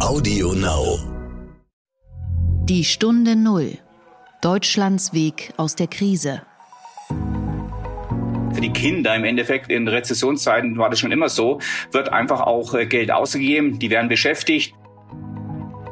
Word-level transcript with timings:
Audio 0.00 0.52
Now. 0.52 1.00
Die 2.66 2.84
Stunde 2.84 3.34
Null. 3.34 3.78
Deutschlands 4.40 5.12
Weg 5.12 5.52
aus 5.56 5.74
der 5.74 5.88
Krise. 5.88 6.42
Für 7.08 8.60
die 8.60 8.72
Kinder 8.72 9.16
im 9.16 9.24
Endeffekt 9.24 9.72
in 9.72 9.88
Rezessionszeiten 9.88 10.78
war 10.78 10.88
das 10.88 11.00
schon 11.00 11.10
immer 11.10 11.28
so, 11.28 11.58
wird 11.90 12.12
einfach 12.12 12.42
auch 12.42 12.74
äh, 12.74 12.86
Geld 12.86 13.10
ausgegeben, 13.10 13.80
die 13.80 13.90
werden 13.90 14.08
beschäftigt. 14.08 14.72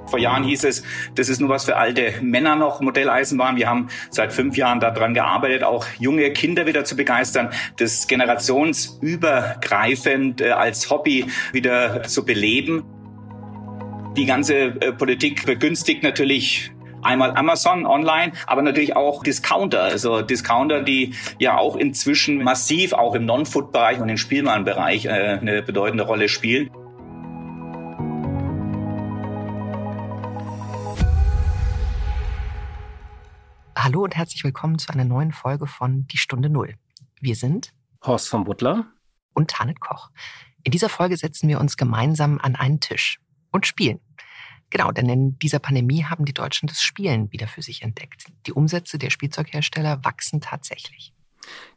Vor 0.07 0.21
Jahren 0.21 0.45
hieß 0.45 0.63
es, 0.65 0.83
das 1.17 1.29
ist 1.29 1.41
nur 1.41 1.49
was 1.49 1.65
für 1.65 1.75
alte 1.77 2.15
Männer 2.23 2.55
noch, 2.55 2.81
Modelleisenbahn. 2.81 3.57
Wir 3.57 3.69
haben 3.69 3.89
seit 4.11 4.33
fünf 4.33 4.57
Jahren 4.57 4.79
daran 4.79 5.15
gearbeitet, 5.15 5.65
auch 5.65 5.85
junge 5.99 6.33
Kinder 6.33 6.67
wieder 6.67 6.85
zu 6.85 6.95
begeistern, 6.95 7.51
das 7.79 8.07
generationsübergreifend 8.07 10.43
äh, 10.43 10.51
als 10.51 10.91
Hobby 10.91 11.27
wieder 11.53 12.05
zu 12.05 12.25
beleben. 12.25 12.85
Die 14.17 14.25
ganze 14.25 14.55
äh, 14.81 14.93
Politik 14.95 15.45
begünstigt 15.45 16.03
natürlich 16.03 16.73
einmal 17.03 17.37
Amazon 17.37 17.85
online, 17.85 18.33
aber 18.47 18.63
natürlich 18.63 18.97
auch 18.97 19.23
Discounter. 19.23 19.83
Also 19.83 20.23
Discounter, 20.23 20.83
die 20.83 21.15
ja 21.39 21.59
auch 21.59 21.77
inzwischen 21.77 22.43
massiv 22.43 22.95
auch 22.95 23.15
im 23.15 23.27
Non-Food-Bereich 23.27 24.01
und 24.01 24.09
im 24.09 24.17
Spielwarenbereich 24.17 25.05
äh, 25.05 25.11
eine 25.11 25.63
bedeutende 25.63 26.05
Rolle 26.05 26.31
spielen. 26.31 26.71
Hallo 33.77 34.05
und 34.05 34.17
herzlich 34.17 34.43
willkommen 34.45 34.79
zu 34.79 34.95
einer 34.95 35.05
neuen 35.05 35.33
Folge 35.33 35.67
von 35.67 36.07
Die 36.07 36.17
Stunde 36.17 36.49
Null. 36.49 36.77
Wir 37.21 37.37
sind 37.37 37.75
Horst 38.03 38.31
von 38.31 38.45
Butler 38.45 38.87
und 39.35 39.51
Tanit 39.51 39.81
Koch. 39.81 40.09
In 40.63 40.73
dieser 40.73 40.89
Folge 40.89 41.19
setzen 41.19 41.51
wir 41.51 41.61
uns 41.61 41.77
gemeinsam 41.77 42.41
an 42.43 42.57
einen 42.57 42.81
Tisch 42.81 43.21
und 43.53 43.67
spielen. 43.67 44.01
Genau, 44.71 44.91
denn 44.91 45.09
in 45.09 45.39
dieser 45.39 45.59
Pandemie 45.59 46.05
haben 46.05 46.25
die 46.25 46.35
Deutschen 46.35 46.67
das 46.67 46.83
Spielen 46.83 47.31
wieder 47.33 47.47
für 47.47 47.63
sich 47.63 47.83
entdeckt. 47.83 48.27
Die 48.47 48.53
Umsätze 48.53 48.99
der 48.99 49.11
Spielzeughersteller 49.11 50.05
wachsen 50.05 50.41
tatsächlich. 50.41 51.13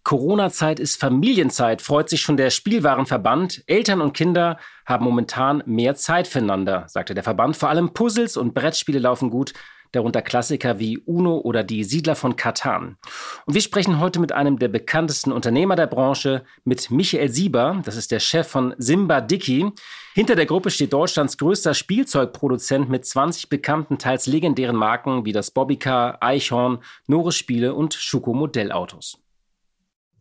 Corona-Zeit 0.04 0.80
ist 0.80 1.00
Familienzeit, 1.00 1.82
freut 1.82 2.10
sich 2.10 2.22
schon 2.22 2.38
der 2.38 2.50
Spielwarenverband. 2.50 3.64
Eltern 3.68 4.02
und 4.02 4.14
Kinder 4.14 4.58
haben 4.86 5.06
momentan 5.06 5.62
mehr 5.66 5.96
Zeit 5.96 6.28
füreinander, 6.28 6.86
sagte 6.88 7.14
der 7.14 7.24
Verband. 7.24 7.56
Vor 7.56 7.70
allem 7.70 7.94
Puzzles 7.94 8.38
und 8.38 8.54
Brettspiele 8.56 9.00
laufen 9.00 9.30
gut 9.30 9.54
darunter 9.92 10.22
Klassiker 10.22 10.80
wie 10.80 10.98
Uno 10.98 11.38
oder 11.38 11.64
die 11.64 11.84
Siedler 11.84 12.16
von 12.16 12.36
Katan. 12.36 12.98
Und 13.46 13.54
wir 13.54 13.62
sprechen 13.62 14.00
heute 14.00 14.20
mit 14.20 14.32
einem 14.32 14.60
der 14.60 14.68
bekanntesten 14.68 15.32
Unternehmer 15.32 15.76
der 15.76 15.88
Branche, 15.88 16.44
mit 16.64 16.92
Michael 16.92 17.30
Sieber, 17.30 17.82
das 17.86 17.96
ist 17.96 18.12
der 18.12 18.20
Chef 18.20 18.48
von 18.48 18.76
Simba 18.78 19.22
Dicky. 19.22 19.72
Hinter 20.14 20.36
der 20.36 20.46
Gruppe 20.46 20.72
steht 20.72 20.94
Deutschlands 20.94 21.38
größter 21.38 21.74
Spielzeugproduzent 21.74 22.90
mit 22.90 23.06
20 23.06 23.50
bekannten, 23.50 23.98
teils 23.98 24.28
legendären 24.28 24.76
Marken 24.76 25.26
wie 25.26 25.32
das 25.32 25.52
Bobbycar, 25.52 26.22
Eichhorn, 26.22 26.80
Norris 27.08 27.36
Spiele 27.36 27.74
und 27.74 27.94
Schuko 27.94 28.34
Modellautos. 28.34 29.20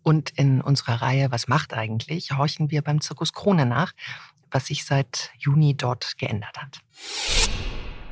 Und 0.03 0.30
in 0.30 0.60
unserer 0.60 1.03
Reihe 1.03 1.30
Was 1.30 1.48
macht 1.48 1.75
eigentlich? 1.75 2.30
horchen 2.30 2.70
wir 2.70 2.82
beim 2.82 3.00
Zirkus 3.00 3.32
Krone 3.32 3.66
nach, 3.66 3.92
was 4.50 4.66
sich 4.66 4.84
seit 4.84 5.30
Juni 5.38 5.77
dort 5.77 6.16
geändert 6.16 6.56
hat. 6.56 6.80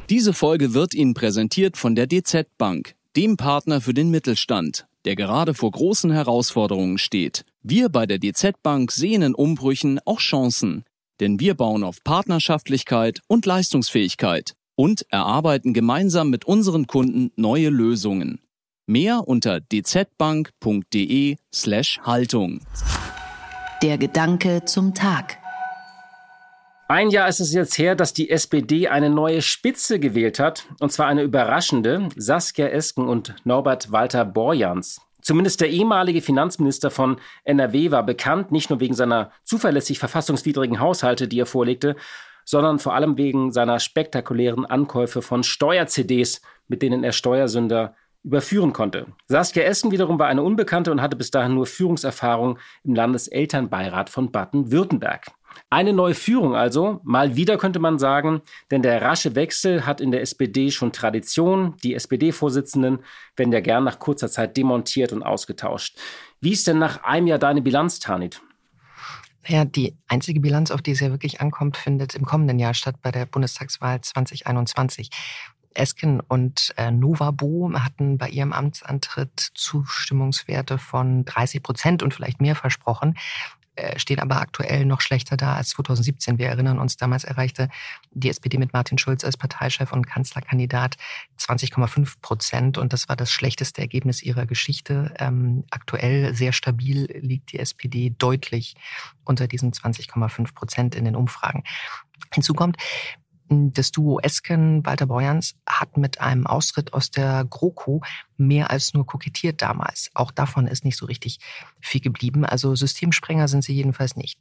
Diese 0.09 0.33
Folge 0.33 0.73
wird 0.73 0.95
Ihnen 0.95 1.15
präsentiert 1.15 1.77
von 1.77 1.97
der 1.97 2.07
DZ 2.07 2.47
Bank, 2.59 2.95
dem 3.17 3.37
Partner 3.37 3.81
für 3.81 3.93
den 3.93 4.09
Mittelstand, 4.09 4.87
der 5.05 5.17
gerade 5.17 5.53
vor 5.53 5.73
großen 5.73 6.13
Herausforderungen 6.13 6.99
steht. 6.99 7.45
Wir 7.63 7.89
bei 7.89 8.07
der 8.07 8.21
DZ 8.21 8.63
Bank 8.63 8.93
sehen 8.93 9.23
in 9.23 9.35
Umbrüchen 9.35 9.99
auch 10.05 10.21
Chancen, 10.21 10.85
denn 11.19 11.41
wir 11.41 11.55
bauen 11.55 11.83
auf 11.83 12.05
Partnerschaftlichkeit 12.05 13.21
und 13.27 13.47
Leistungsfähigkeit 13.47 14.55
und 14.77 15.07
erarbeiten 15.11 15.75
gemeinsam 15.75 16.31
mit 16.31 16.45
unseren 16.45 16.87
Kunden 16.87 17.33
neue 17.35 17.71
Lösungen. 17.71 18.39
Mehr 18.87 19.27
unter 19.27 19.61
dzbank.de 19.61 21.37
slash 21.53 21.99
Haltung. 22.05 22.61
Der 23.83 23.99
Gedanke 23.99 24.65
zum 24.67 24.95
Tag. 24.95 25.39
Ein 26.89 27.11
Jahr 27.11 27.29
ist 27.29 27.41
es 27.41 27.53
jetzt 27.53 27.79
her, 27.79 27.97
dass 27.97 28.13
die 28.13 28.31
SPD 28.31 28.87
eine 28.87 29.11
neue 29.11 29.43
Spitze 29.43 29.99
gewählt 29.99 30.39
hat, 30.39 30.69
und 30.79 30.93
zwar 30.93 31.09
eine 31.09 31.23
überraschende, 31.23 32.09
Saskia 32.15 32.69
Esken 32.69 33.09
und 33.09 33.35
Norbert 33.43 33.91
Walter 33.91 34.25
Borjans. 34.25 35.01
Zumindest 35.21 35.61
der 35.61 35.71
ehemalige 35.71 36.23
Finanzminister 36.23 36.93
von 36.93 37.17
NRW 37.43 37.91
war 37.91 38.07
bekannt, 38.07 38.53
nicht 38.53 38.71
nur 38.71 38.79
wegen 38.79 38.95
seiner 38.95 39.33
zuverlässig 39.43 39.99
verfassungswidrigen 39.99 40.79
Haushalte, 40.79 41.27
die 41.27 41.41
er 41.41 41.47
vorlegte, 41.47 41.97
sondern 42.45 42.79
vor 42.79 42.95
allem 42.95 43.19
wegen 43.19 43.51
seiner 43.51 43.81
spektakulären 43.81 44.65
Ankäufe 44.65 45.23
von 45.23 45.43
Steuer-CDs, 45.43 46.41
mit 46.69 46.83
denen 46.83 47.03
er 47.03 47.11
Steuersünder 47.11 47.97
überführen 48.23 48.73
konnte. 48.73 49.07
Saskia 49.27 49.65
Essen 49.65 49.91
wiederum 49.91 50.21
war 50.21 50.29
eine 50.29 50.45
Unbekannte 50.45 50.93
und 50.93 51.03
hatte 51.03 51.17
bis 51.17 51.33
dahin 51.33 51.55
nur 51.55 51.67
Führungserfahrung 51.67 52.61
im 52.85 52.95
Landeselternbeirat 52.95 54.09
von 54.09 54.31
Baden-Württemberg. 54.31 55.27
Eine 55.71 55.93
neue 55.93 56.15
Führung 56.15 56.55
also, 56.55 57.01
mal 57.05 57.37
wieder 57.37 57.59
könnte 57.59 57.79
man 57.79 57.99
sagen, 57.99 58.43
denn 58.71 58.83
der 58.83 59.03
rasche 59.03 59.35
Wechsel 59.35 59.87
hat 59.87 60.01
in 60.01 60.11
der 60.11 60.23
SPD 60.23 60.71
schon 60.71 60.93
Tradition. 60.93 61.77
Die 61.83 61.95
SPD-Vorsitzenden 61.95 63.01
werden 63.37 63.53
ja 63.53 63.61
gern 63.61 63.85
nach 63.85 63.99
kurzer 63.99 64.31
Zeit 64.31 64.57
demontiert 64.57 65.13
und 65.13 65.23
ausgetauscht. 65.23 65.99
Wie 66.41 66.53
ist 66.53 66.67
denn 66.67 66.79
nach 66.79 67.03
einem 67.03 67.27
Jahr 67.27 67.39
deine 67.39 67.63
Bilanz, 67.63 67.99
Tanit? 67.99 68.41
Ja, 69.49 69.65
die 69.65 69.97
einzige 70.09 70.41
Bilanz, 70.41 70.71
auf 70.71 70.83
die 70.83 70.91
es 70.91 71.01
ja 71.01 71.11
wirklich 71.11 71.41
ankommt, 71.41 71.77
findet 71.77 72.15
im 72.15 72.25
kommenden 72.25 72.59
Jahr 72.59 72.75
statt 72.75 72.97
bei 73.01 73.13
der 73.13 73.27
Bundestagswahl 73.27 74.01
2021. 74.01 75.11
Esken 75.77 76.21
und 76.21 76.75
äh, 76.77 76.91
Novabo 76.91 77.71
hatten 77.75 78.19
bei 78.19 78.29
ihrem 78.29 78.53
Amtsantritt 78.53 79.39
Zustimmungswerte 79.55 80.79
von 80.79 81.25
30 81.25 81.63
Prozent 81.63 82.03
und 82.03 82.15
vielleicht 82.15 82.41
mehr 82.41 82.57
versprochen. 82.57 83.17
Äh, 83.77 83.99
stehen 83.99 84.21
aber 84.21 84.41
aktuell 84.41 84.87
noch 84.87 85.03
schlechter 85.03 85.37
da 85.37 85.55
als 85.55 85.69
2017. 85.71 86.39
Wir 86.39 86.49
erinnern 86.49 86.79
uns, 86.79 86.97
damals 86.97 87.25
erreichte 87.25 87.69
die 88.11 88.31
SPD 88.31 88.57
mit 88.57 88.73
Martin 88.73 88.97
Schulz 88.97 89.23
als 89.23 89.37
Parteichef 89.37 89.93
und 89.93 90.07
Kanzlerkandidat 90.07 90.97
20,5 91.39 92.15
Prozent 92.23 92.79
und 92.79 92.95
das 92.95 93.11
war 93.11 93.17
das 93.17 93.31
schlechteste 93.31 93.83
Ergebnis 93.83 94.23
ihrer 94.23 94.47
Geschichte. 94.47 95.13
Ähm, 95.19 95.65
aktuell 95.71 96.35
sehr 96.35 96.55
stabil 96.55 97.07
liegt 97.21 97.53
die 97.53 97.59
SPD 97.59 98.15
deutlich 98.17 98.77
unter 99.25 99.47
diesen 99.47 99.73
20,5 99.73 100.55
Prozent 100.55 100.95
in 100.95 101.05
den 101.05 101.15
Umfragen. 101.15 101.63
Hinzu 102.33 102.55
kommt, 102.55 102.79
das 103.49 103.93
Duo 103.93 104.19
Esken, 104.21 104.85
Walter 104.85 105.07
Borjans, 105.07 105.55
hat 105.67 105.97
mit 105.97 106.21
einem 106.21 106.47
Austritt 106.47 106.93
aus 106.93 107.11
der 107.11 107.45
GroKo 107.49 108.03
mehr 108.37 108.71
als 108.71 108.95
nur 108.95 109.07
kokettiert 109.07 109.63
damals. 109.63 110.11
Auch 110.15 110.31
davon 110.31 110.67
ist 110.67 110.85
nicht 110.85 110.97
so 110.97 111.07
richtig 111.07 111.39
viel 111.81 112.01
geblieben. 112.01 112.45
Also 112.45 112.75
Systemsprenger 112.75 113.49
sind 113.49 113.63
sie 113.63 113.75
jedenfalls 113.75 114.17
nicht. 114.17 114.39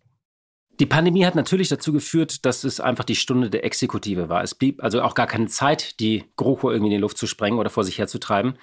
Die 0.79 0.85
Pandemie 0.85 1.25
hat 1.25 1.35
natürlich 1.35 1.69
dazu 1.69 1.94
geführt, 1.94 2.45
dass 2.45 2.65
es 2.65 2.81
einfach 2.81 3.05
die 3.05 3.15
Stunde 3.15 3.49
der 3.49 3.63
Exekutive 3.63 4.27
war. 4.27 4.44
Es 4.44 4.55
blieb 4.55 4.83
also 4.83 5.01
auch 5.01 5.15
gar 5.15 5.27
keine 5.27 5.47
Zeit, 5.47 5.99
die 6.01 6.25
GroKo 6.35 6.69
irgendwie 6.69 6.91
in 6.91 6.97
die 6.97 7.01
Luft 7.01 7.17
zu 7.17 7.27
sprengen 7.27 7.59
oder 7.59 7.69
vor 7.69 7.85
sich 7.85 7.97
herzutreiben. 7.97 8.57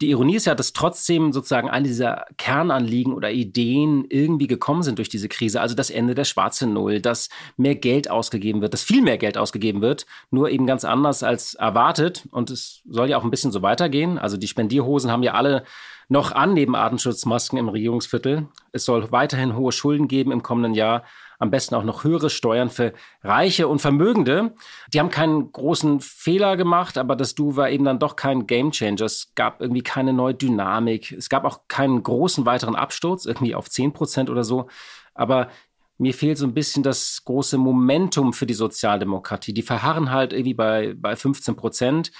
Die 0.00 0.10
Ironie 0.10 0.36
ist 0.36 0.46
ja, 0.46 0.54
dass 0.54 0.72
trotzdem 0.72 1.32
sozusagen 1.32 1.68
eine 1.68 1.86
dieser 1.86 2.24
Kernanliegen 2.38 3.12
oder 3.12 3.30
Ideen 3.30 4.06
irgendwie 4.08 4.46
gekommen 4.46 4.82
sind 4.82 4.98
durch 4.98 5.10
diese 5.10 5.28
Krise. 5.28 5.60
Also 5.60 5.74
das 5.74 5.90
Ende 5.90 6.14
der 6.14 6.24
schwarzen 6.24 6.72
Null, 6.72 7.00
dass 7.00 7.28
mehr 7.58 7.74
Geld 7.74 8.10
ausgegeben 8.10 8.62
wird, 8.62 8.72
dass 8.72 8.82
viel 8.82 9.02
mehr 9.02 9.18
Geld 9.18 9.36
ausgegeben 9.36 9.82
wird, 9.82 10.06
nur 10.30 10.50
eben 10.50 10.66
ganz 10.66 10.84
anders 10.84 11.22
als 11.22 11.54
erwartet. 11.54 12.26
Und 12.30 12.50
es 12.50 12.82
soll 12.88 13.10
ja 13.10 13.18
auch 13.18 13.24
ein 13.24 13.30
bisschen 13.30 13.52
so 13.52 13.60
weitergehen. 13.60 14.18
Also 14.18 14.38
die 14.38 14.48
Spendierhosen 14.48 15.10
haben 15.10 15.22
ja 15.22 15.34
alle 15.34 15.64
noch 16.10 16.32
an 16.32 16.54
neben 16.54 16.74
Atemschutzmasken 16.74 17.56
im 17.56 17.68
Regierungsviertel. 17.68 18.48
Es 18.72 18.84
soll 18.84 19.12
weiterhin 19.12 19.56
hohe 19.56 19.70
Schulden 19.70 20.08
geben 20.08 20.32
im 20.32 20.42
kommenden 20.42 20.74
Jahr 20.74 21.04
am 21.38 21.50
besten 21.50 21.76
auch 21.76 21.84
noch 21.84 22.04
höhere 22.04 22.30
Steuern 22.30 22.68
für 22.68 22.92
Reiche 23.22 23.68
und 23.68 23.80
Vermögende. 23.80 24.54
Die 24.92 24.98
haben 24.98 25.08
keinen 25.10 25.52
großen 25.52 26.00
Fehler 26.00 26.56
gemacht, 26.56 26.98
aber 26.98 27.16
das 27.16 27.34
Du 27.34 27.56
war 27.56 27.70
eben 27.70 27.84
dann 27.84 28.00
doch 28.00 28.16
kein 28.16 28.46
Gamechanger. 28.46 29.02
Es 29.02 29.32
gab 29.36 29.62
irgendwie 29.62 29.82
keine 29.82 30.12
neue 30.12 30.34
Dynamik. 30.34 31.12
Es 31.12 31.30
gab 31.30 31.44
auch 31.44 31.60
keinen 31.68 32.02
großen 32.02 32.44
weiteren 32.44 32.74
Absturz, 32.74 33.24
irgendwie 33.24 33.54
auf 33.54 33.70
10 33.70 33.92
Prozent 33.92 34.30
oder 34.30 34.42
so. 34.42 34.66
Aber 35.14 35.48
mir 35.96 36.12
fehlt 36.12 36.38
so 36.38 36.46
ein 36.46 36.54
bisschen 36.54 36.82
das 36.82 37.22
große 37.24 37.56
Momentum 37.56 38.32
für 38.32 38.46
die 38.46 38.54
Sozialdemokratie. 38.54 39.54
Die 39.54 39.62
verharren 39.62 40.10
halt 40.10 40.32
irgendwie 40.32 40.54
bei, 40.54 40.94
bei 40.94 41.14
15 41.14 41.54
Prozent. 41.54 42.10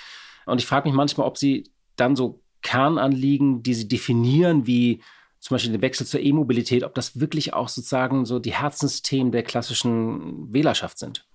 Und 0.46 0.60
ich 0.60 0.66
frage 0.66 0.88
mich 0.88 0.96
manchmal, 0.96 1.26
ob 1.26 1.36
sie 1.36 1.72
dann 1.96 2.14
so 2.14 2.40
Kernanliegen, 2.62 3.62
die 3.62 3.74
sie 3.74 3.88
definieren, 3.88 4.66
wie 4.66 5.02
zum 5.38 5.54
Beispiel 5.54 5.72
den 5.72 5.82
Wechsel 5.82 6.06
zur 6.06 6.20
E-Mobilität, 6.20 6.84
ob 6.84 6.94
das 6.94 7.18
wirklich 7.18 7.54
auch 7.54 7.68
sozusagen 7.68 8.26
so 8.26 8.38
die 8.38 8.54
Herzensthemen 8.54 9.32
der 9.32 9.42
klassischen 9.42 10.52
Wählerschaft 10.52 10.98
sind. 10.98 11.26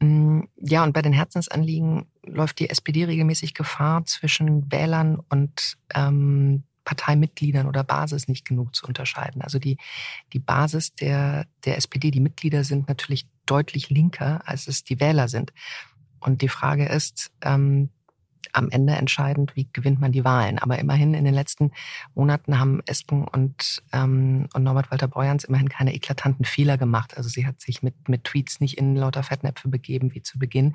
Mm, 0.00 0.42
ja, 0.56 0.82
und 0.82 0.92
bei 0.92 1.02
den 1.02 1.12
Herzensanliegen 1.12 2.06
läuft 2.24 2.58
die 2.58 2.68
SPD 2.70 3.04
regelmäßig 3.04 3.54
Gefahr, 3.54 4.04
zwischen 4.06 4.70
Wählern 4.70 5.20
und 5.28 5.76
ähm, 5.94 6.64
Parteimitgliedern 6.84 7.66
oder 7.66 7.84
Basis 7.84 8.28
nicht 8.28 8.46
genug 8.46 8.74
zu 8.74 8.86
unterscheiden. 8.86 9.42
Also 9.42 9.58
die, 9.58 9.76
die 10.32 10.38
Basis 10.38 10.94
der, 10.94 11.46
der 11.64 11.76
SPD, 11.76 12.10
die 12.10 12.20
Mitglieder 12.20 12.64
sind 12.64 12.88
natürlich 12.88 13.26
deutlich 13.46 13.90
linker, 13.90 14.40
als 14.46 14.68
es 14.68 14.84
die 14.84 14.98
Wähler 14.98 15.28
sind. 15.28 15.52
Und 16.18 16.42
die 16.42 16.48
Frage 16.48 16.86
ist, 16.86 17.30
ähm, 17.42 17.90
am 18.52 18.70
Ende 18.70 18.94
entscheidend, 18.94 19.56
wie 19.56 19.68
gewinnt 19.72 20.00
man 20.00 20.12
die 20.12 20.24
Wahlen. 20.24 20.58
Aber 20.58 20.78
immerhin 20.78 21.14
in 21.14 21.24
den 21.24 21.34
letzten 21.34 21.72
Monaten 22.14 22.58
haben 22.58 22.80
Esken 22.86 23.24
und, 23.24 23.82
ähm, 23.92 24.48
und 24.54 24.62
Norbert 24.62 24.90
Walter 24.90 25.08
Borjans 25.08 25.44
immerhin 25.44 25.68
keine 25.68 25.94
eklatanten 25.94 26.44
Fehler 26.44 26.78
gemacht. 26.78 27.16
Also 27.16 27.28
sie 27.28 27.46
hat 27.46 27.60
sich 27.60 27.82
mit, 27.82 28.08
mit 28.08 28.24
Tweets 28.24 28.60
nicht 28.60 28.78
in 28.78 28.96
lauter 28.96 29.22
Fettnäpfe 29.22 29.68
begeben 29.68 30.14
wie 30.14 30.22
zu 30.22 30.38
Beginn. 30.38 30.74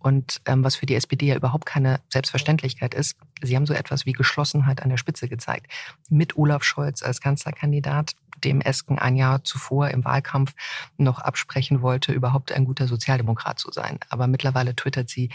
Und 0.00 0.40
ähm, 0.46 0.64
was 0.64 0.76
für 0.76 0.86
die 0.86 0.94
SPD 0.94 1.26
ja 1.26 1.36
überhaupt 1.36 1.66
keine 1.66 2.00
Selbstverständlichkeit 2.08 2.94
ist, 2.94 3.18
sie 3.42 3.54
haben 3.54 3.66
so 3.66 3.74
etwas 3.74 4.06
wie 4.06 4.12
Geschlossenheit 4.12 4.82
an 4.82 4.88
der 4.88 4.96
Spitze 4.96 5.28
gezeigt. 5.28 5.70
Mit 6.08 6.36
Olaf 6.36 6.64
Scholz 6.64 7.02
als 7.02 7.20
Kanzlerkandidat, 7.20 8.14
dem 8.42 8.62
Esken 8.62 8.98
ein 8.98 9.16
Jahr 9.16 9.44
zuvor 9.44 9.90
im 9.90 10.04
Wahlkampf 10.04 10.54
noch 10.96 11.18
absprechen 11.18 11.82
wollte, 11.82 12.12
überhaupt 12.12 12.50
ein 12.50 12.64
guter 12.64 12.88
Sozialdemokrat 12.88 13.58
zu 13.58 13.70
sein. 13.72 13.98
Aber 14.08 14.26
mittlerweile 14.26 14.74
twittert 14.74 15.10
sie 15.10 15.28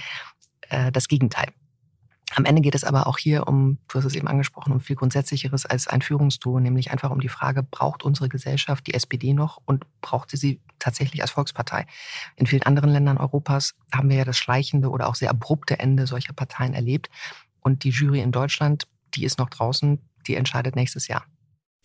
äh, 0.69 0.91
das 0.91 1.07
Gegenteil. 1.07 1.49
Am 2.33 2.45
Ende 2.45 2.61
geht 2.61 2.75
es 2.75 2.83
aber 2.83 3.07
auch 3.07 3.17
hier 3.17 3.47
um, 3.47 3.77
du 3.87 3.99
hast 3.99 4.05
es 4.05 4.15
eben 4.15 4.27
angesprochen, 4.27 4.73
um 4.73 4.79
viel 4.79 4.95
Grundsätzlicheres 4.95 5.65
als 5.65 5.87
ein 5.87 6.01
Führungsduo, 6.01 6.59
nämlich 6.59 6.91
einfach 6.91 7.11
um 7.11 7.19
die 7.19 7.29
Frage, 7.29 7.61
braucht 7.61 8.03
unsere 8.03 8.29
Gesellschaft 8.29 8.87
die 8.87 8.95
SPD 8.95 9.33
noch 9.33 9.61
und 9.65 9.85
braucht 10.01 10.31
sie 10.31 10.37
sie 10.37 10.59
tatsächlich 10.79 11.21
als 11.21 11.31
Volkspartei? 11.31 11.85
In 12.35 12.47
vielen 12.47 12.63
anderen 12.63 12.89
Ländern 12.89 13.17
Europas 13.17 13.75
haben 13.93 14.09
wir 14.09 14.17
ja 14.17 14.25
das 14.25 14.37
schleichende 14.37 14.89
oder 14.89 15.07
auch 15.07 15.15
sehr 15.15 15.29
abrupte 15.29 15.79
Ende 15.79 16.07
solcher 16.07 16.33
Parteien 16.33 16.73
erlebt. 16.73 17.09
Und 17.61 17.83
die 17.83 17.91
Jury 17.91 18.21
in 18.21 18.31
Deutschland, 18.31 18.87
die 19.13 19.23
ist 19.23 19.37
noch 19.37 19.49
draußen, 19.49 19.99
die 20.27 20.35
entscheidet 20.35 20.75
nächstes 20.75 21.07
Jahr. 21.07 21.25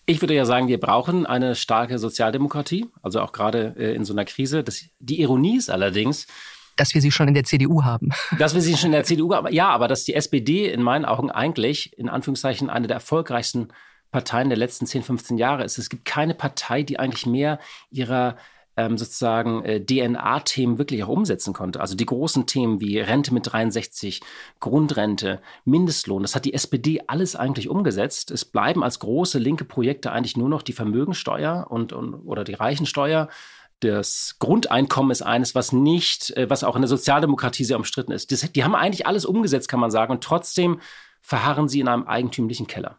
Ich 0.06 0.20
würde 0.22 0.34
ja 0.34 0.44
sagen, 0.44 0.66
wir 0.68 0.80
brauchen 0.80 1.26
eine 1.26 1.54
starke 1.54 1.98
Sozialdemokratie, 1.98 2.86
also 3.02 3.20
auch 3.20 3.32
gerade 3.32 3.74
äh, 3.78 3.94
in 3.94 4.04
so 4.04 4.12
einer 4.12 4.24
Krise. 4.24 4.64
Das, 4.64 4.84
die 4.98 5.20
Ironie 5.20 5.58
ist 5.58 5.70
allerdings, 5.70 6.26
dass 6.80 6.94
wir 6.94 7.02
sie 7.02 7.10
schon 7.10 7.28
in 7.28 7.34
der 7.34 7.44
CDU 7.44 7.84
haben. 7.84 8.08
Dass 8.38 8.54
wir 8.54 8.62
sie 8.62 8.74
schon 8.74 8.86
in 8.86 8.92
der 8.92 9.04
CDU 9.04 9.34
haben, 9.34 9.52
ja, 9.52 9.68
aber 9.68 9.86
dass 9.86 10.04
die 10.04 10.14
SPD 10.14 10.72
in 10.72 10.82
meinen 10.82 11.04
Augen 11.04 11.30
eigentlich, 11.30 11.96
in 11.98 12.08
Anführungszeichen, 12.08 12.70
eine 12.70 12.86
der 12.86 12.96
erfolgreichsten 12.96 13.68
Parteien 14.10 14.48
der 14.48 14.56
letzten 14.56 14.86
10, 14.86 15.02
15 15.02 15.36
Jahre 15.36 15.62
ist. 15.62 15.76
Es 15.76 15.90
gibt 15.90 16.06
keine 16.06 16.34
Partei, 16.34 16.82
die 16.82 16.98
eigentlich 16.98 17.26
mehr 17.26 17.58
ihrer 17.90 18.36
ähm, 18.78 18.96
sozusagen 18.96 19.62
äh, 19.64 19.84
DNA-Themen 19.84 20.78
wirklich 20.78 21.04
auch 21.04 21.08
umsetzen 21.08 21.52
konnte. 21.52 21.80
Also 21.80 21.94
die 21.96 22.06
großen 22.06 22.46
Themen 22.46 22.80
wie 22.80 22.98
Rente 22.98 23.34
mit 23.34 23.52
63, 23.52 24.22
Grundrente, 24.58 25.42
Mindestlohn, 25.66 26.22
das 26.22 26.34
hat 26.34 26.46
die 26.46 26.54
SPD 26.54 27.02
alles 27.08 27.36
eigentlich 27.36 27.68
umgesetzt. 27.68 28.30
Es 28.30 28.46
bleiben 28.46 28.82
als 28.82 29.00
große 29.00 29.38
linke 29.38 29.66
Projekte 29.66 30.12
eigentlich 30.12 30.38
nur 30.38 30.48
noch 30.48 30.62
die 30.62 30.72
Vermögensteuer 30.72 31.66
und, 31.68 31.92
und 31.92 32.14
oder 32.14 32.42
die 32.42 32.54
Reichensteuer 32.54 33.28
das 33.80 34.36
Grundeinkommen 34.38 35.10
ist 35.10 35.22
eines, 35.22 35.54
was 35.54 35.72
nicht, 35.72 36.36
äh, 36.36 36.48
was 36.48 36.64
auch 36.64 36.76
in 36.76 36.82
der 36.82 36.88
Sozialdemokratie 36.88 37.64
sehr 37.64 37.76
umstritten 37.76 38.12
ist. 38.12 38.32
Das, 38.32 38.40
die 38.52 38.64
haben 38.64 38.74
eigentlich 38.74 39.06
alles 39.06 39.24
umgesetzt, 39.24 39.68
kann 39.68 39.80
man 39.80 39.90
sagen, 39.90 40.12
und 40.12 40.22
trotzdem 40.22 40.80
verharren 41.20 41.68
sie 41.68 41.80
in 41.80 41.88
einem 41.88 42.06
eigentümlichen 42.06 42.66
Keller. 42.66 42.98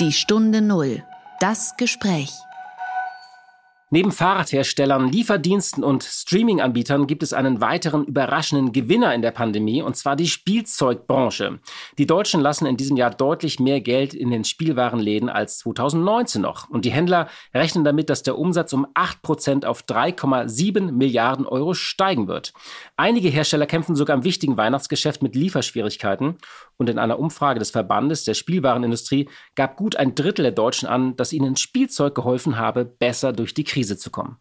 Die 0.00 0.12
Stunde 0.12 0.62
Null. 0.62 1.02
Das 1.40 1.76
Gespräch. 1.76 2.30
Neben 3.90 4.12
Fahrradherstellern, 4.12 5.10
Lieferdiensten 5.10 5.82
und 5.82 6.02
Streaming-Anbietern 6.02 7.06
gibt 7.06 7.22
es 7.22 7.32
einen 7.32 7.62
weiteren 7.62 8.04
überraschenden 8.04 8.72
Gewinner 8.72 9.14
in 9.14 9.22
der 9.22 9.30
Pandemie, 9.30 9.80
und 9.80 9.96
zwar 9.96 10.14
die 10.14 10.26
Spielzeugbranche. 10.26 11.58
Die 11.96 12.06
Deutschen 12.06 12.42
lassen 12.42 12.66
in 12.66 12.76
diesem 12.76 12.98
Jahr 12.98 13.10
deutlich 13.10 13.60
mehr 13.60 13.80
Geld 13.80 14.12
in 14.12 14.30
den 14.30 14.44
Spielwarenläden 14.44 15.30
als 15.30 15.60
2019 15.60 16.42
noch. 16.42 16.68
Und 16.68 16.84
die 16.84 16.90
Händler 16.90 17.28
rechnen 17.54 17.82
damit, 17.82 18.10
dass 18.10 18.22
der 18.22 18.38
Umsatz 18.38 18.74
um 18.74 18.86
8% 18.88 19.64
auf 19.64 19.84
3,7 19.84 20.92
Milliarden 20.92 21.46
Euro 21.46 21.72
steigen 21.72 22.28
wird. 22.28 22.52
Einige 22.98 23.30
Hersteller 23.30 23.64
kämpfen 23.64 23.96
sogar 23.96 24.18
im 24.18 24.24
wichtigen 24.24 24.58
Weihnachtsgeschäft 24.58 25.22
mit 25.22 25.34
Lieferschwierigkeiten. 25.34 26.36
Und 26.76 26.90
in 26.90 26.98
einer 26.98 27.18
Umfrage 27.18 27.58
des 27.58 27.70
Verbandes 27.70 28.24
der 28.24 28.34
Spielwarenindustrie 28.34 29.30
gab 29.54 29.76
gut 29.76 29.96
ein 29.96 30.14
Drittel 30.14 30.42
der 30.42 30.52
Deutschen 30.52 30.86
an, 30.88 31.16
dass 31.16 31.32
ihnen 31.32 31.56
Spielzeug 31.56 32.14
geholfen 32.14 32.58
habe, 32.58 32.84
besser 32.84 33.32
durch 33.32 33.54
die 33.54 33.64
Krise 33.64 33.77
zu 33.84 34.10
kommen. 34.10 34.38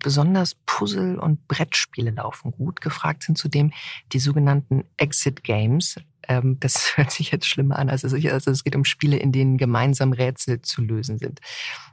Besonders 0.00 0.54
Puzzle- 0.66 1.18
und 1.18 1.48
Brettspiele 1.48 2.12
laufen 2.12 2.52
gut. 2.52 2.80
Gefragt 2.80 3.24
sind 3.24 3.36
zudem 3.36 3.72
die 4.12 4.20
sogenannten 4.20 4.84
Exit 4.96 5.42
Games. 5.42 5.96
Ähm, 6.28 6.58
das 6.60 6.92
hört 6.96 7.10
sich 7.10 7.32
jetzt 7.32 7.46
schlimmer 7.46 7.78
an. 7.78 7.90
Also, 7.90 8.06
also 8.06 8.50
es 8.50 8.62
geht 8.64 8.76
um 8.76 8.84
Spiele, 8.84 9.16
in 9.16 9.32
denen 9.32 9.58
gemeinsam 9.58 10.12
Rätsel 10.12 10.62
zu 10.62 10.82
lösen 10.82 11.18
sind. 11.18 11.40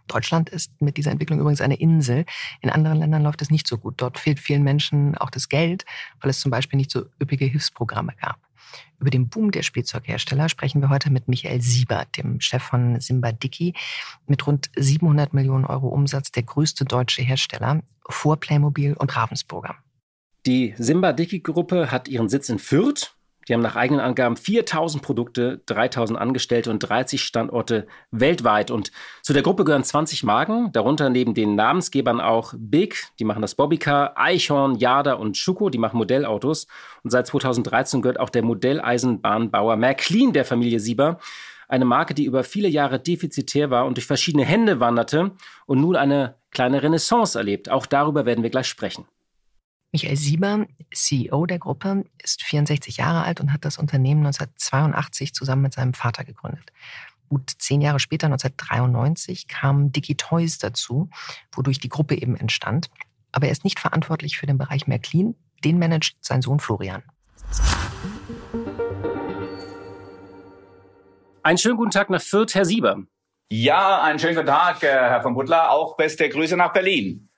Deutschland 0.07 0.49
ist 0.49 0.79
mit 0.79 0.97
dieser 0.97 1.11
Entwicklung 1.11 1.39
übrigens 1.39 1.61
eine 1.61 1.77
Insel. 1.79 2.25
In 2.61 2.69
anderen 2.69 2.99
Ländern 2.99 3.23
läuft 3.23 3.41
es 3.41 3.49
nicht 3.49 3.67
so 3.67 3.79
gut. 3.79 3.95
Dort 3.97 4.19
fehlt 4.19 4.39
vielen 4.39 4.63
Menschen 4.63 5.17
auch 5.17 5.31
das 5.31 5.49
Geld, 5.49 5.83
weil 6.21 6.29
es 6.29 6.39
zum 6.39 6.51
Beispiel 6.51 6.77
nicht 6.77 6.91
so 6.91 7.05
üppige 7.19 7.45
Hilfsprogramme 7.45 8.13
gab. 8.21 8.44
Über 8.99 9.09
den 9.09 9.29
Boom 9.29 9.51
der 9.51 9.63
Spielzeughersteller 9.63 10.49
sprechen 10.49 10.81
wir 10.81 10.89
heute 10.89 11.11
mit 11.11 11.27
Michael 11.27 11.61
Siebert, 11.61 12.17
dem 12.17 12.39
Chef 12.39 12.63
von 12.63 12.99
Simba 12.99 13.31
Dicky, 13.31 13.73
mit 14.27 14.45
rund 14.47 14.69
700 14.75 15.33
Millionen 15.33 15.65
Euro 15.65 15.87
Umsatz 15.89 16.31
der 16.31 16.43
größte 16.43 16.85
deutsche 16.85 17.21
Hersteller 17.21 17.81
vor 18.07 18.37
Playmobil 18.39 18.93
und 18.93 19.15
Ravensburger. 19.15 19.75
Die 20.45 20.75
Simba 20.77 21.11
Dicky 21.11 21.39
Gruppe 21.39 21.89
hat 21.91 22.07
ihren 22.07 22.29
Sitz 22.29 22.49
in 22.49 22.59
Fürth 22.59 23.14
die 23.47 23.53
haben 23.53 23.61
nach 23.61 23.75
eigenen 23.75 24.01
Angaben 24.01 24.37
4000 24.37 25.03
Produkte, 25.03 25.61
3000 25.65 26.19
Angestellte 26.19 26.71
und 26.71 26.79
30 26.79 27.21
Standorte 27.21 27.87
weltweit. 28.11 28.71
Und 28.71 28.91
zu 29.21 29.33
der 29.33 29.43
Gruppe 29.43 29.63
gehören 29.65 29.83
20 29.83 30.23
Marken, 30.23 30.71
darunter 30.71 31.09
neben 31.09 31.33
den 31.33 31.55
Namensgebern 31.55 32.21
auch 32.21 32.53
Big, 32.57 33.07
die 33.19 33.23
machen 33.23 33.41
das 33.41 33.55
Bobbycar, 33.55 34.17
Eichhorn, 34.17 34.75
Jada 34.75 35.13
und 35.13 35.37
Schuko, 35.37 35.69
die 35.69 35.77
machen 35.77 35.97
Modellautos. 35.97 36.67
Und 37.03 37.11
seit 37.11 37.27
2013 37.27 38.01
gehört 38.01 38.19
auch 38.19 38.29
der 38.29 38.43
Modelleisenbahnbauer 38.43 39.75
Märklin 39.75 40.33
der 40.33 40.45
Familie 40.45 40.79
Sieber. 40.79 41.19
Eine 41.67 41.85
Marke, 41.85 42.13
die 42.13 42.25
über 42.25 42.43
viele 42.43 42.67
Jahre 42.67 42.99
defizitär 42.99 43.69
war 43.69 43.85
und 43.85 43.97
durch 43.97 44.05
verschiedene 44.05 44.45
Hände 44.45 44.79
wanderte 44.79 45.31
und 45.65 45.81
nun 45.81 45.95
eine 45.95 46.35
kleine 46.51 46.83
Renaissance 46.83 47.37
erlebt. 47.37 47.69
Auch 47.69 47.85
darüber 47.85 48.25
werden 48.25 48.43
wir 48.43 48.51
gleich 48.51 48.67
sprechen. 48.67 49.05
Michael 49.95 50.17
Sieber, 50.17 50.65
CEO 50.93 51.45
der 51.45 51.57
Gruppe, 51.57 52.03
ist 52.21 52.43
64 52.43 52.97
Jahre 52.97 53.23
alt 53.23 53.39
und 53.39 53.53
hat 53.53 53.63
das 53.63 53.77
Unternehmen 53.77 54.25
1982 54.25 55.33
zusammen 55.33 55.61
mit 55.61 55.73
seinem 55.73 55.93
Vater 55.93 56.25
gegründet. 56.25 56.73
Gut 57.29 57.49
zehn 57.59 57.79
Jahre 57.79 57.99
später, 57.99 58.25
1993, 58.25 59.47
kam 59.47 59.93
Dicky 59.93 60.15
Toys 60.15 60.57
dazu, 60.57 61.09
wodurch 61.53 61.79
die 61.79 61.87
Gruppe 61.87 62.15
eben 62.21 62.35
entstand. 62.35 62.89
Aber 63.31 63.45
er 63.45 63.53
ist 63.53 63.63
nicht 63.63 63.79
verantwortlich 63.79 64.37
für 64.37 64.47
den 64.47 64.57
Bereich 64.57 64.85
Märklin. 64.85 65.33
Den 65.63 65.79
managt 65.79 66.17
sein 66.19 66.41
Sohn 66.41 66.59
Florian. 66.59 67.03
Einen 71.41 71.57
schönen 71.57 71.77
guten 71.77 71.91
Tag 71.91 72.09
nach 72.09 72.21
Fürth, 72.21 72.53
Herr 72.53 72.65
Sieber. 72.65 72.97
Ja, 73.49 74.01
einen 74.01 74.19
schönen 74.19 74.35
guten 74.35 74.47
Tag, 74.47 74.83
äh, 74.83 74.87
Herr 74.87 75.21
von 75.21 75.35
Butler. 75.35 75.71
Auch 75.71 75.95
beste 75.95 76.27
Grüße 76.27 76.57
nach 76.57 76.73
Berlin. 76.73 77.29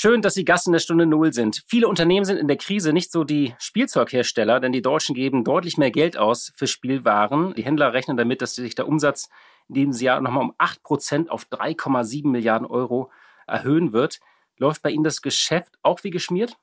Schön, 0.00 0.22
dass 0.22 0.34
Sie 0.34 0.44
Gast 0.44 0.68
in 0.68 0.72
der 0.72 0.78
Stunde 0.78 1.06
Null 1.06 1.32
sind. 1.32 1.64
Viele 1.66 1.88
Unternehmen 1.88 2.24
sind 2.24 2.36
in 2.36 2.46
der 2.46 2.56
Krise 2.56 2.92
nicht 2.92 3.10
so 3.10 3.24
die 3.24 3.56
Spielzeughersteller, 3.58 4.60
denn 4.60 4.70
die 4.70 4.80
Deutschen 4.80 5.12
geben 5.12 5.42
deutlich 5.42 5.76
mehr 5.76 5.90
Geld 5.90 6.16
aus 6.16 6.52
für 6.54 6.68
Spielwaren. 6.68 7.52
Die 7.54 7.64
Händler 7.64 7.92
rechnen 7.92 8.16
damit, 8.16 8.40
dass 8.40 8.54
sich 8.54 8.76
der 8.76 8.86
Umsatz 8.86 9.28
in 9.68 9.74
diesem 9.74 9.92
Jahr 9.94 10.20
nochmal 10.20 10.44
um 10.44 10.54
8 10.56 10.84
Prozent 10.84 11.30
auf 11.32 11.46
3,7 11.50 12.28
Milliarden 12.28 12.68
Euro 12.68 13.10
erhöhen 13.48 13.92
wird. 13.92 14.20
Läuft 14.56 14.82
bei 14.82 14.90
Ihnen 14.90 15.02
das 15.02 15.20
Geschäft 15.20 15.74
auch 15.82 16.04
wie 16.04 16.10
geschmiert? 16.10 16.56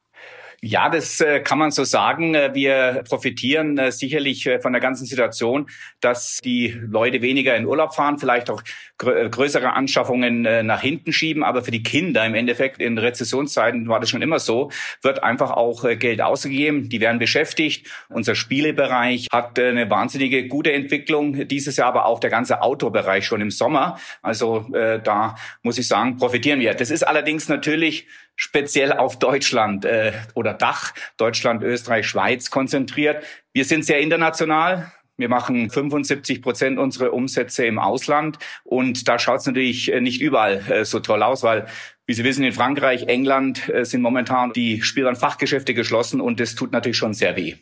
Ja, 0.62 0.90
das 0.90 1.22
äh, 1.22 1.42
kann 1.42 1.60
man 1.60 1.72
so 1.72 1.84
sagen. 1.84 2.34
Äh, 2.34 2.54
wir 2.54 3.04
profitieren 3.08 3.78
äh, 3.78 3.92
sicherlich 3.92 4.50
von 4.62 4.74
der 4.74 4.82
ganzen 4.82 5.06
Situation, 5.06 5.68
dass 6.02 6.40
die 6.44 6.70
Leute 6.70 7.22
weniger 7.22 7.56
in 7.56 7.66
Urlaub 7.66 7.94
fahren, 7.94 8.18
vielleicht 8.18 8.50
auch 8.50 8.62
größere 8.98 9.74
Anschaffungen 9.74 10.44
nach 10.66 10.82
hinten 10.82 11.12
schieben. 11.12 11.44
Aber 11.44 11.64
für 11.64 11.72
die 11.72 11.84
Kinder 11.84 12.26
im 12.26 12.34
Endeffekt 12.34 12.82
in 12.82 12.98
Rezessionszeiten 12.98 13.90
war 13.90 14.00
das 14.00 14.10
schon 14.10 14.22
immer 14.22 14.40
so, 14.40 14.72
wird 15.02 15.22
einfach 15.22 15.52
auch 15.52 15.84
Geld 16.00 16.22
ausgegeben. 16.22 16.88
Die 16.88 17.02
werden 17.02 17.20
beschäftigt. 17.20 17.88
Unser 18.08 18.36
Spielebereich 18.36 19.28
hat 19.32 19.60
eine 19.60 19.90
wahnsinnige 19.90 20.48
gute 20.48 20.72
Entwicklung 20.72 21.48
dieses 21.48 21.76
Jahr, 21.76 21.90
aber 21.90 22.06
auch 22.06 22.22
der 22.22 22.30
ganze 22.30 22.62
Outdoor-Bereich 22.62 23.26
schon 23.26 23.42
im 23.42 23.52
Sommer. 23.52 24.00
Also 24.22 24.70
da 24.72 25.36
muss 25.62 25.78
ich 25.78 25.88
sagen, 25.88 26.16
profitieren 26.16 26.62
wir. 26.62 26.74
Das 26.74 26.90
ist 26.90 27.04
allerdings 27.04 27.50
natürlich 27.50 28.08
speziell 28.36 28.92
auf 28.94 29.18
Deutschland 29.18 29.86
äh, 29.86 30.12
oder 30.34 30.45
Dach, 30.54 30.94
Deutschland, 31.18 31.64
Österreich, 31.64 32.08
Schweiz 32.08 32.50
konzentriert. 32.50 33.24
Wir 33.54 33.66
sind 33.66 33.86
sehr 33.86 34.00
international. 34.00 34.92
Wir 35.18 35.30
machen 35.30 35.70
75 35.70 36.42
Prozent 36.42 36.78
unserer 36.78 37.14
Umsätze 37.14 37.66
im 37.66 37.80
Ausland 37.80 38.38
und 38.64 39.08
da 39.08 39.18
schaut 39.18 39.40
es 39.40 39.46
natürlich 39.46 39.92
äh, 39.92 40.02
nicht 40.02 40.22
überall 40.22 40.58
äh, 40.70 40.84
so 40.84 41.00
toll 41.00 41.24
aus, 41.24 41.42
weil, 41.42 41.68
wie 42.06 42.14
Sie 42.14 42.26
wissen, 42.26 42.44
in 42.44 42.52
Frankreich, 42.52 43.04
England 43.08 43.70
äh, 43.70 43.86
sind 43.86 44.02
momentan 44.02 44.52
die 44.52 44.82
Spielwarenfachgeschäfte 44.82 45.74
geschlossen 45.74 46.20
und 46.20 46.42
das 46.42 46.56
tut 46.56 46.74
natürlich 46.74 46.98
schon 46.98 47.14
sehr 47.14 47.38
weh. 47.38 47.56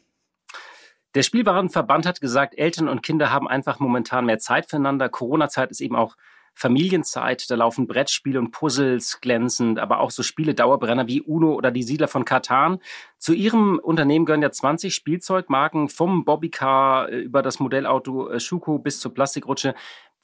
Der 1.13 1.21
Spielwarenverband 1.21 2.07
hat 2.07 2.21
gesagt, 2.21 2.57
Eltern 2.57 2.89
und 2.89 3.03
Kinder 3.03 3.31
haben 3.31 3.47
einfach 3.47 3.79
momentan 3.79 4.25
mehr 4.25 4.39
Zeit 4.39 4.67
füreinander. 4.67 5.09
Corona-Zeit 5.09 5.69
ist 5.69 5.79
eben 5.79 5.95
auch 5.95 6.15
Familienzeit. 6.53 7.49
Da 7.49 7.55
laufen 7.55 7.87
Brettspiele 7.87 8.39
und 8.39 8.51
Puzzles 8.51 9.19
glänzend, 9.21 9.79
aber 9.79 9.99
auch 9.99 10.11
so 10.11 10.23
Spiele 10.23 10.53
Dauerbrenner 10.53 11.07
wie 11.07 11.21
Uno 11.21 11.53
oder 11.53 11.71
die 11.71 11.83
Siedler 11.83 12.07
von 12.07 12.25
Katan. 12.25 12.79
Zu 13.17 13.33
Ihrem 13.33 13.79
Unternehmen 13.79 14.25
gehören 14.25 14.41
ja 14.41 14.51
20 14.51 14.93
Spielzeugmarken 14.93 15.89
vom 15.89 16.25
Bobbycar 16.25 17.09
äh, 17.09 17.19
über 17.19 17.41
das 17.41 17.59
Modellauto 17.59 18.29
äh, 18.29 18.39
Schuko 18.39 18.79
bis 18.79 18.99
zur 18.99 19.13
Plastikrutsche. 19.13 19.75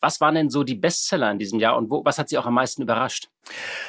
Was 0.01 0.22
waren 0.22 0.36
denn 0.36 0.50
so 0.50 0.63
die 0.63 0.75
Bestseller 0.75 1.32
in 1.32 1.39
diesem 1.39 1.60
Jahr 1.60 1.77
und 1.77 1.89
wo, 1.89 2.03
was 2.06 2.18
hat 2.18 2.29
Sie 2.29 2.38
auch 2.38 2.46
am 2.46 2.53
meisten 2.53 2.82
überrascht? 2.82 3.29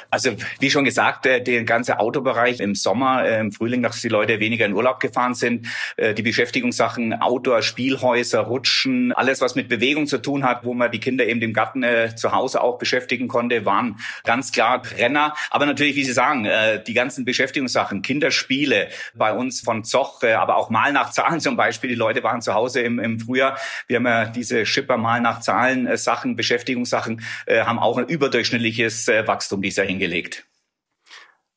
Also 0.09 0.31
wie 0.59 0.69
schon 0.69 0.83
gesagt, 0.83 1.25
äh, 1.25 1.41
der 1.41 1.63
ganze 1.63 1.99
Autobereich 1.99 2.59
im 2.59 2.75
Sommer, 2.75 3.23
äh, 3.23 3.39
im 3.39 3.51
Frühling, 3.51 3.81
dass 3.81 4.01
die 4.01 4.09
Leute 4.09 4.39
weniger 4.39 4.65
in 4.65 4.73
Urlaub 4.73 4.99
gefahren 4.99 5.35
sind, 5.35 5.67
äh, 5.97 6.13
die 6.13 6.21
Beschäftigungssachen, 6.21 7.21
Outdoor, 7.21 7.61
Spielhäuser, 7.61 8.41
Rutschen, 8.41 9.13
alles 9.13 9.39
was 9.41 9.55
mit 9.55 9.69
Bewegung 9.69 10.07
zu 10.07 10.17
tun 10.17 10.43
hat, 10.43 10.65
wo 10.65 10.73
man 10.73 10.91
die 10.91 10.99
Kinder 10.99 11.25
eben 11.25 11.41
im 11.41 11.53
Garten 11.53 11.83
zu 12.15 12.31
Hause 12.31 12.61
auch 12.61 12.77
beschäftigen 12.77 13.27
konnte, 13.27 13.65
waren 13.65 13.99
ganz 14.23 14.51
klar 14.51 14.81
Renner. 14.97 15.33
Aber 15.49 15.65
natürlich, 15.65 15.95
wie 15.95 16.03
Sie 16.03 16.13
sagen, 16.13 16.47
die 16.85 16.93
ganzen 16.93 17.25
Beschäftigungssachen, 17.25 18.01
Kinderspiele 18.01 18.89
bei 19.13 19.33
uns 19.33 19.61
von 19.61 19.83
Zoch, 19.83 20.21
aber 20.23 20.57
auch 20.57 20.69
Mal 20.69 20.93
nach 20.93 21.11
Zahlen 21.11 21.39
zum 21.39 21.55
Beispiel. 21.55 21.89
Die 21.89 21.95
Leute 21.95 22.23
waren 22.23 22.41
zu 22.41 22.53
Hause 22.53 22.81
im, 22.81 22.99
im 22.99 23.19
Frühjahr. 23.19 23.57
Wir 23.87 23.97
haben 23.97 24.05
ja 24.05 24.25
diese 24.25 24.65
Schipper 24.65 24.97
Mal 24.97 25.21
nach 25.21 25.39
Zahlen 25.41 25.87
Sachen, 26.03 26.35
Beschäftigungssachen, 26.35 27.21
haben 27.49 27.79
auch 27.79 27.97
ein 27.97 28.07
überdurchschnittliches 28.07 29.07
Wachstum 29.07 29.51
Wachstum 29.51 29.61
dieser 29.61 29.83
hingelegt. 29.83 30.45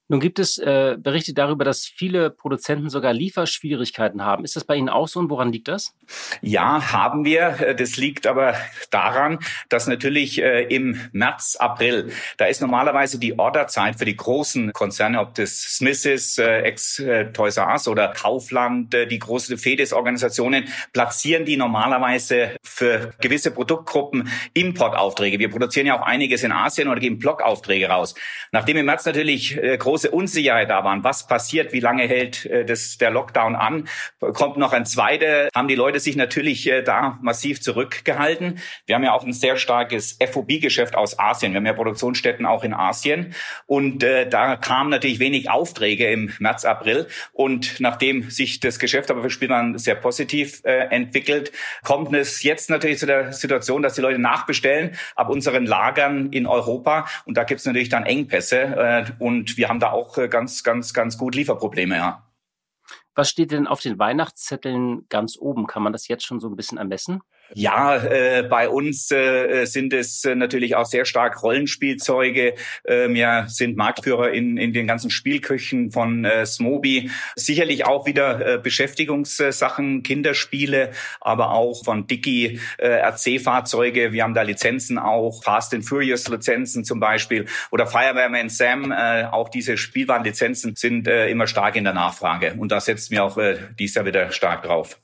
Nun 0.08 0.20
gibt 0.20 0.38
es 0.38 0.58
äh, 0.58 0.96
Berichte 0.98 1.32
darüber, 1.32 1.64
dass 1.64 1.86
viele 1.86 2.28
Produzenten 2.28 2.90
sogar 2.90 3.14
Lieferschwierigkeiten 3.14 4.22
haben. 4.22 4.44
Ist 4.44 4.54
das 4.54 4.64
bei 4.64 4.76
Ihnen 4.76 4.90
auch 4.90 5.08
so 5.08 5.18
und 5.18 5.30
woran 5.30 5.50
liegt 5.50 5.68
das? 5.68 5.94
Ja, 6.42 6.92
haben 6.92 7.24
wir. 7.24 7.74
Das 7.78 7.96
liegt 7.96 8.26
aber 8.26 8.54
daran, 8.90 9.38
dass 9.70 9.86
natürlich 9.86 10.42
äh, 10.42 10.64
im 10.64 11.00
März, 11.12 11.56
April, 11.58 12.12
da 12.36 12.44
ist 12.44 12.60
normalerweise 12.60 13.18
die 13.18 13.38
Orderzeit 13.38 13.96
für 13.98 14.04
die 14.04 14.16
großen 14.16 14.74
Konzerne, 14.74 15.20
ob 15.20 15.34
das 15.36 15.58
Smith 15.58 16.04
ist, 16.04 16.38
äh, 16.38 16.60
Ex-Toys 16.60 17.56
R 17.56 17.68
Us 17.68 17.88
oder 17.88 18.08
Kaufland, 18.08 18.92
äh, 18.92 19.06
die 19.06 19.18
großen 19.18 19.56
FEDES-Organisationen, 19.56 20.68
platzieren 20.92 21.46
die 21.46 21.56
normalerweise 21.56 22.56
für 22.62 23.12
gewisse 23.20 23.52
Produktgruppen 23.52 24.28
Importaufträge. 24.52 25.38
Wir 25.38 25.48
produzieren 25.48 25.86
ja 25.86 25.98
auch 25.98 26.04
einiges 26.04 26.42
in 26.42 26.52
Asien 26.52 26.88
oder 26.88 27.00
geben 27.00 27.18
Blockaufträge 27.18 27.88
raus. 27.88 28.14
Nachdem 28.52 28.76
im 28.76 28.86
März 28.86 29.06
natürlich 29.06 29.56
äh, 29.56 29.78
große 29.94 30.10
Unsicherheit 30.10 30.70
da 30.70 30.82
waren. 30.82 31.04
Was 31.04 31.28
passiert? 31.28 31.72
Wie 31.72 31.78
lange 31.78 32.02
hält 32.02 32.46
äh, 32.46 32.64
das, 32.64 32.98
der 32.98 33.12
Lockdown 33.12 33.54
an? 33.54 33.86
Kommt 34.18 34.56
noch 34.56 34.72
ein 34.72 34.86
zweiter? 34.86 35.48
Haben 35.54 35.68
die 35.68 35.76
Leute 35.76 36.00
sich 36.00 36.16
natürlich 36.16 36.68
äh, 36.68 36.82
da 36.82 37.16
massiv 37.22 37.62
zurückgehalten? 37.62 38.58
Wir 38.86 38.96
haben 38.96 39.04
ja 39.04 39.12
auch 39.12 39.22
ein 39.22 39.32
sehr 39.32 39.56
starkes 39.56 40.18
FOB-Geschäft 40.20 40.96
aus 40.96 41.16
Asien. 41.16 41.52
Wir 41.52 41.58
haben 41.58 41.66
ja 41.66 41.74
Produktionsstätten 41.74 42.44
auch 42.44 42.64
in 42.64 42.74
Asien. 42.74 43.36
Und 43.66 44.02
äh, 44.02 44.28
da 44.28 44.56
kamen 44.56 44.90
natürlich 44.90 45.20
wenig 45.20 45.48
Aufträge 45.48 46.10
im 46.10 46.32
März, 46.40 46.64
April. 46.64 47.06
Und 47.32 47.78
nachdem 47.78 48.30
sich 48.30 48.58
das 48.58 48.80
Geschäft 48.80 49.12
aber 49.12 49.22
für 49.22 49.30
Spielern 49.30 49.78
sehr 49.78 49.94
positiv 49.94 50.60
äh, 50.64 50.88
entwickelt, 50.90 51.52
kommt 51.84 52.12
es 52.16 52.42
jetzt 52.42 52.68
natürlich 52.68 52.98
zu 52.98 53.06
der 53.06 53.32
Situation, 53.32 53.80
dass 53.80 53.94
die 53.94 54.00
Leute 54.00 54.18
nachbestellen 54.18 54.96
ab 55.14 55.30
unseren 55.30 55.66
Lagern 55.66 56.32
in 56.32 56.48
Europa. 56.48 57.06
Und 57.26 57.36
da 57.36 57.44
gibt 57.44 57.60
es 57.60 57.66
natürlich 57.66 57.90
dann 57.90 58.04
Engpässe. 58.04 58.58
Äh, 58.58 59.04
und 59.20 59.56
wir 59.56 59.68
haben 59.68 59.83
da 59.84 59.92
auch 59.92 60.16
äh, 60.18 60.28
ganz, 60.28 60.62
ganz, 60.62 60.94
ganz 60.94 61.18
gut 61.18 61.34
Lieferprobleme, 61.34 61.96
ja. 61.96 62.22
Was 63.14 63.30
steht 63.30 63.52
denn 63.52 63.66
auf 63.66 63.80
den 63.80 63.98
Weihnachtszetteln 63.98 65.06
ganz 65.08 65.36
oben? 65.38 65.66
Kann 65.66 65.82
man 65.82 65.92
das 65.92 66.08
jetzt 66.08 66.24
schon 66.24 66.40
so 66.40 66.48
ein 66.48 66.56
bisschen 66.56 66.78
ermessen? 66.78 67.20
Ja, 67.56 67.96
äh, 67.96 68.42
bei 68.42 68.68
uns 68.68 69.12
äh, 69.12 69.64
sind 69.64 69.92
es 69.92 70.24
äh, 70.24 70.34
natürlich 70.34 70.74
auch 70.74 70.86
sehr 70.86 71.04
stark 71.04 71.40
Rollenspielzeuge. 71.40 72.54
Äh, 72.82 73.08
wir 73.10 73.46
sind 73.48 73.76
Marktführer 73.76 74.32
in, 74.32 74.56
in 74.56 74.72
den 74.72 74.88
ganzen 74.88 75.08
Spielküchen 75.08 75.92
von 75.92 76.24
äh, 76.24 76.46
Smoby. 76.46 77.10
Sicherlich 77.36 77.86
auch 77.86 78.06
wieder 78.06 78.54
äh, 78.54 78.58
Beschäftigungssachen, 78.58 80.02
Kinderspiele, 80.02 80.90
aber 81.20 81.52
auch 81.52 81.84
von 81.84 82.08
Dicky 82.08 82.58
äh, 82.78 82.88
RC-Fahrzeuge. 82.88 84.12
Wir 84.12 84.24
haben 84.24 84.34
da 84.34 84.42
Lizenzen 84.42 84.98
auch, 84.98 85.44
Fast 85.44 85.74
and 85.74 85.84
Furious 85.84 86.26
Lizenzen 86.28 86.84
zum 86.84 86.98
Beispiel 86.98 87.46
oder 87.70 87.86
Fireman 87.86 88.48
Sam. 88.48 88.90
Äh, 88.90 89.26
auch 89.30 89.48
diese 89.48 89.76
Spielwarenlizenzen 89.76 90.74
sind 90.74 91.06
äh, 91.06 91.28
immer 91.28 91.46
stark 91.46 91.76
in 91.76 91.84
der 91.84 91.94
Nachfrage 91.94 92.54
und 92.58 92.72
da 92.72 92.80
setzen 92.80 93.12
wir 93.12 93.22
auch 93.22 93.38
äh, 93.38 93.58
dies 93.78 93.94
Jahr 93.94 94.06
wieder 94.06 94.32
stark 94.32 94.64
drauf 94.64 94.98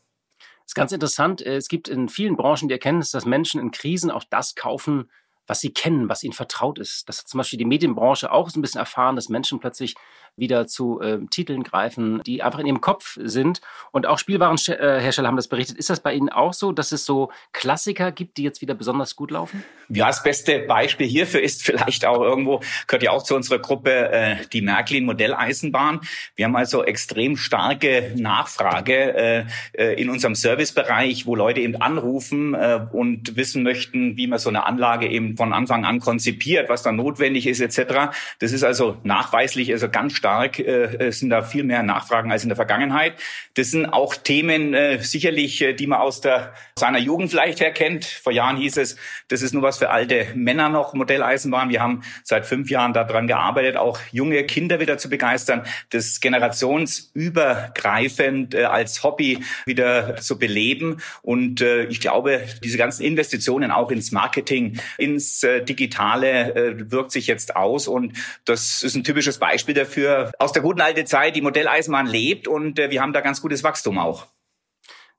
ist 0.71 0.75
ganz 0.75 0.93
interessant. 0.93 1.43
Äh, 1.43 1.57
es 1.57 1.69
gibt 1.69 1.89
in 1.89 2.09
vielen 2.09 2.37
Branchen 2.37 2.69
die 2.69 2.75
Erkenntnis, 2.75 3.11
dass 3.11 3.27
Menschen 3.27 3.61
in 3.61 3.71
Krisen 3.71 4.11
auch 4.11 4.25
das 4.31 4.55
kaufen, 4.55 5.11
was 5.51 5.61
sie 5.61 5.73
kennen, 5.73 6.09
was 6.09 6.23
ihnen 6.23 6.33
vertraut 6.33 6.79
ist. 6.79 7.09
Das 7.09 7.19
hat 7.19 7.27
zum 7.29 7.39
Beispiel 7.39 7.59
die 7.59 7.65
Medienbranche 7.65 8.31
auch 8.31 8.49
so 8.51 8.61
ein 8.61 8.63
bisschen 8.63 8.79
erfahren, 8.79 9.17
dass 9.17 9.29
Menschen 9.29 9.59
plötzlich 9.59 9.97
wieder 10.37 10.67
zu 10.67 11.01
äh, 11.01 11.19
Titeln 11.31 11.63
greifen, 11.63 12.23
die 12.25 12.43
einfach 12.43 12.61
in 12.61 12.67
ihrem 12.67 12.81
Kopf 12.81 13.19
sind. 13.21 13.61
Und 13.91 14.07
auch 14.07 14.19
Spielwarenhersteller 14.19 15.29
haben 15.29 15.37
das 15.37 15.49
berichtet. 15.49 15.77
Ist 15.77 15.91
das 15.91 16.01
bei 16.01 16.15
Ihnen 16.15 16.29
auch 16.29 16.55
so, 16.55 16.73
dass 16.73 16.93
es 16.93 17.05
so 17.05 17.31
Klassiker 17.53 18.13
gibt, 18.13 18.37
die 18.37 18.43
jetzt 18.43 18.61
wieder 18.61 18.75
besonders 18.75 19.17
gut 19.17 19.31
laufen? 19.31 19.65
Ja, 19.89 20.07
das 20.07 20.23
beste 20.23 20.61
Beispiel 20.61 21.07
hierfür 21.07 21.43
ist 21.43 21.63
vielleicht 21.65 22.07
auch 22.07 22.23
irgendwo, 22.23 22.61
gehört 22.87 23.03
ja 23.03 23.11
auch 23.11 23.23
zu 23.23 23.35
unserer 23.35 23.59
Gruppe, 23.59 24.13
äh, 24.13 24.37
die 24.53 24.63
Märklin 24.63 25.05
Modelleisenbahn. 25.05 26.01
Wir 26.37 26.47
haben 26.47 26.57
also 26.57 26.85
extrem 26.85 27.37
starke 27.37 28.15
Nachfrage 28.17 29.15
äh, 29.15 29.45
äh, 29.73 30.01
in 30.01 30.11
unserem 30.11 30.35
Servicebereich, 30.35 31.27
wo 31.27 31.35
Leute 31.35 31.61
eben 31.61 31.77
anrufen 31.77 32.55
äh, 32.55 32.81
und 32.93 33.37
wissen 33.37 33.63
möchten, 33.63 34.17
wie 34.17 34.27
man 34.27 34.39
so 34.39 34.49
eine 34.49 34.67
Anlage 34.67 35.09
eben 35.09 35.37
von 35.41 35.53
Anfang 35.55 35.87
an 35.87 36.01
konzipiert, 36.01 36.69
was 36.69 36.83
da 36.83 36.93
notwendig 36.93 37.47
ist 37.47 37.63
etc. 37.63 38.11
Das 38.41 38.53
ist 38.53 38.63
also 38.63 38.99
nachweislich 39.05 39.73
also 39.73 39.89
ganz 39.89 40.13
stark, 40.13 40.59
äh, 40.59 41.11
sind 41.13 41.31
da 41.31 41.41
viel 41.41 41.65
mehr 41.65 41.83
Nachfragen 41.83 42.31
als 42.31 42.43
in 42.43 42.51
der 42.51 42.57
Vergangenheit. 42.57 43.15
Das 43.55 43.71
sind 43.71 43.87
auch 43.87 44.17
Themen 44.17 44.75
äh, 44.75 45.03
sicherlich, 45.03 45.63
äh, 45.63 45.73
die 45.73 45.87
man 45.87 46.01
aus 46.01 46.21
der 46.21 46.53
seiner 46.79 46.99
Jugend 46.99 47.31
vielleicht 47.31 47.61
her 47.61 47.73
kennt. 47.73 48.05
Vor 48.05 48.35
Jahren 48.35 48.59
hieß 48.59 48.77
es, 48.77 48.97
das 49.29 49.41
ist 49.41 49.55
nur 49.55 49.63
was 49.63 49.79
für 49.79 49.89
alte 49.89 50.27
Männer 50.35 50.69
noch, 50.69 50.93
Modelleisenbahn. 50.93 51.71
Wir 51.71 51.81
haben 51.81 52.03
seit 52.23 52.45
fünf 52.45 52.69
Jahren 52.69 52.93
daran 52.93 53.27
gearbeitet, 53.27 53.79
auch 53.79 53.99
junge 54.13 54.45
Kinder 54.45 54.79
wieder 54.79 54.99
zu 54.99 55.09
begeistern, 55.09 55.63
das 55.89 56.21
generationsübergreifend 56.21 58.55
äh, 58.55 58.65
als 58.65 59.03
Hobby 59.03 59.43
wieder 59.65 60.17
zu 60.17 60.39
beleben. 60.39 60.99
Und 61.23 61.63
äh, 61.63 61.85
ich 61.85 62.01
glaube, 62.01 62.43
diese 62.63 62.77
ganzen 62.77 63.05
Investitionen 63.05 63.71
auch 63.71 63.91
ins 63.91 64.13
Marketing, 64.13 64.79
ins 64.99 65.30
äh, 65.43 65.65
Digitale 65.65 66.55
äh, 66.55 66.91
wirkt 66.91 67.13
sich 67.13 67.27
jetzt 67.27 67.57
aus. 67.57 67.89
Und 67.89 68.17
das 68.45 68.83
ist 68.83 68.95
ein 68.95 69.05
typisches 69.05 69.39
Beispiel 69.39 69.75
dafür, 69.75 70.33
aus 70.39 70.53
der 70.53 70.63
guten 70.63 70.81
alten 70.81 71.07
Zeit, 71.07 71.37
die 71.37 71.43
Modelleisenbahn 71.43 72.07
lebt 72.07 72.49
und 72.49 72.79
äh, 72.79 72.91
wir 72.91 73.01
haben 73.01 73.13
da 73.13 73.21
ganz 73.21 73.41
gutes 73.41 73.63
Wachstum 73.65 73.99
auch. 73.99 74.27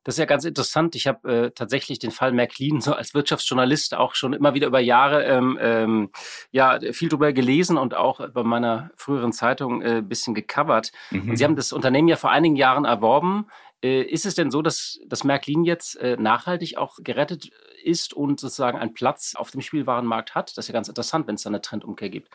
Das 0.04 0.16
ist 0.16 0.18
ja 0.18 0.24
ganz 0.24 0.44
interessant. 0.44 0.96
Ich 0.96 1.06
habe 1.06 1.32
äh, 1.32 1.50
tatsächlich 1.52 1.98
den 1.98 2.10
Fall 2.10 2.32
Märklin 2.32 2.80
so 2.80 2.92
als 2.92 3.14
Wirtschaftsjournalist 3.14 3.94
auch 3.94 4.14
schon 4.14 4.32
immer 4.32 4.54
wieder 4.54 4.66
über 4.66 4.80
Jahre 4.80 5.24
ähm, 5.24 5.58
ähm, 5.60 6.10
ja 6.50 6.80
viel 6.92 7.08
drüber 7.08 7.32
gelesen 7.32 7.78
und 7.78 7.94
auch 7.94 8.28
bei 8.30 8.42
meiner 8.42 8.90
früheren 8.96 9.32
Zeitung 9.32 9.80
äh, 9.82 10.02
bisschen 10.02 10.34
gecovert. 10.34 10.90
Mhm. 11.10 11.30
Und 11.30 11.36
Sie 11.36 11.44
haben 11.44 11.56
das 11.56 11.72
Unternehmen 11.72 12.08
ja 12.08 12.16
vor 12.16 12.30
einigen 12.30 12.56
Jahren 12.56 12.84
erworben. 12.84 13.46
Äh, 13.82 14.02
ist 14.02 14.26
es 14.26 14.34
denn 14.34 14.50
so, 14.50 14.62
dass 14.62 15.00
das 15.06 15.24
Märklin 15.24 15.64
jetzt 15.64 15.96
äh, 15.96 16.16
nachhaltig 16.16 16.76
auch 16.76 16.98
gerettet 17.02 17.50
ist 17.82 18.14
und 18.14 18.40
sozusagen 18.40 18.78
einen 18.78 18.94
Platz 18.94 19.34
auf 19.36 19.50
dem 19.50 19.60
Spielwarenmarkt 19.60 20.34
hat? 20.34 20.56
Das 20.56 20.64
ist 20.64 20.68
ja 20.68 20.72
ganz 20.72 20.88
interessant, 20.88 21.26
wenn 21.26 21.34
es 21.34 21.42
da 21.42 21.50
eine 21.50 21.60
Trendumkehr 21.60 22.08
gibt. 22.08 22.28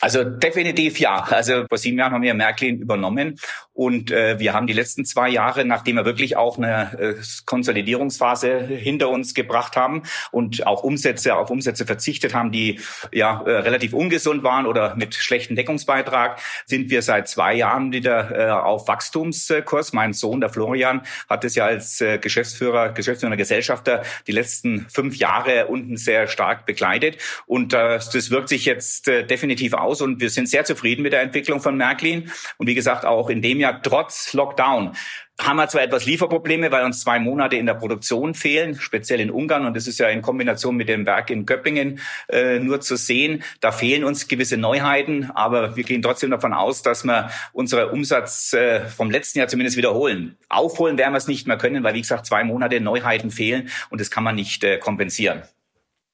Also 0.00 0.24
definitiv 0.24 1.00
ja. 1.00 1.22
Also 1.22 1.64
vor 1.68 1.78
sieben 1.78 1.98
Jahren 1.98 2.12
haben 2.12 2.22
wir 2.22 2.34
Märklin 2.34 2.80
übernommen 2.80 3.38
und 3.72 4.10
äh, 4.10 4.38
wir 4.38 4.52
haben 4.52 4.66
die 4.66 4.72
letzten 4.72 5.04
zwei 5.04 5.28
Jahre, 5.30 5.64
nachdem 5.64 5.96
wir 5.96 6.04
wirklich 6.04 6.36
auch 6.36 6.58
eine 6.58 6.98
äh, 6.98 7.14
Konsolidierungsphase 7.46 8.58
hinter 8.58 9.08
uns 9.08 9.34
gebracht 9.34 9.76
haben 9.76 10.02
und 10.30 10.66
auch 10.66 10.84
Umsätze 10.84 11.34
auf 11.36 11.50
Umsätze 11.50 11.86
verzichtet 11.86 12.34
haben, 12.34 12.52
die 12.52 12.80
ja 13.12 13.42
äh, 13.42 13.50
relativ 13.58 13.94
ungesund 13.94 14.42
waren 14.42 14.66
oder 14.66 14.96
mit 14.96 15.14
schlechten 15.14 15.56
Deckungsbeitrag, 15.56 16.40
sind 16.66 16.90
wir 16.90 17.02
seit 17.02 17.28
zwei 17.28 17.54
Jahren 17.54 17.92
wieder 17.92 18.38
äh, 18.38 18.50
auf 18.50 18.86
Wachstumskurs. 18.86 19.92
Mein 19.92 20.12
Sohn, 20.12 20.40
der 20.40 20.50
Florian, 20.50 20.73
Florian 20.74 21.02
hat 21.28 21.44
es 21.44 21.54
ja 21.54 21.66
als 21.66 22.00
äh, 22.00 22.18
Geschäftsführer, 22.18 22.88
Geschäftsführer 22.90 23.36
Gesellschafter 23.36 24.02
die 24.26 24.32
letzten 24.32 24.86
fünf 24.90 25.16
Jahre 25.16 25.66
unten 25.66 25.96
sehr 25.96 26.26
stark 26.26 26.66
begleitet. 26.66 27.18
Und 27.46 27.72
das, 27.72 28.10
das 28.10 28.30
wirkt 28.30 28.48
sich 28.48 28.64
jetzt 28.64 29.06
äh, 29.06 29.24
definitiv 29.24 29.74
aus 29.74 30.00
und 30.00 30.20
wir 30.20 30.30
sind 30.30 30.48
sehr 30.48 30.64
zufrieden 30.64 31.02
mit 31.02 31.12
der 31.12 31.22
Entwicklung 31.22 31.60
von 31.60 31.76
Märklin. 31.76 32.30
Und 32.58 32.66
wie 32.66 32.74
gesagt, 32.74 33.04
auch 33.04 33.30
in 33.30 33.40
dem 33.40 33.60
Jahr 33.60 33.80
trotz 33.82 34.32
Lockdown 34.32 34.96
haben 35.40 35.56
wir 35.56 35.68
zwar 35.68 35.82
etwas 35.82 36.06
Lieferprobleme, 36.06 36.70
weil 36.70 36.84
uns 36.84 37.00
zwei 37.00 37.18
Monate 37.18 37.56
in 37.56 37.66
der 37.66 37.74
Produktion 37.74 38.34
fehlen, 38.34 38.76
speziell 38.76 39.20
in 39.20 39.30
Ungarn. 39.30 39.66
Und 39.66 39.76
das 39.76 39.86
ist 39.86 39.98
ja 39.98 40.08
in 40.08 40.22
Kombination 40.22 40.76
mit 40.76 40.88
dem 40.88 41.06
Werk 41.06 41.30
in 41.30 41.44
Göppingen 41.44 42.00
äh, 42.28 42.60
nur 42.60 42.80
zu 42.80 42.96
sehen. 42.96 43.42
Da 43.60 43.72
fehlen 43.72 44.04
uns 44.04 44.28
gewisse 44.28 44.56
Neuheiten, 44.56 45.30
aber 45.32 45.76
wir 45.76 45.84
gehen 45.84 46.02
trotzdem 46.02 46.30
davon 46.30 46.52
aus, 46.52 46.82
dass 46.82 47.04
wir 47.04 47.30
unseren 47.52 47.90
Umsatz 47.90 48.52
äh, 48.52 48.86
vom 48.86 49.10
letzten 49.10 49.40
Jahr 49.40 49.48
zumindest 49.48 49.76
wiederholen. 49.76 50.36
Aufholen 50.48 50.98
werden 50.98 51.12
wir 51.12 51.18
es 51.18 51.28
nicht 51.28 51.48
mehr 51.48 51.58
können, 51.58 51.82
weil, 51.82 51.94
wie 51.94 52.02
gesagt, 52.02 52.26
zwei 52.26 52.44
Monate 52.44 52.80
Neuheiten 52.80 53.30
fehlen 53.30 53.70
und 53.90 54.00
das 54.00 54.10
kann 54.10 54.24
man 54.24 54.36
nicht 54.36 54.62
äh, 54.62 54.78
kompensieren. 54.78 55.42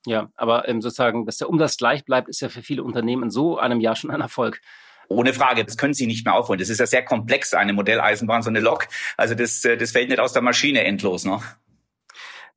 Ja, 0.07 0.31
aber 0.35 0.67
ähm, 0.67 0.81
sozusagen, 0.81 1.27
dass 1.27 1.37
der 1.37 1.51
Umsatz 1.51 1.77
gleich 1.77 2.07
bleibt, 2.07 2.31
ist 2.31 2.41
ja 2.41 2.49
für 2.49 2.63
viele 2.63 2.83
Unternehmen 2.83 3.25
in 3.25 3.31
so 3.31 3.59
einem 3.59 3.81
Jahr 3.81 3.97
schon 3.97 4.11
ein 4.11 4.23
Erfolg. 4.23 4.63
Ohne 5.11 5.33
Frage, 5.33 5.65
das 5.65 5.77
können 5.77 5.93
Sie 5.93 6.07
nicht 6.07 6.25
mehr 6.25 6.35
aufholen. 6.35 6.61
Das 6.61 6.69
ist 6.69 6.79
ja 6.79 6.87
sehr 6.87 7.05
komplex, 7.05 7.53
eine 7.53 7.73
Modelleisenbahn, 7.73 8.43
so 8.43 8.49
eine 8.49 8.61
Lok. 8.61 8.87
Also 9.17 9.35
das, 9.35 9.65
äh, 9.65 9.77
das 9.77 9.91
fällt 9.91 10.09
nicht 10.09 10.21
aus 10.21 10.33
der 10.33 10.41
Maschine 10.41 10.85
endlos 10.85 11.25
noch. 11.25 11.43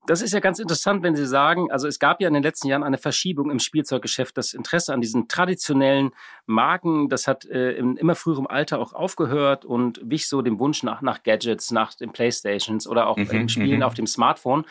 Das 0.05 0.21
ist 0.21 0.33
ja 0.33 0.39
ganz 0.39 0.59
interessant, 0.59 1.01
wenn 1.01 1.15
Sie 1.15 1.25
sagen, 1.25 1.71
also 1.71 1.87
es 1.87 1.97
gab 1.97 2.21
ja 2.21 2.27
in 2.27 2.33
den 2.33 2.43
letzten 2.43 2.67
Jahren 2.67 2.83
eine 2.83 2.97
Verschiebung 2.97 3.49
im 3.49 3.59
Spielzeuggeschäft. 3.59 4.37
Das 4.37 4.53
Interesse 4.53 4.93
an 4.93 5.01
diesen 5.01 5.27
traditionellen 5.29 6.11
Marken, 6.45 7.09
das 7.09 7.25
hat 7.25 7.45
äh, 7.45 7.71
in 7.71 7.97
immer 7.97 8.13
früherem 8.13 8.45
Alter 8.45 8.79
auch 8.79 8.93
aufgehört 8.93 9.65
und 9.65 9.99
wich 10.03 10.27
so 10.27 10.41
dem 10.43 10.59
Wunsch 10.59 10.83
nach, 10.83 11.01
nach 11.01 11.23
Gadgets, 11.23 11.71
nach 11.71 11.95
den 11.95 12.11
Playstations 12.11 12.85
oder 12.85 13.07
auch 13.07 13.17
mhm, 13.17 13.49
Spielen 13.49 13.77
mhm. 13.77 13.83
auf 13.83 13.93
dem 13.93 14.05
Smartphone. 14.05 14.65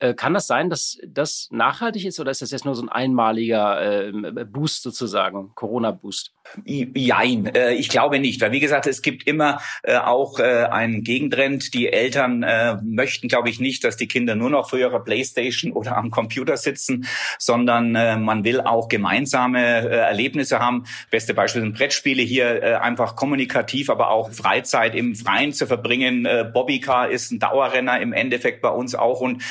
Äh, 0.00 0.14
kann 0.14 0.32
das 0.32 0.46
sein, 0.46 0.70
dass 0.70 0.98
das 1.06 1.48
nachhaltig 1.52 2.06
ist 2.06 2.18
oder 2.18 2.30
ist 2.30 2.40
das 2.40 2.50
jetzt 2.50 2.64
nur 2.64 2.74
so 2.74 2.82
ein 2.82 2.88
einmaliger 2.88 4.08
äh, 4.08 4.12
Boost 4.46 4.82
sozusagen, 4.82 5.52
Corona-Boost? 5.54 6.32
Jein, 6.66 7.46
äh, 7.54 7.74
ich 7.74 7.88
glaube 7.88 8.18
nicht, 8.18 8.40
weil 8.40 8.50
wie 8.50 8.60
gesagt, 8.60 8.86
es 8.86 9.02
gibt 9.02 9.26
immer 9.26 9.60
äh, 9.82 9.96
auch 9.96 10.40
äh, 10.40 10.64
einen 10.64 11.04
Gegentrend. 11.04 11.74
Die 11.74 11.92
Eltern 11.92 12.42
äh, 12.42 12.76
möchten, 12.82 13.28
glaube 13.28 13.48
ich, 13.50 13.60
nicht, 13.60 13.84
dass 13.84 13.96
die 13.96 14.08
Kinder 14.08 14.34
nur 14.34 14.50
noch 14.50 14.70
vor 14.70 14.78
ihrer 14.78 15.04
Playstation 15.04 15.72
oder 15.72 15.96
am 15.96 16.10
Computer 16.10 16.56
sitzen, 16.56 17.06
sondern 17.38 17.94
äh, 17.94 18.16
man 18.16 18.42
will 18.42 18.60
auch 18.62 18.88
gemeinsame 18.88 19.60
äh, 19.60 19.96
Erlebnisse 19.96 20.58
haben. 20.58 20.84
Beste 21.10 21.34
Beispiel 21.34 21.62
sind 21.62 21.76
Brettspiele 21.76 22.22
hier, 22.22 22.62
äh, 22.62 22.74
einfach 22.74 23.14
kommunikativ, 23.14 23.88
aber 23.88 24.10
auch 24.10 24.32
Freizeit 24.32 24.94
im 24.94 25.14
Freien 25.14 25.52
zu 25.52 25.66
verbringen. 25.66 26.26
Äh, 26.26 26.50
Bobbycar 26.52 27.10
ist 27.10 27.30
ein 27.30 27.38
Dauerrenner 27.38 28.00
im 28.00 28.12
Endeffekt 28.12 28.60
bei 28.60 28.70
uns 28.70 28.94
auch 28.96 29.20
und 29.20 29.42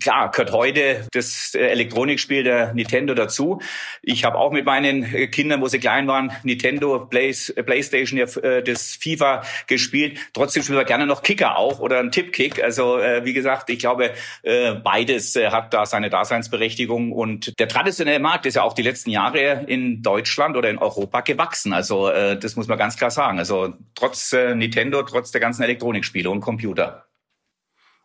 klar, 0.00 0.30
gehört 0.30 0.52
heute 0.52 1.06
das 1.12 1.54
äh, 1.54 1.60
Elektronikspiel 1.68 2.42
der 2.42 2.74
Nintendo 2.74 3.14
dazu. 3.14 3.60
Ich 4.02 4.24
habe 4.24 4.38
auch 4.38 4.50
mit 4.50 4.64
meinen 4.64 5.04
äh, 5.14 5.28
Kindern, 5.28 5.60
wo 5.60 5.68
sie 5.68 5.78
klein 5.78 6.08
waren, 6.08 6.32
Nintendo, 6.48 7.06
Play, 7.06 7.30
äh, 7.30 7.62
PlayStation, 7.62 8.18
ja, 8.18 8.26
das 8.60 8.98
FIFA 9.00 9.42
gespielt. 9.68 10.18
Trotzdem 10.32 10.64
spielen 10.64 10.78
wir 10.78 10.84
gerne 10.84 11.06
noch 11.06 11.22
Kicker 11.22 11.56
auch 11.56 11.78
oder 11.78 12.00
ein 12.00 12.10
Tippkick. 12.10 12.62
Also 12.62 12.98
wie 12.98 13.32
gesagt, 13.32 13.70
ich 13.70 13.78
glaube, 13.78 14.12
beides 14.42 15.36
hat 15.36 15.72
da 15.72 15.86
seine 15.86 16.10
Daseinsberechtigung. 16.10 17.12
Und 17.12 17.58
der 17.58 17.68
traditionelle 17.68 18.18
Markt 18.18 18.46
ist 18.46 18.54
ja 18.54 18.62
auch 18.62 18.72
die 18.72 18.82
letzten 18.82 19.10
Jahre 19.10 19.64
in 19.66 20.02
Deutschland 20.02 20.56
oder 20.56 20.70
in 20.70 20.78
Europa 20.78 21.20
gewachsen. 21.20 21.72
Also 21.72 22.08
das 22.08 22.56
muss 22.56 22.66
man 22.68 22.78
ganz 22.78 22.96
klar 22.96 23.10
sagen. 23.10 23.38
Also 23.38 23.74
trotz 23.94 24.32
Nintendo, 24.32 25.02
trotz 25.02 25.30
der 25.30 25.40
ganzen 25.40 25.62
Elektronikspiele 25.62 26.28
und 26.30 26.40
Computer. 26.40 27.07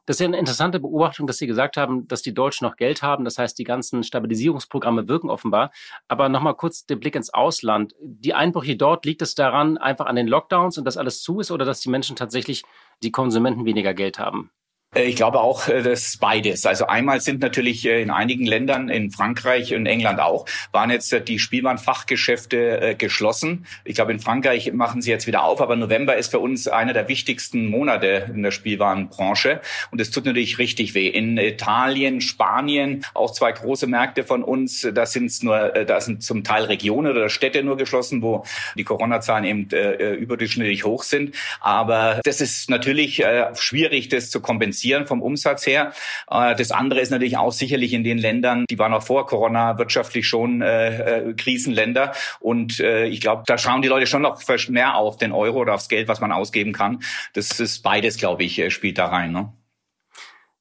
Das 0.05 0.17
ist 0.17 0.19
ja 0.19 0.27
eine 0.27 0.37
interessante 0.37 0.79
Beobachtung, 0.79 1.27
dass 1.27 1.37
Sie 1.37 1.47
gesagt 1.47 1.77
haben, 1.77 2.07
dass 2.07 2.21
die 2.21 2.33
Deutschen 2.33 2.65
noch 2.65 2.75
Geld 2.75 3.01
haben. 3.01 3.23
Das 3.23 3.37
heißt, 3.37 3.57
die 3.57 3.63
ganzen 3.63 4.03
Stabilisierungsprogramme 4.03 5.07
wirken 5.07 5.29
offenbar. 5.29 5.71
Aber 6.07 6.27
nochmal 6.27 6.55
kurz 6.55 6.85
der 6.85 6.97
Blick 6.97 7.15
ins 7.15 7.33
Ausland. 7.33 7.95
Die 8.01 8.33
Einbrüche 8.33 8.75
dort, 8.75 9.05
liegt 9.05 9.21
es 9.21 9.35
daran 9.35 9.77
einfach 9.77 10.07
an 10.07 10.17
den 10.17 10.27
Lockdowns 10.27 10.77
und 10.77 10.85
dass 10.85 10.97
alles 10.97 11.21
zu 11.21 11.39
ist 11.39 11.51
oder 11.51 11.63
dass 11.63 11.79
die 11.79 11.89
Menschen 11.89 12.15
tatsächlich, 12.15 12.63
die 13.01 13.11
Konsumenten 13.11 13.65
weniger 13.65 13.93
Geld 13.93 14.19
haben? 14.19 14.51
Äh, 14.93 15.03
ich 15.05 15.15
glaube 15.15 15.39
auch, 15.39 15.67
äh, 15.67 15.81
dass 15.81 16.17
beides. 16.17 16.65
Also 16.65 16.87
einmal 16.87 17.21
sind 17.21 17.41
natürlich 17.41 17.85
äh, 17.85 18.01
in 18.01 18.09
einigen 18.09 18.45
Ländern, 18.45 18.89
in 18.89 19.11
Frankreich 19.11 19.73
und 19.73 19.85
England 19.85 20.19
auch, 20.19 20.45
waren 20.71 20.89
jetzt 20.89 21.13
die 21.27 21.39
Spielwarenfachgeschäfte 21.39 22.95
geschlossen. 22.97 23.65
Ich 23.83 23.95
glaube, 23.95 24.11
in 24.11 24.19
Frankreich 24.19 24.71
machen 24.73 25.01
sie 25.01 25.11
jetzt 25.11 25.27
wieder 25.27 25.43
auf, 25.43 25.61
aber 25.61 25.75
November 25.75 26.15
ist 26.15 26.31
für 26.31 26.39
uns 26.39 26.67
einer 26.67 26.93
der 26.93 27.07
wichtigsten 27.07 27.67
Monate 27.67 28.31
in 28.33 28.43
der 28.43 28.51
Spielwarenbranche. 28.51 29.61
Und 29.91 30.01
es 30.01 30.11
tut 30.11 30.25
natürlich 30.25 30.57
richtig 30.57 30.93
weh. 30.93 31.07
In 31.07 31.37
Italien, 31.37 32.21
Spanien, 32.21 33.05
auch 33.13 33.31
zwei 33.31 33.51
große 33.51 33.87
Märkte 33.87 34.23
von 34.23 34.43
uns, 34.43 34.87
da 34.93 35.05
sind 35.05 35.31
nur, 35.43 35.69
da 35.69 36.01
sind 36.01 36.23
zum 36.23 36.43
Teil 36.43 36.65
Regionen 36.65 37.11
oder 37.11 37.29
Städte 37.29 37.63
nur 37.63 37.77
geschlossen, 37.77 38.21
wo 38.21 38.43
die 38.75 38.83
Corona-Zahlen 38.83 39.45
eben 39.45 39.67
überdurchschnittlich 40.17 40.83
hoch 40.83 41.03
sind. 41.03 41.35
Aber 41.61 42.19
das 42.23 42.41
ist 42.41 42.69
natürlich 42.69 43.23
schwierig, 43.55 44.09
das 44.09 44.29
zu 44.29 44.41
kompensieren 44.41 44.82
reduzieren 44.83 45.07
vom 45.07 45.21
Umsatz 45.21 45.65
her. 45.65 45.93
Äh, 46.29 46.55
das 46.55 46.71
andere 46.71 46.99
ist 46.99 47.09
natürlich 47.09 47.37
auch 47.37 47.51
sicherlich 47.51 47.93
in 47.93 48.03
den 48.03 48.17
Ländern, 48.17 48.65
die 48.69 48.79
waren 48.79 48.93
auch 48.93 49.03
vor 49.03 49.25
Corona 49.25 49.77
wirtschaftlich 49.77 50.27
schon 50.27 50.61
äh, 50.61 51.29
äh 51.29 51.33
Krisenländer. 51.33 52.13
Und 52.39 52.79
äh, 52.79 53.05
ich 53.05 53.21
glaube, 53.21 53.43
da 53.45 53.57
schauen 53.57 53.81
die 53.81 53.87
Leute 53.87 54.07
schon 54.07 54.21
noch 54.21 54.41
mehr 54.69 54.95
auf 54.95 55.17
den 55.17 55.31
Euro 55.31 55.59
oder 55.59 55.73
aufs 55.73 55.89
Geld, 55.89 56.07
was 56.07 56.19
man 56.19 56.31
ausgeben 56.31 56.73
kann. 56.73 56.99
Das 57.33 57.59
ist 57.59 57.81
beides, 57.81 58.17
glaube 58.17 58.43
ich, 58.43 58.73
spielt 58.73 58.97
da 58.97 59.07
rein. 59.07 59.31
Ne? 59.31 59.51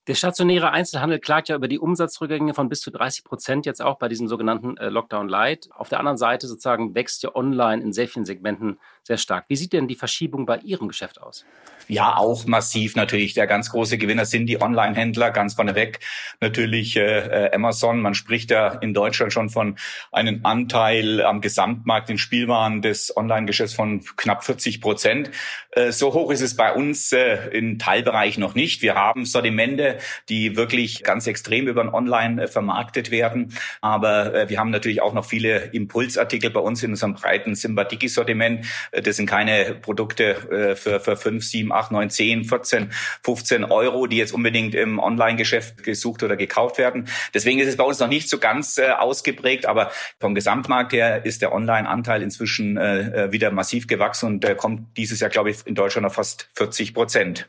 Der 0.09 0.17
stationäre 0.17 0.73
Einzelhandel 0.73 1.21
klagt 1.21 1.49
ja 1.49 1.55
über 1.55 1.69
die 1.69 1.79
Umsatzrückgänge 1.79 2.55
von 2.55 2.69
bis 2.69 2.81
zu 2.81 2.91
30 2.91 3.23
Prozent 3.23 3.67
jetzt 3.67 3.81
auch 3.81 3.99
bei 3.99 4.09
diesem 4.09 4.27
sogenannten 4.27 4.77
äh, 4.77 4.89
Lockdown 4.89 5.29
Light. 5.29 5.69
Auf 5.73 5.89
der 5.89 6.01
anderen 6.01 6.19
Seite 6.19 6.49
sozusagen 6.49 6.97
wächst 6.97 7.23
ja 7.23 7.37
online 7.37 7.81
in 7.81 7.93
sehr 7.93 8.09
vielen 8.09 8.25
Segmenten 8.25 8.81
sehr 9.05 9.19
stark. 9.19 9.45
Wie 9.49 9.57
sieht 9.57 9.73
denn 9.73 9.89
die 9.89 9.97
Verschiebung 9.97 10.47
bei 10.47 10.59
Ihrem 10.59 10.89
Geschäft 10.89 11.21
aus? 11.21 11.45
Ja, 11.89 12.17
auch 12.17 12.47
massiv 12.47 12.97
natürlich. 12.97 13.35
Der 13.35 13.47
ganz 13.47 13.71
große 13.71 13.99
Gewinner 13.99 14.25
sind 14.25 14.47
die 14.47 14.61
Online-Händler, 14.61 15.31
ganz 15.31 15.55
vorneweg 15.55 15.99
natürlich 16.41 16.97
äh, 16.97 17.47
äh, 17.47 17.55
Amazon. 17.55 18.01
Man 18.01 18.15
spricht 18.15 18.51
ja 18.51 18.69
in 18.69 18.95
Deutschland 18.95 19.33
schon 19.33 19.51
von 19.51 19.77
einem 20.13 20.41
Anteil 20.45 21.23
am 21.23 21.41
Gesamtmarkt 21.41 22.09
in 22.11 22.19
Spielwaren 22.19 22.83
des 22.83 23.17
Online-Geschäfts 23.17 23.75
von 23.75 24.03
knapp 24.17 24.45
40 24.45 24.81
Prozent. 24.81 25.31
Äh, 25.73 25.93
so 25.93 26.15
hoch 26.15 26.31
ist 26.31 26.41
es 26.41 26.57
bei 26.57 26.73
uns 26.73 27.13
äh, 27.13 27.49
im 27.49 27.79
Teilbereich 27.79 28.39
noch 28.39 28.55
nicht. 28.55 28.83
Wir 28.83 28.95
haben 28.95 29.25
Sortimente, 29.25 29.99
die 30.29 30.57
wirklich 30.57 31.03
ganz 31.03 31.27
extrem 31.27 31.67
über 31.67 31.83
ein 31.83 31.93
Online 31.93 32.45
äh, 32.45 32.47
vermarktet 32.47 33.11
werden. 33.11 33.55
Aber 33.81 34.35
äh, 34.35 34.49
wir 34.49 34.59
haben 34.59 34.71
natürlich 34.71 35.03
auch 35.03 35.15
noch 35.15 35.25
viele 35.25 35.65
Impulsartikel 35.73 36.51
bei 36.51 36.61
uns 36.61 36.83
in 36.83 36.91
unserem 36.91 37.15
breiten 37.15 37.55
Simba-Digi-Sortiment, 37.55 38.67
das 38.93 39.17
sind 39.17 39.27
keine 39.27 39.75
Produkte 39.75 40.33
äh, 40.51 40.77
für, 40.77 41.01
für 41.01 41.17
5, 41.17 41.45
7, 41.45 41.73
8, 41.73 41.93
9, 41.93 42.11
10, 42.11 42.45
14, 42.45 42.93
15 43.23 43.65
Euro, 43.65 44.07
die 44.07 44.19
jetzt 44.19 44.33
unbedingt 44.33 44.75
im 44.75 44.99
Online-Geschäft 44.99 45.83
gesucht 45.83 46.23
oder 46.23 46.37
gekauft 46.37 46.79
werden. 46.79 47.09
Deswegen 47.33 47.59
ist 47.59 47.69
es 47.69 47.77
bei 47.77 47.85
uns 47.85 47.99
noch 47.99 48.09
nicht 48.09 48.29
so 48.29 48.39
ganz 48.39 48.79
äh, 48.79 48.91
ausgeprägt, 48.91 49.67
aber 49.67 49.91
vom 50.21 50.35
Gesamtmarkt 50.35 50.93
her 50.93 51.25
ist 51.25 51.43
der 51.43 51.53
Online-Anteil 51.53 52.23
inzwischen 52.23 52.77
äh, 52.77 53.33
wieder 53.33 53.51
massiv 53.51 53.87
gewachsen 53.87 54.27
und 54.27 54.57
kommt 54.59 54.97
dieses 54.97 55.21
Jahr, 55.21 55.31
glaube 55.31 55.51
ich, 55.51 55.67
in 55.67 55.75
Deutschland 55.75 56.07
auf 56.07 56.15
fast 56.15 56.49
40 56.55 56.95
Prozent. 56.95 57.49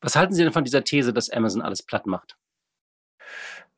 Was 0.00 0.14
halten 0.14 0.34
Sie 0.34 0.42
denn 0.42 0.52
von 0.52 0.64
dieser 0.64 0.84
These, 0.84 1.12
dass 1.12 1.30
Amazon 1.30 1.62
alles 1.62 1.82
platt 1.82 2.06
macht? 2.06 2.36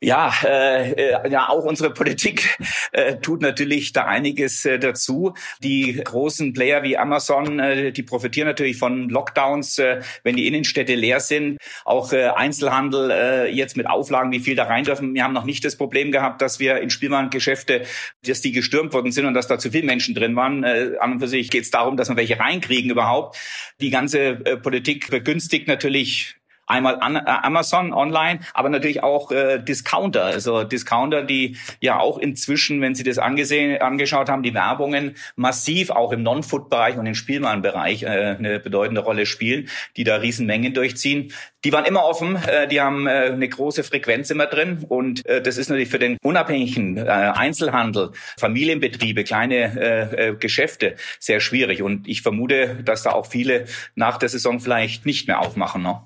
Ja, 0.02 0.32
äh, 0.44 0.92
äh, 0.92 1.30
ja, 1.30 1.50
auch 1.50 1.64
unsere 1.64 1.92
Politik 1.92 2.58
äh, 2.92 3.16
tut 3.16 3.42
natürlich 3.42 3.92
da 3.92 4.06
einiges 4.06 4.64
äh, 4.64 4.78
dazu. 4.78 5.34
Die 5.62 6.00
großen 6.02 6.54
Player 6.54 6.82
wie 6.82 6.96
Amazon, 6.96 7.58
äh, 7.58 7.92
die 7.92 8.02
profitieren 8.02 8.48
natürlich 8.48 8.78
von 8.78 9.10
Lockdowns, 9.10 9.78
äh, 9.78 10.00
wenn 10.22 10.36
die 10.36 10.46
Innenstädte 10.46 10.94
leer 10.94 11.20
sind. 11.20 11.58
Auch 11.84 12.14
äh, 12.14 12.28
Einzelhandel 12.28 13.10
äh, 13.10 13.54
jetzt 13.54 13.76
mit 13.76 13.86
Auflagen, 13.88 14.32
wie 14.32 14.40
viel 14.40 14.56
da 14.56 14.64
rein 14.64 14.84
dürfen. 14.84 15.12
Wir 15.12 15.22
haben 15.22 15.34
noch 15.34 15.44
nicht 15.44 15.66
das 15.66 15.76
Problem 15.76 16.12
gehabt, 16.12 16.40
dass 16.40 16.58
wir 16.60 16.78
in 16.78 16.88
Spielwarengeschäfte, 16.88 17.82
dass 18.26 18.40
die 18.40 18.52
gestürmt 18.52 18.94
worden 18.94 19.12
sind 19.12 19.26
und 19.26 19.34
dass 19.34 19.48
da 19.48 19.58
zu 19.58 19.70
viele 19.70 19.84
Menschen 19.84 20.14
drin 20.14 20.34
waren. 20.34 20.64
Äh, 20.64 20.92
an 20.98 21.12
und 21.12 21.20
für 21.20 21.28
sich 21.28 21.50
geht 21.50 21.64
es 21.64 21.70
darum, 21.70 21.98
dass 21.98 22.08
wir 22.08 22.16
welche 22.16 22.40
reinkriegen 22.40 22.90
überhaupt. 22.90 23.36
Die 23.82 23.90
ganze 23.90 24.18
äh, 24.46 24.56
Politik 24.56 25.10
begünstigt 25.10 25.68
natürlich 25.68 26.39
Einmal 26.70 27.00
an, 27.00 27.16
äh, 27.16 27.22
Amazon 27.24 27.92
online, 27.92 28.40
aber 28.54 28.68
natürlich 28.68 29.02
auch 29.02 29.32
äh, 29.32 29.58
Discounter. 29.58 30.24
Also 30.24 30.62
Discounter, 30.62 31.22
die 31.22 31.56
ja 31.80 31.98
auch 31.98 32.16
inzwischen, 32.16 32.80
wenn 32.80 32.94
Sie 32.94 33.02
das 33.02 33.18
angesehen, 33.18 33.82
angeschaut 33.82 34.28
haben, 34.28 34.42
die 34.42 34.54
Werbungen 34.54 35.16
massiv 35.34 35.90
auch 35.90 36.12
im 36.12 36.22
Non-Food-Bereich 36.22 36.96
und 36.96 37.06
im 37.06 37.14
Spielwarenbereich 37.14 38.04
äh, 38.04 38.06
eine 38.06 38.60
bedeutende 38.60 39.00
Rolle 39.00 39.26
spielen, 39.26 39.68
die 39.96 40.04
da 40.04 40.16
Riesenmengen 40.16 40.72
durchziehen. 40.72 41.32
Die 41.64 41.72
waren 41.72 41.84
immer 41.84 42.04
offen, 42.04 42.36
äh, 42.36 42.68
die 42.68 42.80
haben 42.80 43.06
äh, 43.06 43.30
eine 43.32 43.48
große 43.48 43.84
Frequenz 43.84 44.30
immer 44.30 44.46
drin 44.46 44.84
und 44.88 45.26
äh, 45.26 45.42
das 45.42 45.58
ist 45.58 45.68
natürlich 45.68 45.90
für 45.90 45.98
den 45.98 46.16
unabhängigen 46.22 46.98
Einzelhandel, 47.08 48.12
Familienbetriebe, 48.38 49.24
kleine 49.24 50.36
Geschäfte 50.38 50.96
sehr 51.18 51.40
schwierig 51.40 51.82
und 51.82 52.08
ich 52.08 52.22
vermute, 52.22 52.78
dass 52.84 53.02
da 53.02 53.12
auch 53.12 53.26
viele 53.26 53.66
nach 53.94 54.18
der 54.18 54.28
Saison 54.28 54.60
vielleicht 54.60 55.06
nicht 55.06 55.28
mehr 55.28 55.40
aufmachen. 55.40 55.82
Ne? 55.82 56.00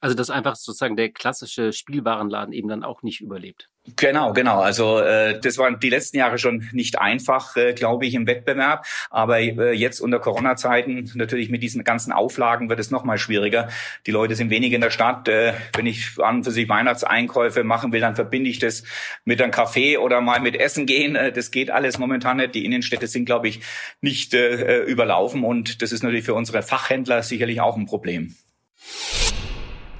Also 0.00 0.14
dass 0.14 0.30
einfach 0.30 0.54
sozusagen 0.54 0.96
der 0.96 1.10
klassische 1.10 1.72
Spielwarenladen 1.72 2.52
eben 2.52 2.68
dann 2.68 2.84
auch 2.84 3.02
nicht 3.02 3.20
überlebt. 3.20 3.68
Genau, 3.96 4.32
genau. 4.32 4.60
Also 4.60 4.98
äh, 5.00 5.40
das 5.40 5.56
waren 5.58 5.80
die 5.80 5.88
letzten 5.88 6.18
Jahre 6.18 6.38
schon 6.38 6.68
nicht 6.72 6.98
einfach, 6.98 7.56
äh, 7.56 7.72
glaube 7.72 8.06
ich, 8.06 8.14
im 8.14 8.26
Wettbewerb. 8.26 8.84
Aber 9.10 9.40
äh, 9.40 9.72
jetzt 9.72 10.00
unter 10.00 10.18
Corona-Zeiten 10.18 11.10
natürlich 11.14 11.48
mit 11.48 11.62
diesen 11.62 11.84
ganzen 11.84 12.12
Auflagen 12.12 12.68
wird 12.68 12.80
es 12.80 12.90
noch 12.90 13.04
mal 13.04 13.18
schwieriger. 13.18 13.68
Die 14.06 14.10
Leute 14.10 14.34
sind 14.34 14.50
wenig 14.50 14.72
in 14.72 14.80
der 14.80 14.90
Stadt. 14.90 15.26
Äh, 15.28 15.54
wenn 15.74 15.86
ich 15.86 16.18
an 16.18 16.44
für 16.44 16.50
sich 16.50 16.68
Weihnachtseinkäufe 16.68 17.64
machen 17.64 17.92
will, 17.92 18.00
dann 18.00 18.14
verbinde 18.14 18.50
ich 18.50 18.58
das 18.58 18.84
mit 19.24 19.40
einem 19.40 19.52
Kaffee 19.52 19.96
oder 19.96 20.20
mal 20.20 20.40
mit 20.40 20.56
Essen 20.56 20.86
gehen. 20.86 21.16
Äh, 21.16 21.32
das 21.32 21.50
geht 21.50 21.70
alles 21.70 21.98
momentan 21.98 22.36
nicht. 22.36 22.54
Die 22.54 22.64
Innenstädte 22.64 23.06
sind, 23.06 23.24
glaube 23.24 23.48
ich, 23.48 23.60
nicht 24.00 24.34
äh, 24.34 24.82
überlaufen. 24.82 25.44
Und 25.44 25.82
das 25.82 25.92
ist 25.92 26.02
natürlich 26.02 26.24
für 26.24 26.34
unsere 26.34 26.62
Fachhändler 26.62 27.22
sicherlich 27.22 27.60
auch 27.60 27.76
ein 27.76 27.86
Problem. 27.86 28.36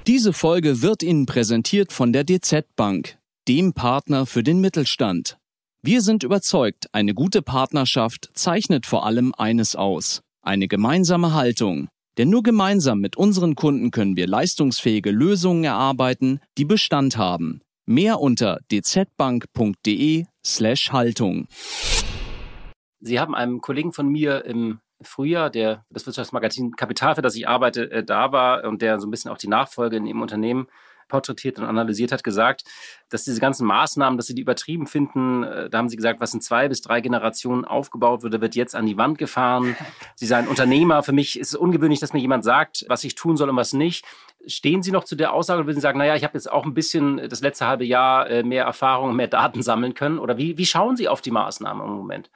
Diese 0.09 0.33
Folge 0.33 0.81
wird 0.81 1.03
Ihnen 1.03 1.27
präsentiert 1.27 1.93
von 1.93 2.11
der 2.11 2.23
DZ 2.23 2.65
Bank. 2.75 3.19
dem 3.47 3.73
Partner 3.73 4.25
für 4.25 4.41
den 4.41 4.59
Mittelstand. 4.59 5.37
Wir 5.83 6.01
sind 6.01 6.23
überzeugt, 6.23 6.87
eine 6.93 7.13
gute 7.13 7.43
Partnerschaft 7.43 8.31
zeichnet 8.33 8.87
vor 8.87 9.05
allem 9.05 9.35
eines 9.37 9.75
aus. 9.75 10.21
Eine 10.41 10.67
gemeinsame 10.67 11.35
Haltung. 11.35 11.89
Denn 12.17 12.31
nur 12.31 12.41
gemeinsam 12.41 13.01
mit 13.01 13.17
unseren 13.17 13.53
Kunden 13.53 13.91
können 13.91 14.15
wir 14.15 14.25
leistungsfähige 14.25 15.11
Lösungen 15.11 15.63
erarbeiten, 15.63 16.39
die 16.57 16.65
Bestand 16.65 17.17
haben. 17.17 17.61
Mehr 17.85 18.19
unter 18.19 18.61
dzbank.de 18.67 20.25
slash 20.43 20.91
Haltung. 20.91 21.45
Sie 22.99 23.19
haben 23.19 23.35
einem 23.35 23.61
Kollegen 23.61 23.93
von 23.93 24.09
mir 24.09 24.43
im 24.45 24.79
Frühjahr, 25.01 25.49
der 25.49 25.85
das 25.89 26.05
Wirtschaftsmagazin 26.05 26.75
Kapital, 26.75 27.15
für 27.15 27.21
das 27.21 27.35
ich 27.35 27.47
arbeite, 27.47 27.89
äh, 27.91 28.03
da 28.03 28.31
war 28.31 28.63
und 28.65 28.81
der 28.81 28.99
so 28.99 29.07
ein 29.07 29.11
bisschen 29.11 29.31
auch 29.31 29.37
die 29.37 29.47
Nachfolge 29.47 29.97
in 29.97 30.05
Ihrem 30.05 30.21
Unternehmen 30.21 30.67
porträtiert 31.09 31.59
und 31.59 31.65
analysiert 31.65 32.13
hat, 32.13 32.23
gesagt, 32.23 32.63
dass 33.09 33.25
diese 33.25 33.41
ganzen 33.41 33.67
Maßnahmen, 33.67 34.15
dass 34.15 34.27
sie 34.27 34.35
die 34.35 34.43
übertrieben 34.43 34.87
finden. 34.87 35.43
Äh, 35.43 35.69
da 35.69 35.79
haben 35.79 35.89
sie 35.89 35.97
gesagt, 35.97 36.21
was 36.21 36.33
in 36.33 36.39
zwei 36.39 36.69
bis 36.69 36.81
drei 36.81 37.01
Generationen 37.01 37.65
aufgebaut 37.65 38.23
wurde, 38.23 38.39
wird 38.39 38.55
jetzt 38.55 38.75
an 38.75 38.85
die 38.85 38.95
Wand 38.95 39.17
gefahren. 39.17 39.75
Sie 40.15 40.27
seien 40.27 40.47
Unternehmer. 40.47 41.03
Für 41.03 41.11
mich 41.11 41.39
ist 41.39 41.49
es 41.49 41.55
ungewöhnlich, 41.55 41.99
dass 41.99 42.13
mir 42.13 42.19
jemand 42.19 42.43
sagt, 42.43 42.85
was 42.87 43.03
ich 43.03 43.15
tun 43.15 43.35
soll 43.35 43.49
und 43.49 43.55
was 43.55 43.73
nicht. 43.73 44.05
Stehen 44.45 44.83
Sie 44.83 44.91
noch 44.91 45.03
zu 45.03 45.15
der 45.15 45.33
Aussage 45.33 45.61
und 45.61 45.67
würden 45.67 45.77
Sie 45.77 45.81
sagen, 45.81 45.97
naja, 45.97 46.15
ich 46.15 46.23
habe 46.23 46.35
jetzt 46.35 46.49
auch 46.49 46.65
ein 46.65 46.73
bisschen 46.73 47.27
das 47.27 47.41
letzte 47.41 47.67
halbe 47.67 47.85
Jahr 47.85 48.29
äh, 48.29 48.43
mehr 48.43 48.65
Erfahrung, 48.65 49.15
mehr 49.15 49.27
Daten 49.27 49.63
sammeln 49.63 49.95
können? 49.95 50.19
Oder 50.19 50.37
wie, 50.37 50.57
wie 50.57 50.65
schauen 50.65 50.95
Sie 50.95 51.07
auf 51.07 51.21
die 51.21 51.31
Maßnahmen 51.31 51.83
im 51.83 51.93
Moment? 51.93 52.29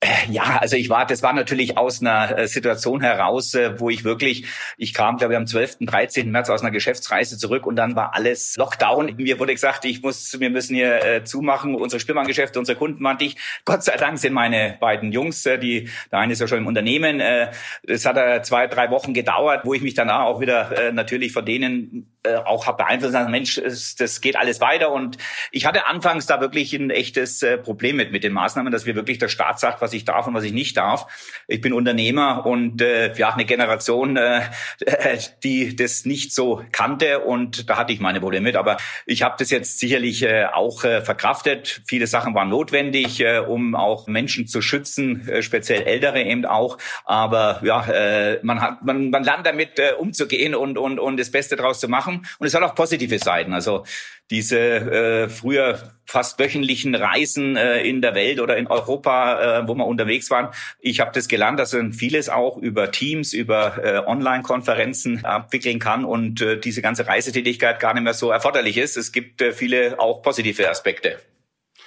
Äh, 0.00 0.30
ja, 0.30 0.58
also 0.60 0.76
ich 0.76 0.90
war, 0.90 1.06
das 1.06 1.22
war 1.22 1.32
natürlich 1.32 1.78
aus 1.78 2.02
einer 2.02 2.38
äh, 2.38 2.48
Situation 2.48 3.00
heraus, 3.00 3.54
äh, 3.54 3.80
wo 3.80 3.88
ich 3.88 4.04
wirklich, 4.04 4.44
ich 4.76 4.92
kam, 4.92 5.16
glaube 5.16 5.32
ich, 5.32 5.38
am 5.38 5.46
12., 5.46 5.78
13. 5.80 6.30
März 6.30 6.50
aus 6.50 6.60
einer 6.60 6.70
Geschäftsreise 6.70 7.38
zurück 7.38 7.66
und 7.66 7.76
dann 7.76 7.96
war 7.96 8.14
alles 8.14 8.56
Lockdown. 8.58 9.16
Mir 9.16 9.38
wurde 9.38 9.54
gesagt, 9.54 9.86
ich 9.86 10.02
muss, 10.02 10.38
wir 10.38 10.50
müssen 10.50 10.74
hier 10.74 11.02
äh, 11.02 11.24
zumachen, 11.24 11.74
unsere 11.74 11.98
Spielmanngeschäfte, 11.98 12.58
unsere 12.58 12.76
Kunden 12.76 13.02
waren 13.02 13.16
dicht. 13.16 13.38
Gott 13.64 13.84
sei 13.84 13.96
Dank 13.96 14.18
sind 14.18 14.34
meine 14.34 14.76
beiden 14.80 15.12
Jungs, 15.12 15.44
die, 15.44 15.88
der 16.12 16.18
eine 16.18 16.34
ist 16.34 16.40
ja 16.40 16.46
schon 16.46 16.58
im 16.58 16.66
Unternehmen, 16.66 17.20
äh, 17.20 17.50
das 17.82 18.04
hat 18.04 18.18
äh, 18.18 18.42
zwei, 18.42 18.66
drei 18.66 18.90
Wochen 18.90 19.14
gedauert, 19.14 19.64
wo 19.64 19.72
ich 19.72 19.80
mich 19.80 19.94
danach 19.94 20.24
auch 20.24 20.40
wieder 20.40 20.88
äh, 20.88 20.92
natürlich 20.92 21.32
von 21.32 21.46
denen 21.46 22.15
äh, 22.26 22.36
auch 22.44 22.66
habe 22.66 22.78
beeinflusst, 22.78 23.12
sagen, 23.12 23.30
Mensch, 23.30 23.60
das 23.98 24.20
geht 24.20 24.36
alles 24.36 24.60
weiter. 24.60 24.92
Und 24.92 25.18
ich 25.52 25.66
hatte 25.66 25.86
anfangs 25.86 26.26
da 26.26 26.40
wirklich 26.40 26.72
ein 26.72 26.90
echtes 26.90 27.42
äh, 27.42 27.58
Problem 27.58 27.96
mit, 27.96 28.12
mit 28.12 28.24
den 28.24 28.32
Maßnahmen, 28.32 28.72
dass 28.72 28.86
wir 28.86 28.94
wirklich 28.94 29.18
der 29.18 29.28
Staat 29.28 29.60
sagt, 29.60 29.80
was 29.80 29.92
ich 29.92 30.04
darf 30.04 30.26
und 30.26 30.34
was 30.34 30.44
ich 30.44 30.52
nicht 30.52 30.76
darf. 30.76 31.06
Ich 31.46 31.60
bin 31.60 31.72
Unternehmer 31.72 32.46
und 32.46 32.80
äh, 32.82 33.14
ja, 33.14 33.32
eine 33.32 33.44
Generation, 33.44 34.16
äh, 34.16 34.42
die 35.42 35.76
das 35.76 36.04
nicht 36.04 36.34
so 36.34 36.62
kannte 36.72 37.20
und 37.20 37.68
da 37.70 37.76
hatte 37.76 37.92
ich 37.92 38.00
meine 38.00 38.20
Probleme 38.20 38.44
mit. 38.44 38.56
Aber 38.56 38.76
ich 39.04 39.22
habe 39.22 39.36
das 39.38 39.50
jetzt 39.50 39.78
sicherlich 39.78 40.22
äh, 40.22 40.46
auch 40.46 40.84
äh, 40.84 41.02
verkraftet. 41.02 41.82
Viele 41.86 42.06
Sachen 42.06 42.34
waren 42.34 42.48
notwendig, 42.48 43.20
äh, 43.20 43.38
um 43.38 43.74
auch 43.74 44.06
Menschen 44.06 44.46
zu 44.46 44.62
schützen, 44.62 45.28
äh, 45.28 45.42
speziell 45.42 45.82
Ältere 45.82 46.22
eben 46.22 46.44
auch. 46.44 46.78
Aber 47.04 47.60
ja, 47.62 47.86
äh, 47.86 48.40
man 48.42 48.60
hat, 48.60 48.84
man, 48.84 49.10
man 49.10 49.24
lernt 49.24 49.46
damit 49.46 49.78
äh, 49.78 49.92
umzugehen 49.98 50.54
und 50.54 50.78
und 50.78 50.98
und 50.98 51.18
das 51.18 51.30
Beste 51.30 51.56
draus 51.56 51.80
zu 51.80 51.88
machen. 51.88 52.15
Und 52.38 52.46
es 52.46 52.54
hat 52.54 52.62
auch 52.62 52.74
positive 52.74 53.18
Seiten. 53.18 53.52
Also 53.52 53.84
diese 54.30 54.58
äh, 54.58 55.28
früher 55.28 55.78
fast 56.04 56.38
wöchentlichen 56.38 56.94
Reisen 56.94 57.56
äh, 57.56 57.82
in 57.82 58.02
der 58.02 58.14
Welt 58.14 58.40
oder 58.40 58.56
in 58.56 58.66
Europa, 58.66 59.60
äh, 59.60 59.68
wo 59.68 59.74
wir 59.74 59.86
unterwegs 59.86 60.30
waren. 60.30 60.48
Ich 60.80 61.00
habe 61.00 61.12
das 61.12 61.28
gelernt, 61.28 61.60
dass 61.60 61.72
man 61.72 61.92
vieles 61.92 62.28
auch 62.28 62.56
über 62.56 62.90
Teams, 62.90 63.32
über 63.32 63.84
äh, 63.84 63.98
Online-Konferenzen 64.06 65.24
abwickeln 65.24 65.78
kann 65.78 66.04
und 66.04 66.40
äh, 66.40 66.58
diese 66.58 66.82
ganze 66.82 67.06
Reisetätigkeit 67.06 67.78
gar 67.78 67.94
nicht 67.94 68.02
mehr 68.02 68.14
so 68.14 68.30
erforderlich 68.30 68.78
ist. 68.78 68.96
Es 68.96 69.12
gibt 69.12 69.40
äh, 69.42 69.52
viele 69.52 70.00
auch 70.00 70.22
positive 70.22 70.68
Aspekte. 70.68 71.18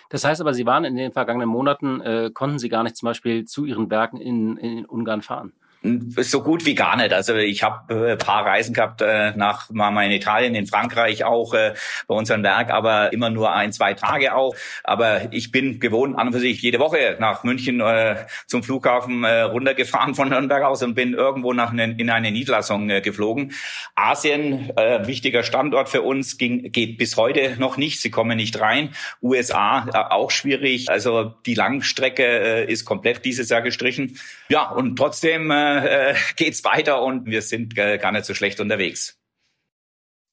Das 0.10 0.24
heißt 0.24 0.42
aber, 0.42 0.54
Sie 0.54 0.66
waren 0.66 0.86
in 0.86 0.96
den 0.96 1.12
vergangenen 1.12 1.50
Monaten, 1.50 2.02
äh, 2.02 2.32
konnten 2.34 2.58
Sie 2.58 2.70
gar 2.70 2.84
nicht 2.84 2.96
zum 2.96 3.08
Beispiel 3.08 3.46
zu 3.46 3.66
Ihren 3.66 3.90
Werken 3.90 4.20
in, 4.20 4.58
in 4.58 4.86
Ungarn 4.86 5.22
fahren? 5.22 5.54
So 5.82 6.44
gut 6.44 6.66
wie 6.66 6.76
gar 6.76 6.98
nicht. 6.98 7.14
Also 7.14 7.36
ich 7.36 7.64
habe 7.64 8.12
äh, 8.12 8.18
paar 8.18 8.46
Reisen 8.46 8.74
gehabt 8.74 9.02
äh, 9.02 9.32
nach 9.38 9.70
mal 9.70 10.06
in 10.06 10.12
Italien, 10.12 10.54
in 10.54 10.68
Frankreich 10.68 11.24
auch 11.24 11.54
äh, 11.54 11.74
bei 12.06 12.16
unserem 12.16 12.44
Werk, 12.44 12.70
aber 12.70 13.14
immer 13.14 13.30
nur 13.30 13.54
ein, 13.54 13.72
zwei 13.72 13.94
Tage 13.94 14.36
auch. 14.36 14.56
Aber 14.84 15.32
ich 15.32 15.52
bin 15.52 15.80
gewohnt 15.80 16.18
an 16.18 16.28
und 16.28 16.34
für 16.34 16.40
sich 16.42 16.62
jede 16.62 16.80
Woche 16.80 17.16
nach 17.20 17.46
München 17.46 17.80
äh, 17.80 18.18
zum 18.46 18.62
Flughafen 18.62 19.24
äh, 19.24 19.42
runtergefahren 19.42 20.16
von 20.16 20.28
Nürnberg 20.30 20.64
aus 20.64 20.84
und 20.84 20.96
bin 20.96 21.14
irgendwo 21.14 21.54
nach 21.54 21.72
ne, 21.72 21.96
in 21.98 22.10
eine 22.10 22.32
Niederlassung 22.32 22.90
äh, 22.90 23.00
geflogen. 23.00 23.54
Asien, 23.96 24.72
äh, 24.76 25.08
wichtiger 25.08 25.44
Standort 25.44 25.88
für 25.88 26.02
uns, 26.02 26.38
ging, 26.38 26.74
geht 26.74 26.98
bis 26.98 27.16
heute 27.16 27.56
noch 27.58 27.78
nicht. 27.78 28.02
Sie 28.02 28.12
kommen 28.12 28.36
nicht 28.36 28.60
rein. 28.60 28.90
USA 29.22 29.88
äh, 29.94 30.14
auch 30.14 30.30
schwierig. 30.30 30.90
Also 30.90 31.36
die 31.46 31.54
Langstrecke 31.56 32.24
äh, 32.24 32.66
ist 32.70 32.84
komplett 32.84 33.24
dieses 33.24 33.48
Jahr 33.48 33.62
gestrichen. 33.62 34.20
Ja, 34.50 34.70
und 34.72 34.98
trotzdem 34.98 35.52
äh, 35.52 35.69
äh, 35.78 36.16
geht's 36.36 36.64
weiter 36.64 37.02
und 37.02 37.26
wir 37.26 37.42
sind 37.42 37.78
äh, 37.78 37.98
gar 37.98 38.12
nicht 38.12 38.26
so 38.26 38.34
schlecht 38.34 38.60
unterwegs. 38.60 39.20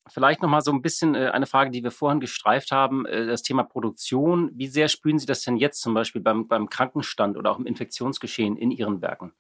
Vielleicht 0.08 0.40
noch 0.40 0.48
mal 0.48 0.60
so 0.60 0.70
ein 0.72 0.82
bisschen 0.82 1.14
äh, 1.14 1.30
eine 1.30 1.46
Frage, 1.46 1.70
die 1.70 1.82
wir 1.82 1.90
vorhin 1.90 2.20
gestreift 2.20 2.70
haben, 2.70 3.06
äh, 3.06 3.26
das 3.26 3.42
Thema 3.42 3.64
Produktion. 3.64 4.50
Wie 4.54 4.68
sehr 4.68 4.88
spüren 4.88 5.18
Sie 5.18 5.26
das 5.26 5.42
denn 5.42 5.56
jetzt 5.56 5.80
zum 5.80 5.94
Beispiel 5.94 6.22
beim, 6.22 6.46
beim 6.46 6.68
Krankenstand 6.68 7.36
oder 7.36 7.50
auch 7.50 7.58
im 7.58 7.66
Infektionsgeschehen 7.66 8.56
in 8.56 8.70
Ihren 8.70 9.02
Werken? 9.02 9.32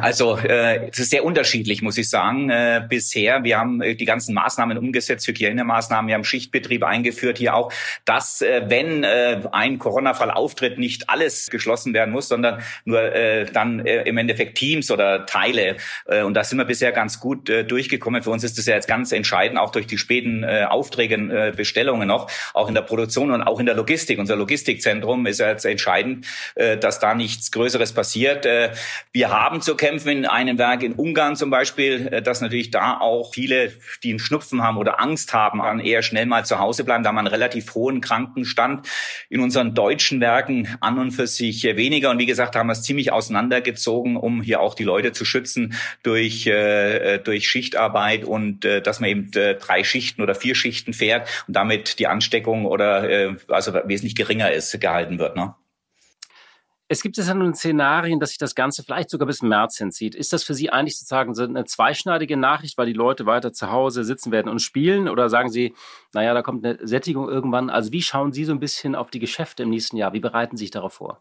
Also 0.00 0.36
äh, 0.36 0.88
es 0.90 0.98
ist 0.98 1.10
sehr 1.10 1.24
unterschiedlich, 1.24 1.80
muss 1.80 1.96
ich 1.96 2.10
sagen. 2.10 2.50
Äh, 2.50 2.84
bisher, 2.88 3.44
wir 3.44 3.56
haben 3.56 3.80
äh, 3.80 3.94
die 3.94 4.04
ganzen 4.04 4.34
Maßnahmen 4.34 4.76
umgesetzt, 4.76 5.28
Hygienemaßnahmen, 5.28 6.08
wir 6.08 6.16
haben 6.16 6.24
Schichtbetrieb 6.24 6.82
eingeführt 6.82 7.38
hier 7.38 7.54
auch, 7.54 7.72
dass 8.04 8.42
äh, 8.42 8.62
wenn 8.66 9.04
äh, 9.04 9.42
ein 9.52 9.78
Corona-Fall 9.78 10.32
auftritt, 10.32 10.78
nicht 10.78 11.08
alles 11.08 11.50
geschlossen 11.50 11.94
werden 11.94 12.10
muss, 12.10 12.26
sondern 12.26 12.62
nur 12.84 13.00
äh, 13.00 13.44
dann 13.44 13.86
äh, 13.86 14.02
im 14.02 14.18
Endeffekt 14.18 14.58
Teams 14.58 14.90
oder 14.90 15.24
Teile. 15.26 15.76
Äh, 16.06 16.22
und 16.22 16.34
da 16.34 16.42
sind 16.42 16.58
wir 16.58 16.64
bisher 16.64 16.90
ganz 16.90 17.20
gut 17.20 17.48
äh, 17.48 17.64
durchgekommen. 17.64 18.24
Für 18.24 18.30
uns 18.30 18.42
ist 18.42 18.58
das 18.58 18.66
ja 18.66 18.74
jetzt 18.74 18.88
ganz 18.88 19.12
entscheidend, 19.12 19.56
auch 19.56 19.70
durch 19.70 19.86
die 19.86 19.98
späten 19.98 20.42
äh, 20.42 20.66
Aufträge, 20.68 21.14
äh, 21.14 21.52
Bestellungen 21.56 22.08
noch, 22.08 22.28
auch 22.54 22.66
in 22.66 22.74
der 22.74 22.82
Produktion 22.82 23.30
und 23.30 23.42
auch 23.42 23.60
in 23.60 23.66
der 23.66 23.76
Logistik. 23.76 24.18
Unser 24.18 24.34
Logistikzentrum 24.34 25.26
ist 25.26 25.38
ja 25.38 25.48
jetzt 25.48 25.64
entscheidend, 25.64 26.26
äh, 26.56 26.76
dass 26.76 26.98
da 26.98 27.14
nichts 27.14 27.52
Größeres 27.52 27.92
passiert. 27.92 28.46
Äh, 28.46 28.72
wir 29.12 29.30
haben 29.30 29.59
zu 29.62 29.74
kämpfen 29.74 30.10
in 30.10 30.26
einem 30.26 30.58
Werk 30.58 30.82
in 30.82 30.92
Ungarn 30.92 31.36
zum 31.36 31.50
Beispiel, 31.50 32.08
äh, 32.10 32.22
dass 32.22 32.40
natürlich 32.40 32.70
da 32.70 32.98
auch 32.98 33.32
viele, 33.32 33.72
die 34.02 34.10
einen 34.10 34.18
Schnupfen 34.18 34.62
haben 34.62 34.76
oder 34.76 35.00
Angst 35.00 35.32
haben, 35.32 35.60
dann 35.60 35.80
eher 35.80 36.02
schnell 36.02 36.26
mal 36.26 36.44
zu 36.44 36.58
Hause 36.58 36.84
bleiben, 36.84 37.04
da 37.04 37.12
man 37.12 37.26
einen 37.26 37.34
relativ 37.34 37.74
hohen 37.74 38.00
Krankenstand 38.00 38.88
in 39.28 39.40
unseren 39.40 39.74
deutschen 39.74 40.20
Werken 40.20 40.76
an 40.80 40.98
und 40.98 41.12
für 41.12 41.26
sich 41.26 41.64
weniger. 41.64 42.10
Und 42.10 42.18
wie 42.18 42.26
gesagt, 42.26 42.56
haben 42.56 42.68
wir 42.68 42.72
es 42.72 42.82
ziemlich 42.82 43.12
auseinandergezogen, 43.12 44.16
um 44.16 44.42
hier 44.42 44.60
auch 44.60 44.74
die 44.74 44.84
Leute 44.84 45.12
zu 45.12 45.24
schützen 45.24 45.74
durch, 46.02 46.46
äh, 46.46 47.18
durch 47.18 47.48
Schichtarbeit 47.48 48.24
und 48.24 48.64
äh, 48.64 48.82
dass 48.82 49.00
man 49.00 49.10
eben 49.10 49.30
äh, 49.34 49.54
drei 49.54 49.84
Schichten 49.84 50.22
oder 50.22 50.34
vier 50.34 50.54
Schichten 50.54 50.92
fährt 50.92 51.28
und 51.46 51.54
damit 51.54 51.98
die 51.98 52.06
Ansteckung 52.06 52.66
oder 52.66 53.08
äh, 53.08 53.36
also 53.48 53.74
wesentlich 53.84 54.14
geringer 54.14 54.50
ist, 54.50 54.78
gehalten 54.80 55.18
wird. 55.18 55.36
Ne? 55.36 55.54
Es 56.92 57.02
gibt 57.02 57.16
jetzt 57.18 57.28
ja 57.28 57.34
nun 57.34 57.54
Szenarien, 57.54 58.18
dass 58.18 58.30
sich 58.30 58.38
das 58.38 58.56
Ganze 58.56 58.82
vielleicht 58.82 59.10
sogar 59.10 59.28
bis 59.28 59.42
März 59.42 59.78
hinzieht. 59.78 60.16
Ist 60.16 60.32
das 60.32 60.42
für 60.42 60.54
Sie 60.54 60.70
eigentlich 60.70 60.98
sozusagen 60.98 61.34
so 61.34 61.44
eine 61.44 61.64
zweischneidige 61.64 62.36
Nachricht, 62.36 62.76
weil 62.78 62.86
die 62.86 62.94
Leute 62.94 63.26
weiter 63.26 63.52
zu 63.52 63.70
Hause 63.70 64.02
sitzen 64.02 64.32
werden 64.32 64.48
und 64.48 64.58
spielen? 64.58 65.08
Oder 65.08 65.28
sagen 65.28 65.50
Sie, 65.50 65.72
naja, 66.12 66.34
da 66.34 66.42
kommt 66.42 66.64
eine 66.64 66.78
Sättigung 66.86 67.28
irgendwann? 67.28 67.70
Also 67.70 67.92
wie 67.92 68.02
schauen 68.02 68.32
Sie 68.32 68.44
so 68.44 68.52
ein 68.52 68.60
bisschen 68.60 68.94
auf 68.94 69.10
die 69.10 69.20
Geschäfte 69.20 69.62
im 69.62 69.70
nächsten 69.70 69.96
Jahr? 69.96 70.12
Wie 70.12 70.20
bereiten 70.20 70.56
Sie 70.56 70.64
sich 70.64 70.70
darauf 70.70 70.94
vor? 70.94 71.20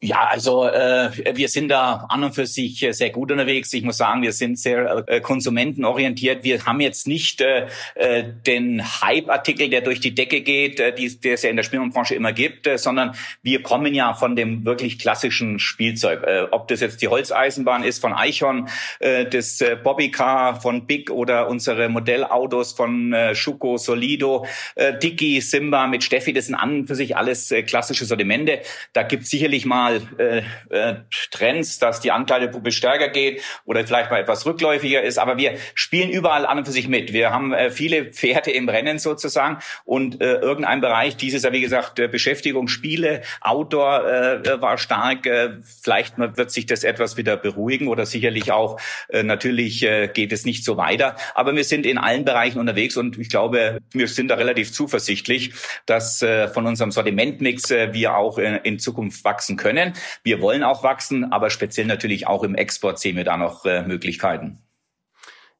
Ja, 0.00 0.28
also 0.30 0.66
äh, 0.66 1.10
wir 1.34 1.48
sind 1.48 1.68
da 1.68 2.06
an 2.10 2.24
und 2.24 2.34
für 2.34 2.46
sich 2.46 2.82
äh, 2.82 2.92
sehr 2.92 3.08
gut 3.08 3.32
unterwegs. 3.32 3.72
Ich 3.72 3.82
muss 3.84 3.96
sagen, 3.96 4.20
wir 4.20 4.32
sind 4.32 4.58
sehr 4.58 5.04
äh, 5.06 5.20
konsumentenorientiert. 5.20 6.44
Wir 6.44 6.64
haben 6.66 6.80
jetzt 6.80 7.06
nicht 7.06 7.40
äh, 7.40 7.68
äh 7.94 8.24
den 8.46 8.82
Hype-Artikel, 8.82 9.70
der 9.70 9.80
durch 9.80 10.00
die 10.00 10.14
Decke 10.14 10.42
geht, 10.42 10.78
äh, 10.78 10.94
die, 10.94 11.18
der 11.20 11.34
es 11.34 11.42
ja 11.42 11.48
in 11.48 11.56
der 11.56 11.62
Spielbranche 11.62 12.14
immer 12.14 12.32
gibt, 12.32 12.66
äh, 12.66 12.76
sondern 12.76 13.16
wir 13.42 13.62
kommen 13.62 13.94
ja 13.94 14.12
von 14.12 14.36
dem 14.36 14.66
wirklich 14.66 14.98
klassischen 14.98 15.58
Spielzeug. 15.58 16.22
Äh, 16.22 16.48
ob 16.50 16.68
das 16.68 16.80
jetzt 16.80 17.00
die 17.00 17.08
Holzeisenbahn 17.08 17.82
ist 17.82 18.00
von 18.00 18.12
Eichhorn, 18.12 18.68
äh, 18.98 19.24
das 19.24 19.60
äh, 19.62 19.76
Bobbycar 19.82 20.60
von 20.60 20.86
Big 20.86 21.10
oder 21.10 21.48
unsere 21.48 21.88
Modellautos 21.88 22.72
von 22.72 23.14
äh, 23.14 23.34
Schuko, 23.34 23.78
Solido, 24.04 24.46
äh, 24.74 24.96
Dicky, 24.98 25.40
Simba 25.40 25.86
mit 25.86 26.04
Steffi, 26.04 26.32
das 26.32 26.46
sind 26.46 26.54
an 26.54 26.80
und 26.80 26.86
für 26.86 26.94
sich 26.94 27.16
alles 27.16 27.50
äh, 27.50 27.62
klassische 27.62 28.04
Sortimente. 28.04 28.60
Da 28.92 29.02
gibt 29.02 29.26
sicherlich 29.26 29.64
mal 29.64 30.02
äh, 30.18 30.42
äh, 30.68 30.96
Trends, 31.30 31.78
dass 31.78 32.00
die 32.00 32.10
Anteile 32.10 32.50
stärker 32.70 33.08
geht 33.08 33.42
oder 33.64 33.86
vielleicht 33.86 34.10
mal 34.10 34.20
etwas 34.20 34.44
rückläufiger 34.44 35.02
ist. 35.02 35.18
Aber 35.18 35.38
wir 35.38 35.54
spielen 35.74 36.10
überall 36.10 36.44
an 36.44 36.58
und 36.58 36.64
für 36.66 36.72
sich 36.72 36.88
mit. 36.88 37.12
Wir 37.12 37.30
haben 37.30 37.52
äh, 37.52 37.70
viele 37.70 38.12
Pferde 38.12 38.50
im 38.50 38.68
Rennen 38.68 38.98
sozusagen 38.98 39.58
und 39.84 40.20
äh, 40.20 40.34
irgendein 40.34 40.80
Bereich, 40.80 41.16
dieses 41.16 41.42
ja 41.42 41.52
wie 41.52 41.62
gesagt 41.62 41.98
äh, 41.98 42.08
Beschäftigung, 42.08 42.68
Spiele, 42.68 43.22
Outdoor 43.40 44.06
äh, 44.06 44.60
war 44.60 44.76
stark. 44.76 45.26
Äh, 45.26 45.60
vielleicht 45.82 46.18
wird 46.18 46.50
sich 46.50 46.66
das 46.66 46.84
etwas 46.84 47.16
wieder 47.16 47.36
beruhigen 47.36 47.88
oder 47.88 48.04
sicherlich 48.04 48.52
auch 48.52 48.78
äh, 49.08 49.22
natürlich 49.22 49.82
äh, 49.82 50.08
geht 50.08 50.32
es 50.32 50.44
nicht 50.44 50.64
so 50.64 50.76
weiter. 50.76 51.16
Aber 51.34 51.56
wir 51.56 51.64
sind 51.64 51.86
in 51.86 51.96
allen 51.96 52.24
Bereichen 52.24 52.58
unterwegs 52.58 52.96
und 52.96 53.18
ich 53.18 53.28
glaube, 53.28 53.78
wir 53.94 54.08
sind 54.08 54.28
da 54.28 54.34
relativ 54.34 54.72
zuversichtlich, 54.72 55.52
dass 55.86 56.22
äh, 56.22 56.48
von 56.48 56.66
unserem 56.66 56.90
Sortimentmix 56.90 57.70
äh, 57.70 57.92
wir 57.92 58.16
auch 58.16 58.38
in, 58.38 58.56
in, 58.56 58.78
Zukunft 58.78 59.24
wachsen 59.24 59.56
können. 59.56 59.94
Wir 60.22 60.40
wollen 60.40 60.62
auch 60.62 60.82
wachsen, 60.82 61.32
aber 61.32 61.50
speziell 61.50 61.86
natürlich 61.86 62.26
auch 62.26 62.42
im 62.42 62.54
Export 62.54 62.98
sehen 62.98 63.16
wir 63.16 63.24
da 63.24 63.36
noch 63.36 63.64
äh, 63.64 63.82
Möglichkeiten. 63.82 64.58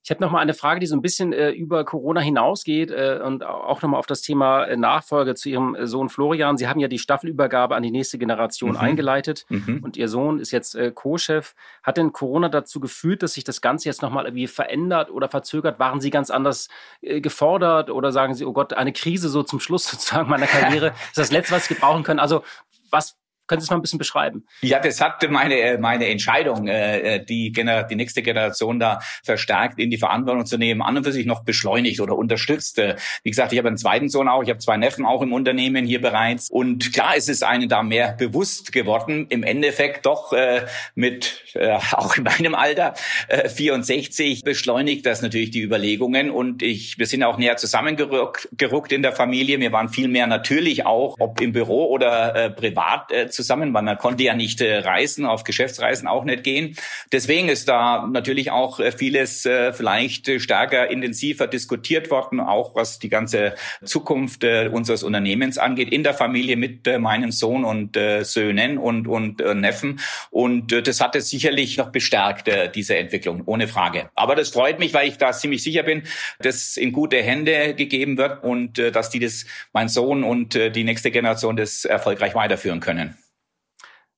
Ich 0.04 0.10
habe 0.10 0.20
noch 0.20 0.30
mal 0.30 0.40
eine 0.40 0.52
Frage, 0.52 0.80
die 0.80 0.86
so 0.86 0.94
ein 0.94 1.00
bisschen 1.00 1.32
äh, 1.32 1.50
über 1.50 1.82
Corona 1.86 2.20
hinausgeht 2.20 2.90
äh, 2.90 3.20
und 3.24 3.42
auch 3.42 3.80
noch 3.80 3.88
mal 3.88 3.98
auf 3.98 4.04
das 4.04 4.20
Thema 4.20 4.64
äh, 4.64 4.76
Nachfolge 4.76 5.34
zu 5.34 5.48
Ihrem 5.48 5.74
äh, 5.74 5.86
Sohn 5.86 6.10
Florian. 6.10 6.58
Sie 6.58 6.68
haben 6.68 6.78
ja 6.78 6.88
die 6.88 6.98
Staffelübergabe 6.98 7.74
an 7.74 7.82
die 7.82 7.90
nächste 7.90 8.18
Generation 8.18 8.72
mhm. 8.72 8.76
eingeleitet 8.76 9.46
mhm. 9.48 9.80
und 9.82 9.96
Ihr 9.96 10.10
Sohn 10.10 10.40
ist 10.40 10.50
jetzt 10.50 10.74
äh, 10.74 10.92
Co-Chef. 10.94 11.54
Hat 11.82 11.96
denn 11.96 12.12
Corona 12.12 12.50
dazu 12.50 12.80
geführt, 12.80 13.22
dass 13.22 13.32
sich 13.32 13.44
das 13.44 13.62
Ganze 13.62 13.88
jetzt 13.88 14.02
noch 14.02 14.10
mal 14.10 14.26
irgendwie 14.26 14.46
verändert 14.46 15.10
oder 15.10 15.30
verzögert? 15.30 15.78
Waren 15.78 16.02
Sie 16.02 16.10
ganz 16.10 16.28
anders 16.30 16.68
gefordert 17.00 17.88
oder 17.88 18.12
sagen 18.12 18.34
Sie, 18.34 18.44
oh 18.44 18.52
Gott, 18.52 18.74
eine 18.74 18.92
Krise 18.92 19.30
so 19.30 19.42
zum 19.42 19.58
Schluss 19.58 19.84
sozusagen 19.90 20.28
meiner 20.28 20.46
Karriere 20.46 20.88
ist 21.08 21.16
das 21.16 21.32
Letzte, 21.32 21.54
was 21.54 21.64
Sie 21.64 21.74
gebrauchen 21.74 22.02
können? 22.02 22.20
Also 22.20 22.42
was 22.90 23.16
können 23.46 23.60
Sie 23.60 23.66
es 23.66 23.70
mal 23.70 23.76
ein 23.76 23.82
bisschen 23.82 23.98
beschreiben? 23.98 24.44
Ja, 24.62 24.80
das 24.80 25.00
hat 25.00 25.28
meine, 25.30 25.78
meine 25.78 26.08
Entscheidung, 26.08 26.66
äh, 26.68 27.24
die, 27.24 27.52
Gener 27.52 27.84
die 27.84 27.96
nächste 27.96 28.22
Generation 28.22 28.78
da 28.78 29.00
verstärkt 29.22 29.78
in 29.78 29.90
die 29.90 29.98
Verantwortung 29.98 30.46
zu 30.46 30.58
nehmen, 30.58 30.82
an 30.82 30.96
und 30.96 31.04
für 31.04 31.12
sich 31.12 31.26
noch 31.26 31.44
beschleunigt 31.44 32.00
oder 32.00 32.16
unterstützt. 32.16 32.78
Äh, 32.78 32.96
wie 33.22 33.30
gesagt, 33.30 33.52
ich 33.52 33.58
habe 33.58 33.68
einen 33.68 33.76
zweiten 33.76 34.08
Sohn 34.08 34.28
auch, 34.28 34.42
ich 34.42 34.50
habe 34.50 34.58
zwei 34.58 34.76
Neffen 34.76 35.04
auch 35.04 35.22
im 35.22 35.32
Unternehmen 35.32 35.84
hier 35.86 36.00
bereits. 36.00 36.50
Und 36.50 36.92
klar 36.92 37.16
ist 37.16 37.28
es 37.28 37.42
einem 37.42 37.68
da 37.68 37.82
mehr 37.82 38.12
bewusst 38.12 38.72
geworden, 38.72 39.26
im 39.28 39.42
Endeffekt 39.42 40.06
doch 40.06 40.32
äh, 40.32 40.66
mit, 40.94 41.44
äh, 41.54 41.78
auch 41.92 42.16
in 42.16 42.24
meinem 42.24 42.54
Alter, 42.54 42.94
äh, 43.28 43.48
64, 43.48 44.42
beschleunigt 44.42 45.06
das 45.06 45.22
natürlich 45.22 45.50
die 45.50 45.62
Überlegungen. 45.62 46.30
Und 46.30 46.62
ich, 46.62 46.98
wir 46.98 47.06
sind 47.06 47.22
auch 47.22 47.38
näher 47.38 47.56
zusammengerückt 47.56 48.48
gerückt 48.56 48.92
in 48.92 49.02
der 49.02 49.12
Familie. 49.12 49.60
Wir 49.60 49.72
waren 49.72 49.88
viel 49.88 50.08
mehr 50.08 50.26
natürlich 50.26 50.86
auch, 50.86 51.16
ob 51.18 51.40
im 51.40 51.52
Büro 51.52 51.86
oder 51.86 52.34
äh, 52.34 52.50
privat, 52.50 53.10
äh, 53.12 53.28
zusammen, 53.34 53.74
weil 53.74 53.82
man 53.82 53.98
konnte 53.98 54.22
ja 54.24 54.34
nicht 54.34 54.60
äh, 54.60 54.78
reisen, 54.78 55.26
auf 55.26 55.44
Geschäftsreisen 55.44 56.08
auch 56.08 56.24
nicht 56.24 56.44
gehen. 56.44 56.76
Deswegen 57.12 57.48
ist 57.48 57.68
da 57.68 58.06
natürlich 58.06 58.50
auch 58.50 58.80
äh, 58.80 58.92
vieles 58.92 59.44
äh, 59.44 59.72
vielleicht 59.72 60.30
stärker, 60.40 60.90
intensiver 60.90 61.46
diskutiert 61.46 62.10
worden, 62.10 62.40
auch 62.40 62.74
was 62.74 62.98
die 62.98 63.08
ganze 63.08 63.54
Zukunft 63.84 64.44
unseres 64.44 65.02
Unternehmens 65.02 65.58
angeht, 65.58 65.90
in 65.90 66.02
der 66.02 66.14
Familie 66.14 66.56
mit 66.56 66.86
meinem 66.98 67.30
Sohn 67.30 67.64
und 67.64 67.98
Söhnen 68.22 68.78
und, 68.78 69.08
und 69.08 69.38
Neffen. 69.38 70.00
Und 70.30 70.72
das 70.86 71.00
hat 71.00 71.16
es 71.16 71.30
sicherlich 71.30 71.76
noch 71.76 71.90
bestärkt, 71.90 72.50
diese 72.74 72.96
Entwicklung, 72.96 73.42
ohne 73.46 73.68
Frage. 73.68 74.10
Aber 74.14 74.34
das 74.34 74.50
freut 74.50 74.78
mich, 74.78 74.94
weil 74.94 75.08
ich 75.08 75.18
da 75.18 75.32
ziemlich 75.32 75.62
sicher 75.62 75.82
bin, 75.82 76.02
dass 76.38 76.76
in 76.76 76.92
gute 76.92 77.22
Hände 77.22 77.74
gegeben 77.74 78.16
wird 78.16 78.42
und 78.42 78.78
dass 78.78 79.10
die 79.10 79.20
das, 79.20 79.46
mein 79.72 79.88
Sohn 79.88 80.24
und 80.24 80.54
die 80.54 80.84
nächste 80.84 81.10
Generation 81.10 81.56
das 81.56 81.84
erfolgreich 81.84 82.34
weiterführen 82.34 82.80
können. 82.80 83.16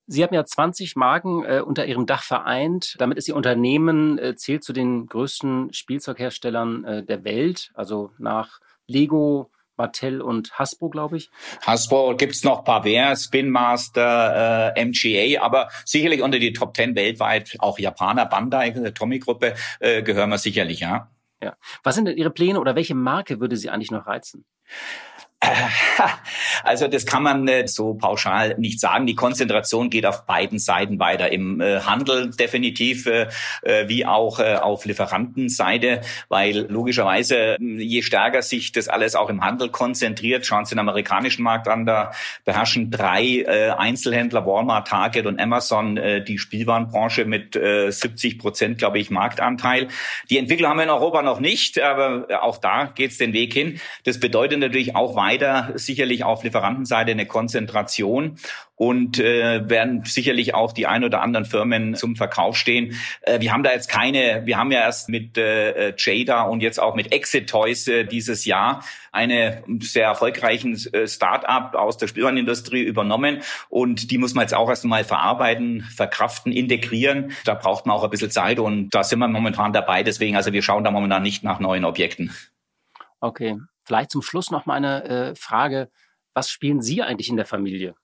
Sie 0.07 0.23
haben 0.23 0.35
ja 0.35 0.45
20 0.45 0.97
Marken 0.97 1.45
äh, 1.45 1.61
unter 1.61 1.87
Ihrem 1.87 2.07
Dach 2.07 2.23
vereint. 2.23 2.95
Damit 2.99 3.19
ist 3.19 3.29
Ihr 3.29 3.37
Unternehmen, 3.37 4.19
äh, 4.19 4.37
zählt 4.37 4.63
zu 4.63 4.73
den 4.73 5.07
größten 5.07 5.73
Spielzeugherstellern 5.73 6.85
äh, 6.85 7.03
der 7.05 7.25
Welt, 7.25 7.73
also 7.75 8.13
nach 8.19 8.61
Lego, 8.87 9.51
Mattel 9.77 10.23
und 10.23 10.59
Hasbro, 10.59 10.89
glaube 10.89 11.17
ich. 11.17 11.31
Hasbro 11.63 12.17
gibt's 12.17 12.45
noch 12.45 12.65
Paver, 12.65 13.15
Spin 13.17 13.51
Master, 13.51 14.75
äh, 14.77 14.85
MGA, 14.85 15.43
aber 15.43 15.69
sicherlich 15.85 16.23
unter 16.23 16.39
die 16.39 16.53
Top 16.53 16.77
10 16.77 16.95
weltweit, 16.95 17.57
auch 17.59 17.79
Japaner, 17.79 18.27
Bandai, 18.27 18.71
der 18.71 18.95
Tommy-Gruppe, 18.95 19.55
äh, 19.81 20.03
gehören 20.03 20.31
wir 20.31 20.39
sicherlich, 20.39 20.81
ja. 20.81 21.11
Ja. 21.43 21.57
Was 21.83 21.95
sind 21.95 22.07
denn 22.07 22.17
Ihre 22.17 22.31
Pläne 22.31 22.61
oder 22.61 22.77
welche 22.77 22.95
Marke 22.95 23.41
würde 23.41 23.57
Sie 23.57 23.69
eigentlich 23.69 23.91
noch 23.91 24.07
reizen? 24.07 24.47
Also 26.63 26.89
das 26.89 27.07
kann 27.07 27.23
man 27.23 27.49
so 27.67 27.95
pauschal 27.95 28.57
nicht 28.59 28.81
sagen. 28.81 29.07
Die 29.07 29.15
Konzentration 29.15 29.91
geht 29.91 30.07
auf 30.07 30.27
beiden 30.27 30.59
Seiten 30.59 30.99
weiter. 30.99 31.31
Im 31.33 31.61
äh, 31.61 31.81
Handel 31.81 32.31
definitiv 32.31 33.07
äh, 33.07 33.29
äh, 33.63 33.89
wie 33.89 34.05
auch 34.05 34.39
auf 34.39 34.85
Lieferantenseite, 34.85 36.01
weil 36.29 36.67
logischerweise 36.69 37.57
je 37.61 38.03
stärker 38.03 38.43
sich 38.43 38.73
das 38.73 38.89
alles 38.89 39.15
auch 39.15 39.31
im 39.31 39.45
Handel 39.45 39.69
konzentriert, 39.69 40.47
schauen 40.47 40.65
Sie 40.65 40.75
den 40.75 40.81
amerikanischen 40.81 41.43
Markt 41.43 41.69
an, 41.69 41.87
da 41.87 42.13
beherrschen 42.45 42.91
drei 42.91 43.47
Einzelhändler, 43.79 44.47
Walmart, 44.47 44.89
Target 44.89 45.27
und 45.27 45.41
Amazon, 45.41 45.99
die 46.27 46.39
Spielwarenbranche 46.39 47.25
mit 47.25 47.55
70 47.55 48.39
Prozent, 48.39 48.79
glaube 48.79 48.99
ich, 48.99 49.11
Marktanteil. 49.11 49.89
Die 50.31 50.39
Entwicklung 50.39 50.71
haben 50.71 50.79
wir 50.79 50.85
in 50.85 50.91
Europa 50.91 51.23
noch 51.23 51.41
nicht, 51.41 51.81
aber 51.81 52.27
auch 52.43 52.59
da 52.59 52.87
geht 52.87 53.13
es 53.13 53.19
den 53.19 53.33
Weg 53.33 53.53
hin. 53.53 53.81
Das 54.05 54.21
bedeutet 54.21 54.59
natürlich 54.59 54.95
auch 54.95 55.17
weiter, 55.17 55.36
weiter 55.37 55.73
sicherlich 55.75 56.25
auf 56.25 56.45
Lieferantenseite 56.45 57.11
eine 57.11 57.27
Konzentration 57.27 58.39
und 58.75 59.19
äh, 59.19 59.69
werden 59.69 60.05
sicherlich 60.05 60.55
auch 60.55 60.73
die 60.73 60.87
ein 60.87 61.05
oder 61.05 61.23
anderen 61.23 61.47
Firmen 61.47 61.95
zum 61.95 62.17
Verkauf 62.17 62.57
stehen. 62.57 62.95
Äh, 63.23 63.41
wir 63.41 63.53
haben 63.53 63.63
da 63.63 63.73
jetzt 63.73 63.89
keine, 63.89 64.43
wir 64.45 64.59
haben 64.59 64.71
ja 64.71 64.81
erst 64.81 65.09
mit 65.09 65.37
äh, 65.39 65.95
Jada 65.97 66.43
und 66.43 66.63
jetzt 66.63 66.79
auch 66.79 66.95
mit 66.95 67.13
Exit 67.13 67.49
Toys 67.49 67.89
äh, 67.89 68.05
dieses 68.05 68.45
Jahr 68.45 68.83
eine 69.13 69.63
sehr 69.81 70.07
erfolgreichen 70.07 70.75
äh, 70.93 71.07
Start-up 71.07 71.75
aus 71.75 71.97
der 71.97 72.07
Spielwarenindustrie 72.07 72.83
übernommen 72.83 73.43
und 73.69 74.11
die 74.11 74.19
muss 74.19 74.35
man 74.35 74.43
jetzt 74.43 74.55
auch 74.55 74.69
erst 74.69 74.85
mal 74.85 75.05
verarbeiten, 75.05 75.83
verkraften, 75.95 76.53
integrieren. 76.53 77.33
Da 77.45 77.55
braucht 77.55 77.87
man 77.87 77.97
auch 77.97 78.05
ein 78.05 78.11
bisschen 78.11 78.31
Zeit 78.31 78.59
und 78.59 78.91
da 78.91 79.05
sind 79.05 79.19
wir 79.19 79.29
momentan 79.29 79.73
dabei. 79.73 80.03
Deswegen, 80.03 80.37
also 80.37 80.53
wir 80.53 80.63
schauen 80.63 80.85
da 80.85 80.91
momentan 80.91 81.23
nicht 81.23 81.45
nach 81.45 81.61
neuen 81.61 81.85
Objekten. 81.85 82.31
Okay. 83.21 83.57
Vielleicht 83.87 84.11
zum 84.11 84.23
Schluss 84.23 84.51
noch 84.51 84.67
mal 84.67 84.75
eine 84.75 85.05
äh, 85.05 85.35
Frage. 85.37 85.91
Was 86.35 86.51
spielen 86.51 86.83
Sie 86.83 87.03
eigentlich 87.03 87.29
in 87.29 87.37
der 87.37 87.47
Familie? 87.47 87.95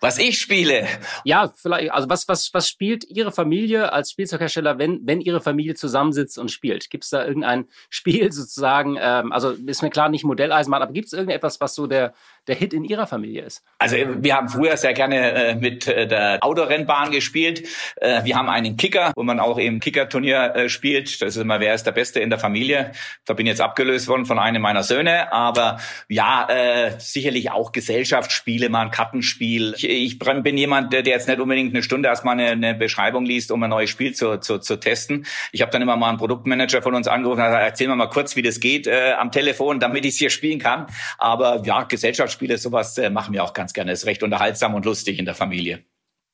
Was 0.00 0.18
ich 0.18 0.38
spiele? 0.38 0.86
Ja, 1.24 1.52
vielleicht, 1.54 1.92
also 1.92 2.08
was, 2.08 2.28
was, 2.28 2.52
was 2.52 2.68
spielt 2.68 3.04
Ihre 3.04 3.32
Familie 3.32 3.92
als 3.92 4.10
Spielzeughersteller, 4.10 4.78
wenn, 4.78 5.00
wenn 5.04 5.20
Ihre 5.20 5.40
Familie 5.40 5.74
zusammensitzt 5.74 6.38
und 6.38 6.50
spielt? 6.50 6.90
Gibt 6.90 7.04
es 7.04 7.10
da 7.10 7.24
irgendein 7.24 7.66
Spiel 7.90 8.32
sozusagen, 8.32 8.96
ähm, 9.00 9.32
also 9.32 9.50
ist 9.50 9.82
mir 9.82 9.90
klar, 9.90 10.08
nicht 10.08 10.24
Modelleisenbahn, 10.24 10.82
aber 10.82 10.92
gibt 10.92 11.08
es 11.08 11.12
irgendetwas, 11.12 11.60
was 11.60 11.74
so 11.74 11.86
der, 11.86 12.14
der 12.46 12.56
Hit 12.56 12.72
in 12.72 12.84
Ihrer 12.84 13.06
Familie 13.06 13.42
ist? 13.42 13.62
Also 13.78 13.96
wir 13.96 14.34
haben 14.34 14.48
früher 14.48 14.76
sehr 14.76 14.94
gerne 14.94 15.32
äh, 15.32 15.54
mit 15.54 15.86
äh, 15.86 16.06
der 16.06 16.38
Autorennbahn 16.42 17.10
gespielt. 17.10 17.68
Äh, 17.96 18.24
wir 18.24 18.36
haben 18.36 18.48
einen 18.48 18.76
Kicker, 18.76 19.12
wo 19.16 19.22
man 19.22 19.40
auch 19.40 19.58
im 19.58 19.80
Kickerturnier 19.80 20.54
äh, 20.54 20.68
spielt. 20.68 21.20
Das 21.20 21.36
ist 21.36 21.42
immer, 21.42 21.60
wer 21.60 21.74
ist 21.74 21.84
der 21.84 21.92
Beste 21.92 22.20
in 22.20 22.30
der 22.30 22.38
Familie? 22.38 22.92
Da 23.24 23.34
bin 23.34 23.46
ich 23.46 23.50
jetzt 23.50 23.60
abgelöst 23.60 24.08
worden 24.08 24.24
von 24.24 24.38
einem 24.38 24.62
meiner 24.62 24.82
Söhne. 24.82 25.32
Aber 25.32 25.78
ja, 26.08 26.48
äh, 26.48 26.92
sicherlich 26.98 27.50
auch 27.50 27.72
Gesellschaftsspiele, 27.72 28.68
mal 28.68 28.82
ein 28.82 28.90
Kartenspiel. 28.90 29.57
Ich, 29.58 29.88
ich 29.88 30.18
bin 30.18 30.56
jemand, 30.56 30.92
der 30.92 31.04
jetzt 31.04 31.28
nicht 31.28 31.40
unbedingt 31.40 31.74
eine 31.74 31.82
Stunde 31.82 32.08
erstmal 32.08 32.38
eine, 32.38 32.50
eine 32.50 32.74
Beschreibung 32.74 33.24
liest, 33.24 33.52
um 33.52 33.62
ein 33.62 33.70
neues 33.70 33.90
Spiel 33.90 34.14
zu, 34.14 34.38
zu, 34.40 34.58
zu 34.58 34.76
testen. 34.76 35.26
Ich 35.52 35.62
habe 35.62 35.70
dann 35.70 35.82
immer 35.82 35.96
mal 35.96 36.08
einen 36.08 36.18
Produktmanager 36.18 36.82
von 36.82 36.94
uns 36.94 37.06
angerufen 37.06 37.40
und 37.40 37.46
gesagt, 37.46 37.64
erzähl 37.64 37.88
mir 37.88 37.96
mal 37.96 38.08
kurz, 38.08 38.36
wie 38.36 38.42
das 38.42 38.58
geht 38.60 38.86
äh, 38.86 39.12
am 39.12 39.30
Telefon, 39.30 39.80
damit 39.80 40.04
ich 40.04 40.14
es 40.14 40.18
hier 40.18 40.30
spielen 40.30 40.58
kann. 40.58 40.86
Aber 41.18 41.62
ja, 41.64 41.84
Gesellschaftsspiele 41.84 42.48
Spiele, 42.48 42.58
sowas 42.58 42.96
äh, 42.98 43.10
machen 43.10 43.34
wir 43.34 43.44
auch 43.44 43.52
ganz 43.52 43.72
gerne. 43.72 43.92
Ist 43.92 44.06
recht 44.06 44.22
unterhaltsam 44.22 44.74
und 44.74 44.84
lustig 44.84 45.18
in 45.18 45.24
der 45.24 45.34
Familie. 45.34 45.84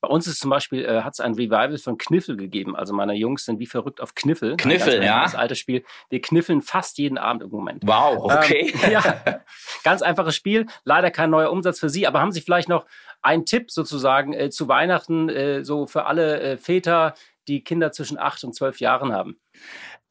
Bei 0.01 0.09
uns 0.09 0.27
ist 0.27 0.39
zum 0.39 0.51
Beispiel, 0.51 0.85
äh, 0.85 1.01
hat 1.01 1.13
es 1.13 1.19
ein 1.19 1.33
Revival 1.33 1.79
von 1.79 1.97
Kniffel 1.97 2.37
gegeben. 2.37 2.75
Also 2.75 2.93
meine 2.93 3.15
Jungs 3.15 3.45
sind 3.45 3.59
wie 3.59 3.65
verrückt 3.65 4.01
auf 4.01 4.13
Kniffel. 4.13 4.55
Kniffel, 4.55 5.03
ja. 5.03 5.23
Das 5.23 5.33
alte 5.33 5.55
Spiel. 5.55 5.83
Wir 6.09 6.21
kniffeln 6.21 6.61
fast 6.61 6.99
jeden 6.99 7.17
Abend 7.17 7.41
im 7.41 7.49
Moment. 7.49 7.81
Wow, 7.85 8.31
okay. 8.31 8.71
Ähm, 8.83 8.91
ja, 8.91 9.41
ganz 9.83 10.03
einfaches 10.03 10.35
Spiel. 10.35 10.67
Leider 10.83 11.09
kein 11.09 11.31
neuer 11.31 11.51
Umsatz 11.51 11.79
für 11.79 11.89
Sie. 11.89 12.05
Aber 12.05 12.21
haben 12.21 12.31
Sie 12.31 12.41
vielleicht 12.41 12.69
noch 12.69 12.85
einen 13.25 13.45
Tipp 13.45 13.71
sozusagen 13.71 14.33
äh, 14.33 14.49
zu 14.49 14.67
Weihnachten, 14.67 15.29
äh, 15.29 15.63
so 15.63 15.87
für 15.87 16.05
alle 16.05 16.39
äh, 16.39 16.57
Väter, 16.57 17.15
die 17.47 17.63
Kinder 17.63 17.91
zwischen 17.91 18.17
acht 18.17 18.43
und 18.43 18.55
zwölf 18.55 18.79
Jahren 18.79 19.11
haben? 19.13 19.39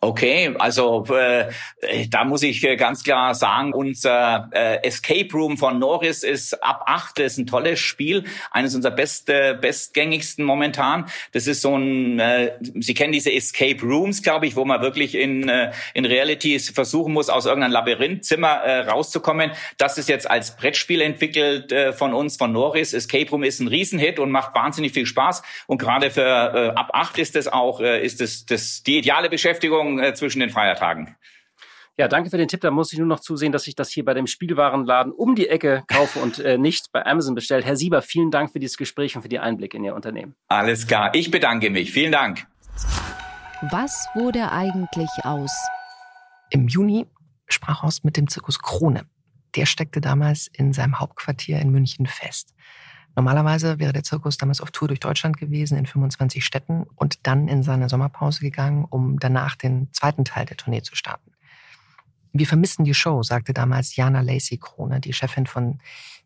Okay, 0.04 0.54
also 0.58 1.06
äh, 1.06 1.50
da 2.10 2.24
muss 2.24 2.42
ich 2.42 2.62
äh, 2.62 2.76
ganz 2.76 3.04
klar 3.04 3.34
sagen, 3.34 3.72
unser 3.72 4.50
äh, 4.52 4.86
Escape 4.86 5.32
Room 5.32 5.56
von 5.56 5.78
Norris 5.78 6.24
ist 6.24 6.62
ab 6.62 6.82
acht, 6.84 7.18
das 7.18 7.32
ist 7.32 7.38
ein 7.38 7.46
tolles 7.46 7.80
Spiel, 7.80 8.24
eines 8.50 8.74
unserer 8.74 8.92
best, 8.92 9.30
äh, 9.30 9.56
bestgängigsten 9.58 10.44
momentan. 10.44 11.06
Das 11.32 11.46
ist 11.46 11.62
so 11.62 11.74
ein, 11.74 12.18
äh, 12.18 12.52
Sie 12.60 12.92
kennen 12.92 13.14
diese 13.14 13.32
Escape 13.32 13.80
Rooms, 13.80 14.22
glaube 14.22 14.46
ich, 14.46 14.56
wo 14.56 14.66
man 14.66 14.82
wirklich 14.82 15.14
in, 15.14 15.48
äh, 15.48 15.72
in 15.94 16.04
Reality 16.04 16.58
versuchen 16.58 17.14
muss, 17.14 17.30
aus 17.30 17.46
irgendeinem 17.46 17.72
Labyrinthzimmer 17.72 18.62
äh, 18.62 18.80
rauszukommen. 18.80 19.52
Das 19.78 19.96
ist 19.96 20.10
jetzt 20.10 20.30
als 20.30 20.54
Brettspiel 20.54 21.00
entwickelt 21.00 21.72
äh, 21.72 21.94
von 21.94 22.12
uns, 22.12 22.36
von 22.36 22.52
Norris. 22.52 22.92
Escape 22.92 23.30
Room 23.30 23.42
ist 23.42 23.58
ein 23.58 23.68
Riesenhit 23.68 24.18
und 24.18 24.30
macht 24.30 24.54
wahnsinnig 24.54 24.92
viel 24.92 25.06
Spaß. 25.06 25.42
Und 25.66 25.78
gerade 25.78 26.10
für 26.10 26.20
äh, 26.20 26.78
ab 26.78 26.90
acht 26.92 27.16
ist 27.16 27.36
das 27.36 27.48
auch, 27.48 27.80
äh, 27.80 28.04
ist 28.04 28.20
das, 28.20 28.44
das 28.44 28.82
die 28.82 28.98
ideale 28.98 29.30
Beschäftigung 29.30 29.93
äh, 29.98 30.14
zwischen 30.14 30.40
den 30.40 30.50
Feiertagen. 30.50 31.16
Ja, 31.96 32.08
danke 32.08 32.28
für 32.28 32.38
den 32.38 32.48
Tipp. 32.48 32.60
Da 32.60 32.72
muss 32.72 32.92
ich 32.92 32.98
nur 32.98 33.06
noch 33.06 33.20
zusehen, 33.20 33.52
dass 33.52 33.68
ich 33.68 33.76
das 33.76 33.90
hier 33.90 34.04
bei 34.04 34.14
dem 34.14 34.26
Spielwarenladen 34.26 35.12
um 35.12 35.36
die 35.36 35.48
Ecke 35.48 35.84
kaufe 35.86 36.18
und 36.18 36.40
äh, 36.40 36.58
nicht 36.58 36.90
bei 36.90 37.06
Amazon 37.06 37.36
bestelle. 37.36 37.62
Herr 37.64 37.76
Sieber, 37.76 38.02
vielen 38.02 38.32
Dank 38.32 38.50
für 38.50 38.58
dieses 38.58 38.76
Gespräch 38.76 39.14
und 39.14 39.22
für 39.22 39.28
die 39.28 39.38
Einblicke 39.38 39.76
in 39.76 39.84
Ihr 39.84 39.94
Unternehmen. 39.94 40.34
Alles 40.48 40.88
klar. 40.88 41.14
Ich 41.14 41.30
bedanke 41.30 41.70
mich. 41.70 41.92
Vielen 41.92 42.10
Dank. 42.10 42.46
Was 43.70 44.08
wurde 44.14 44.50
eigentlich 44.50 45.10
aus? 45.22 45.52
Im 46.50 46.66
Juni 46.66 47.06
sprach 47.46 47.82
Horst 47.82 48.04
mit 48.04 48.16
dem 48.16 48.28
Zirkus 48.28 48.58
Krone. 48.58 49.06
Der 49.54 49.66
steckte 49.66 50.00
damals 50.00 50.48
in 50.52 50.72
seinem 50.72 50.98
Hauptquartier 50.98 51.60
in 51.60 51.70
München 51.70 52.06
fest. 52.06 52.54
Normalerweise 53.16 53.78
wäre 53.78 53.92
der 53.92 54.02
Zirkus 54.02 54.38
damals 54.38 54.60
auf 54.60 54.72
Tour 54.72 54.88
durch 54.88 55.00
Deutschland 55.00 55.36
gewesen, 55.36 55.78
in 55.78 55.86
25 55.86 56.44
Städten 56.44 56.84
und 56.96 57.26
dann 57.26 57.48
in 57.48 57.62
seine 57.62 57.88
Sommerpause 57.88 58.40
gegangen, 58.40 58.84
um 58.84 59.18
danach 59.18 59.54
den 59.54 59.88
zweiten 59.92 60.24
Teil 60.24 60.46
der 60.46 60.56
Tournee 60.56 60.82
zu 60.82 60.96
starten. 60.96 61.30
Wir 62.32 62.48
vermissen 62.48 62.84
die 62.84 62.94
Show, 62.94 63.22
sagte 63.22 63.54
damals 63.54 63.94
Jana 63.94 64.20
Lacey 64.20 64.58
Krone, 64.58 65.00
die 65.00 65.12
Chefin 65.12 65.46
von 65.46 65.78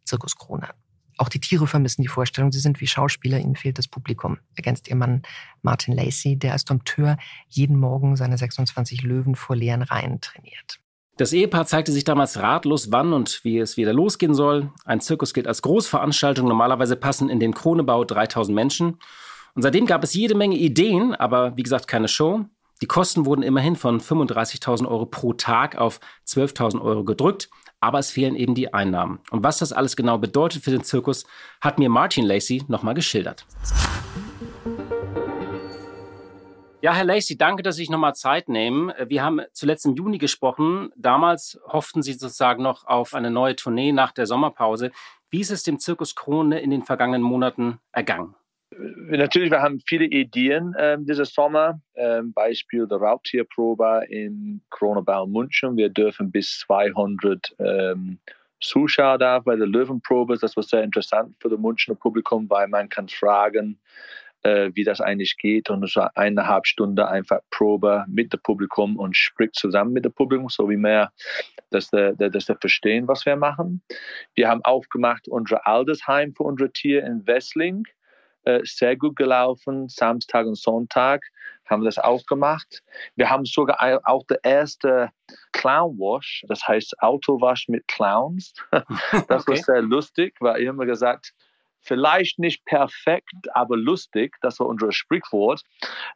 Zirkus 0.04 0.36
Krone. 0.36 0.70
Auch 1.18 1.28
die 1.28 1.40
Tiere 1.40 1.66
vermissen 1.66 2.00
die 2.00 2.08
Vorstellung, 2.08 2.52
sie 2.52 2.60
sind 2.60 2.80
wie 2.80 2.86
Schauspieler, 2.86 3.38
ihnen 3.38 3.56
fehlt 3.56 3.76
das 3.76 3.88
Publikum, 3.88 4.38
ergänzt 4.54 4.88
ihr 4.88 4.96
Mann 4.96 5.22
Martin 5.62 5.94
Lacey, 5.94 6.36
der 6.36 6.52
als 6.52 6.64
Dompteur 6.64 7.18
jeden 7.48 7.76
Morgen 7.76 8.16
seine 8.16 8.38
26 8.38 9.02
Löwen 9.02 9.34
vor 9.34 9.56
leeren 9.56 9.82
Reihen 9.82 10.20
trainiert. 10.20 10.78
Das 11.18 11.32
Ehepaar 11.32 11.66
zeigte 11.66 11.90
sich 11.90 12.04
damals 12.04 12.38
ratlos, 12.38 12.92
wann 12.92 13.12
und 13.12 13.40
wie 13.42 13.58
es 13.58 13.76
wieder 13.76 13.92
losgehen 13.92 14.34
soll. 14.34 14.70
Ein 14.84 15.00
Zirkus 15.00 15.34
gilt 15.34 15.48
als 15.48 15.62
Großveranstaltung. 15.62 16.46
Normalerweise 16.46 16.94
passen 16.94 17.28
in 17.28 17.40
den 17.40 17.54
Kronebau 17.54 18.04
3000 18.04 18.54
Menschen. 18.54 19.00
Und 19.56 19.62
seitdem 19.62 19.86
gab 19.86 20.04
es 20.04 20.14
jede 20.14 20.36
Menge 20.36 20.56
Ideen, 20.56 21.16
aber 21.16 21.56
wie 21.56 21.64
gesagt 21.64 21.88
keine 21.88 22.06
Show. 22.06 22.44
Die 22.82 22.86
Kosten 22.86 23.26
wurden 23.26 23.42
immerhin 23.42 23.74
von 23.74 24.00
35.000 24.00 24.86
Euro 24.86 25.06
pro 25.06 25.32
Tag 25.32 25.76
auf 25.76 25.98
12.000 26.24 26.80
Euro 26.80 27.02
gedrückt, 27.02 27.50
aber 27.80 27.98
es 27.98 28.12
fehlen 28.12 28.36
eben 28.36 28.54
die 28.54 28.72
Einnahmen. 28.72 29.18
Und 29.32 29.42
was 29.42 29.58
das 29.58 29.72
alles 29.72 29.96
genau 29.96 30.18
bedeutet 30.18 30.62
für 30.62 30.70
den 30.70 30.84
Zirkus, 30.84 31.26
hat 31.60 31.80
mir 31.80 31.88
Martin 31.88 32.26
Lacey 32.26 32.62
nochmal 32.68 32.94
geschildert. 32.94 33.44
Ja, 36.80 36.94
Herr 36.94 37.04
Lacey, 37.04 37.36
danke, 37.36 37.64
dass 37.64 37.74
Sie 37.74 37.82
sich 37.82 37.90
nochmal 37.90 38.14
Zeit 38.14 38.48
nehmen. 38.48 38.92
Wir 39.08 39.24
haben 39.24 39.40
zuletzt 39.52 39.84
im 39.84 39.96
Juni 39.96 40.18
gesprochen. 40.18 40.92
Damals 40.94 41.58
hofften 41.66 42.02
Sie 42.02 42.12
sozusagen 42.12 42.62
noch 42.62 42.86
auf 42.86 43.14
eine 43.14 43.32
neue 43.32 43.56
Tournee 43.56 43.90
nach 43.90 44.12
der 44.12 44.26
Sommerpause. 44.26 44.92
Wie 45.28 45.40
ist 45.40 45.50
es 45.50 45.64
dem 45.64 45.80
Zirkus 45.80 46.14
Krone 46.14 46.60
in 46.60 46.70
den 46.70 46.84
vergangenen 46.84 47.22
Monaten 47.22 47.80
ergangen? 47.90 48.36
Natürlich, 48.70 49.50
wir 49.50 49.60
haben 49.60 49.80
viele 49.80 50.04
Ideen 50.04 50.72
ähm, 50.78 51.04
dieses 51.04 51.34
Sommer. 51.34 51.80
Ähm, 51.96 52.32
Beispiel 52.32 52.86
der 52.86 52.98
Raubtierprobe 52.98 54.06
im 54.08 54.60
Kronebau 54.70 55.26
München. 55.26 55.76
Wir 55.76 55.88
dürfen 55.88 56.30
bis 56.30 56.60
200 56.60 57.56
ähm, 57.58 58.20
Zuschauer 58.60 59.18
da 59.18 59.40
bei 59.40 59.56
der 59.56 59.66
Löwenprobe. 59.66 60.38
Das 60.38 60.54
war 60.54 60.62
sehr 60.62 60.84
interessant 60.84 61.34
für 61.40 61.48
das 61.48 61.58
Münchner 61.58 61.96
Publikum, 61.96 62.48
weil 62.48 62.68
man 62.68 62.88
kann 62.88 63.08
fragen, 63.08 63.80
äh, 64.48 64.70
wie 64.74 64.84
das 64.84 65.00
eigentlich 65.00 65.36
geht. 65.36 65.70
Und 65.70 65.84
es 65.84 65.96
war 65.96 66.16
eineinhalb 66.16 66.66
Stunden 66.66 67.00
einfach 67.00 67.40
Probe 67.50 68.04
mit 68.08 68.32
dem 68.32 68.40
Publikum 68.40 68.96
und 68.96 69.16
spricht 69.16 69.54
zusammen 69.54 69.92
mit 69.92 70.04
dem 70.04 70.12
Publikum, 70.12 70.48
so 70.48 70.68
wie 70.70 70.76
mehr, 70.76 71.12
dass 71.70 71.88
sie 71.88 72.14
dass 72.16 72.46
der 72.46 72.56
verstehen, 72.56 73.08
was 73.08 73.26
wir 73.26 73.36
machen. 73.36 73.82
Wir 74.34 74.48
haben 74.48 74.62
aufgemacht 74.64 75.28
unser 75.28 75.66
Altersheim 75.66 76.34
für 76.34 76.44
unsere 76.44 76.72
Tiere 76.72 77.06
in 77.06 77.26
Wessling 77.26 77.84
äh, 78.44 78.60
sehr 78.64 78.96
gut 78.96 79.16
gelaufen. 79.16 79.88
Samstag 79.88 80.46
und 80.46 80.56
Sonntag 80.56 81.22
haben 81.66 81.82
wir 81.82 81.86
das 81.86 81.98
auch 81.98 82.24
gemacht. 82.24 82.82
Wir 83.14 83.28
haben 83.28 83.44
sogar 83.44 84.00
auch 84.04 84.24
der 84.26 84.42
erste 84.42 85.10
Clown 85.52 85.98
Wash, 85.98 86.44
das 86.48 86.66
heißt 86.66 87.02
Autowasch 87.02 87.68
mit 87.68 87.86
Clowns. 87.88 88.54
Das 89.28 89.42
okay. 89.42 89.50
war 89.50 89.56
sehr 89.56 89.82
lustig, 89.82 90.36
weil 90.40 90.62
ich 90.62 90.68
immer 90.68 90.86
gesagt, 90.86 91.34
vielleicht 91.82 92.38
nicht 92.38 92.64
perfekt, 92.64 93.34
aber 93.54 93.76
lustig. 93.76 94.36
Das 94.40 94.60
war 94.60 94.66
unser 94.66 94.92
Sprichwort. 94.92 95.62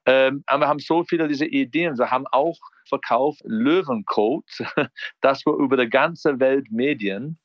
Ähm, 0.07 0.43
aber 0.47 0.65
wir 0.65 0.69
haben 0.69 0.79
so 0.79 1.05
viele 1.05 1.29
dieser 1.29 1.47
Ideen. 1.47 1.99
Wir 1.99 2.11
haben 2.11 2.27
auch 2.31 2.59
verkauft 2.89 3.41
Löwencoat. 3.45 4.45
Das 5.21 5.45
war 5.47 5.55
über 5.55 5.77
die 5.77 5.89
ganze 5.89 6.41
Welt 6.41 6.71
Medien. 6.71 7.39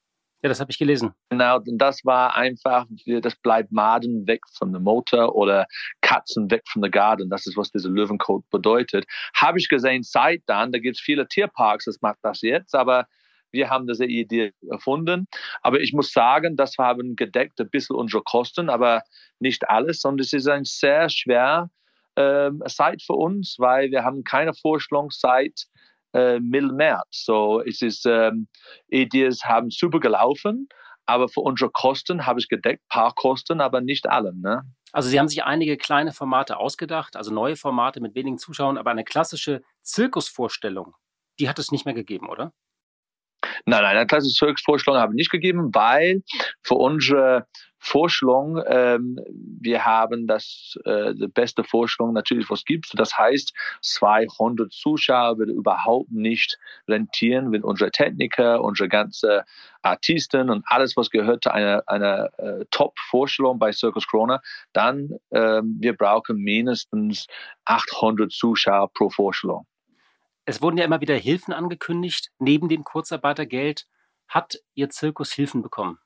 Ja, 0.44 0.50
das 0.50 0.60
habe 0.60 0.70
ich 0.70 0.78
gelesen. 0.78 1.14
Genau, 1.30 1.58
und 1.58 1.80
das 1.80 2.06
war 2.06 2.36
einfach, 2.36 2.86
das 3.22 3.36
bleibt 3.38 3.72
Maden 3.72 4.28
weg 4.28 4.42
von 4.56 4.72
dem 4.72 4.84
Motor 4.84 5.36
oder 5.36 5.66
Katzen 6.02 6.52
weg 6.52 6.62
von 6.68 6.84
der 6.84 6.92
Garten. 6.92 7.30
Das 7.30 7.48
ist, 7.48 7.58
was 7.58 7.72
dieser 7.72 7.90
Löwencode 7.90 8.48
bedeutet. 8.52 9.06
Habe 9.36 9.58
ich 9.58 9.68
gesehen, 9.68 10.04
seit 10.04 10.44
dann, 10.46 10.72
da 10.72 10.80
gibt 10.80 10.98
es 10.98 11.02
viele 11.02 11.28
Tierparks, 11.28 11.86
das 11.86 12.02
macht 12.02 12.20
das 12.22 12.42
jetzt, 12.42 12.76
aber 12.76 13.08
wir 13.52 13.70
haben 13.70 13.88
diese 13.88 14.06
Idee 14.06 14.54
erfunden. 14.70 15.28
Aber 15.62 15.80
ich 15.80 15.94
muss 15.94 16.12
sagen, 16.12 16.56
das 16.56 16.78
haben 16.78 17.16
gedeckt 17.16 17.60
ein 17.60 17.70
bisschen 17.70 17.96
unsere 17.96 18.24
Kosten, 18.24 18.70
aber 18.70 19.04
nicht 19.40 19.70
alles. 19.70 20.04
Und 20.06 20.20
es 20.20 20.34
ist 20.34 20.48
ein 20.48 20.66
sehr 20.66 21.10
schwer 21.10 21.70
ähm, 22.16 22.62
Zeit 22.68 23.02
für 23.02 23.14
uns, 23.14 23.56
weil 23.60 23.92
wir 23.92 24.04
haben 24.04 24.24
keine 24.24 24.54
Vorstellungszeit 24.54 25.68
äh, 26.14 26.40
Mitte 26.40 26.74
März. 26.74 27.24
So, 27.26 27.62
es 27.62 27.82
ist, 27.82 28.06
ähm, 28.06 28.48
Ideas 28.88 29.44
haben 29.44 29.70
super 29.70 30.00
gelaufen, 30.00 30.68
aber 31.06 31.30
für 31.30 31.42
unsere 31.42 31.70
Kosten 31.72 32.26
habe 32.26 32.40
ich 32.40 32.50
gedeckt, 32.50 32.84
paar 32.90 33.14
Kosten, 33.14 33.62
aber 33.62 33.82
nicht 33.82 34.08
alle. 34.10 34.36
Ne? 34.36 34.64
Also 34.92 35.10
Sie 35.10 35.20
haben 35.20 35.28
sich 35.28 35.44
einige 35.44 35.78
kleine 35.78 36.12
Formate 36.12 36.58
ausgedacht, 36.58 37.16
also 37.16 37.34
neue 37.34 37.56
Formate 37.56 38.02
mit 38.02 38.16
wenigen 38.16 38.38
Zuschauern, 38.38 38.78
aber 38.78 38.92
eine 38.92 39.04
klassische 39.04 39.62
Zirkusvorstellung, 39.84 40.96
die 41.40 41.50
hat 41.50 41.60
es 41.60 41.72
nicht 41.72 41.86
mehr 41.86 41.94
gegeben, 41.94 42.30
oder? 42.30 42.52
Nein, 43.66 43.84
nein, 43.84 43.98
eine 43.98 44.08
klassische 44.08 44.36
Zirkusvorstellung 44.36 45.00
habe 45.00 45.14
ich 45.14 45.18
nicht 45.18 45.32
gegeben, 45.32 45.74
weil 45.74 46.24
für 46.64 46.76
unsere 46.76 47.46
Vorstellung, 47.80 48.62
ähm, 48.68 49.20
wir 49.62 49.86
haben 49.86 50.28
das 50.28 50.78
äh, 50.86 51.14
die 51.14 51.28
beste 51.28 51.64
Vorstellung 51.64 52.14
natürlich, 52.14 52.50
was 52.50 52.66
gibt. 52.66 52.92
Das 52.96 53.18
heißt, 53.18 53.54
200 53.82 54.72
Zuschauer 54.72 55.38
würde 55.38 55.54
überhaupt 55.54 56.12
nicht 56.12 56.58
rentieren, 56.88 57.52
wenn 57.52 57.64
unsere 57.64 57.92
Techniker, 57.92 58.64
unsere 58.64 58.90
ganze 58.90 59.46
Artisten 59.84 60.50
und 60.50 60.64
alles, 60.68 60.98
was 60.98 61.10
gehört 61.10 61.44
zu 61.44 61.52
einer, 61.52 61.84
einer 61.88 62.30
äh, 62.40 62.66
Top-Vorstellung 62.72 63.60
bei 63.60 63.72
Circus 63.72 64.08
Corona, 64.08 64.42
dann 64.74 65.12
ähm, 65.32 65.78
wir 65.80 65.96
brauchen 65.96 66.38
mindestens 66.38 67.28
800 67.66 68.32
Zuschauer 68.32 68.92
pro 68.94 69.10
Vorstellung. 69.10 69.66
Es 70.50 70.62
wurden 70.62 70.78
ja 70.78 70.86
immer 70.86 71.02
wieder 71.02 71.16
Hilfen 71.16 71.54
angekündigt. 71.54 72.32
Neben 72.40 72.70
dem 72.70 72.86
Kurzarbeitergeld 72.86 73.86
hat 74.30 74.58
Ihr 74.76 74.90
Zirkus 74.90 75.34
Hilfen 75.34 75.62
bekommen? 75.62 76.00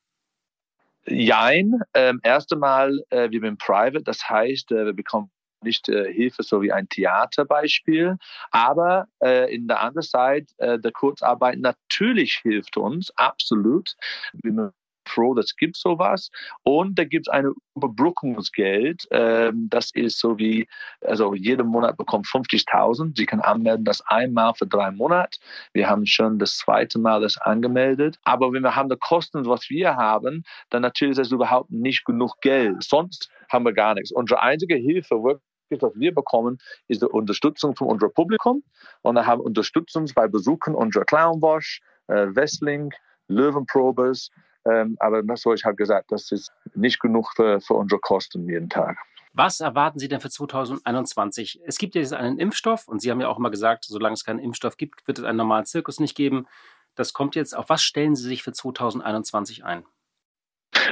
Jein. 1.05 1.79
Ähm, 1.93 2.19
erst 2.23 2.51
einmal, 2.51 3.03
äh, 3.11 3.29
wir 3.29 3.39
sind 3.39 3.59
private, 3.59 4.01
das 4.01 4.27
heißt, 4.27 4.71
äh, 4.71 4.85
wir 4.85 4.93
bekommen 4.93 5.29
nicht 5.63 5.89
äh, 5.89 6.11
Hilfe, 6.11 6.41
so 6.41 6.63
wie 6.63 6.71
ein 6.71 6.89
Theaterbeispiel. 6.89 8.17
Aber 8.49 9.07
äh, 9.23 9.53
in 9.53 9.67
der 9.67 9.79
anderen 9.79 10.01
Seite, 10.07 10.47
äh, 10.57 10.79
der 10.79 10.91
Kurzarbeit 10.91 11.59
natürlich 11.59 12.39
hilft 12.41 12.77
uns, 12.77 13.11
absolut. 13.17 13.95
Wir 14.33 14.73
froh, 15.11 15.33
dass 15.33 15.45
es 15.45 15.55
gibt 15.55 15.77
sowas. 15.77 16.29
Und 16.63 16.97
da 16.97 17.03
gibt 17.03 17.27
es 17.27 17.33
ein 17.33 17.53
Überbrückungsgeld. 17.75 19.07
Ähm, 19.11 19.67
das 19.69 19.91
ist 19.93 20.19
so 20.19 20.37
wie, 20.37 20.67
also 21.01 21.33
jeden 21.33 21.67
Monat 21.67 21.97
bekommt 21.97 22.27
50.000. 22.27 23.17
Sie 23.17 23.25
können 23.25 23.41
anmelden 23.41 23.85
das 23.85 24.01
einmal 24.07 24.53
für 24.53 24.67
drei 24.67 24.91
Monate. 24.91 25.39
Wir 25.73 25.89
haben 25.89 26.05
schon 26.05 26.39
das 26.39 26.57
zweite 26.57 26.99
Mal 26.99 27.21
das 27.21 27.37
angemeldet. 27.37 28.17
Aber 28.23 28.51
wenn 28.53 28.63
wir 28.63 28.75
haben 28.75 28.89
die 28.89 28.97
Kosten, 28.97 29.45
was 29.45 29.69
wir 29.69 29.95
haben, 29.95 30.43
dann 30.69 30.81
natürlich 30.81 31.11
ist 31.11 31.25
das 31.25 31.31
überhaupt 31.31 31.71
nicht 31.71 32.05
genug 32.05 32.35
Geld. 32.41 32.83
Sonst 32.83 33.29
haben 33.49 33.65
wir 33.65 33.73
gar 33.73 33.95
nichts. 33.95 34.11
Unsere 34.11 34.41
einzige 34.41 34.75
Hilfe 34.75 35.39
was 35.79 35.93
wir 35.95 36.13
bekommen, 36.13 36.57
ist 36.89 37.01
die 37.01 37.07
Unterstützung 37.07 37.75
von 37.75 37.87
unserem 37.87 38.13
Publikum. 38.13 38.63
Und 39.03 39.15
wir 39.15 39.25
haben 39.25 39.41
Unterstützung 39.41 40.05
bei 40.13 40.27
Besuchen 40.27 40.75
unserer 40.75 41.05
Clownwash, 41.05 41.81
äh, 42.07 42.27
Wrestling, 42.35 42.91
Löwenprobes, 43.27 44.29
ähm, 44.65 44.95
aber 44.99 45.23
das 45.23 45.45
habe 45.45 45.55
ich 45.55 45.65
halt 45.65 45.77
gesagt, 45.77 46.11
das 46.11 46.31
ist 46.31 46.51
nicht 46.75 46.99
genug 46.99 47.31
für, 47.35 47.59
für 47.61 47.73
unsere 47.73 47.99
Kosten 47.99 48.47
jeden 48.47 48.69
Tag. 48.69 48.97
Was 49.33 49.61
erwarten 49.61 49.97
Sie 49.97 50.09
denn 50.09 50.19
für 50.19 50.29
2021? 50.29 51.61
Es 51.65 51.77
gibt 51.77 51.95
jetzt 51.95 52.13
einen 52.13 52.37
Impfstoff 52.37 52.87
und 52.87 53.01
Sie 53.01 53.09
haben 53.09 53.21
ja 53.21 53.29
auch 53.29 53.37
mal 53.37 53.49
gesagt, 53.49 53.85
solange 53.85 54.13
es 54.13 54.25
keinen 54.25 54.39
Impfstoff 54.39 54.75
gibt, 54.75 55.07
wird 55.07 55.19
es 55.19 55.23
einen 55.23 55.37
normalen 55.37 55.65
Zirkus 55.65 55.99
nicht 55.99 56.15
geben. 56.15 56.47
Das 56.95 57.13
kommt 57.13 57.35
jetzt. 57.35 57.55
Auf 57.55 57.69
was 57.69 57.81
stellen 57.81 58.15
Sie 58.15 58.27
sich 58.27 58.43
für 58.43 58.51
2021 58.51 59.63
ein? 59.63 59.85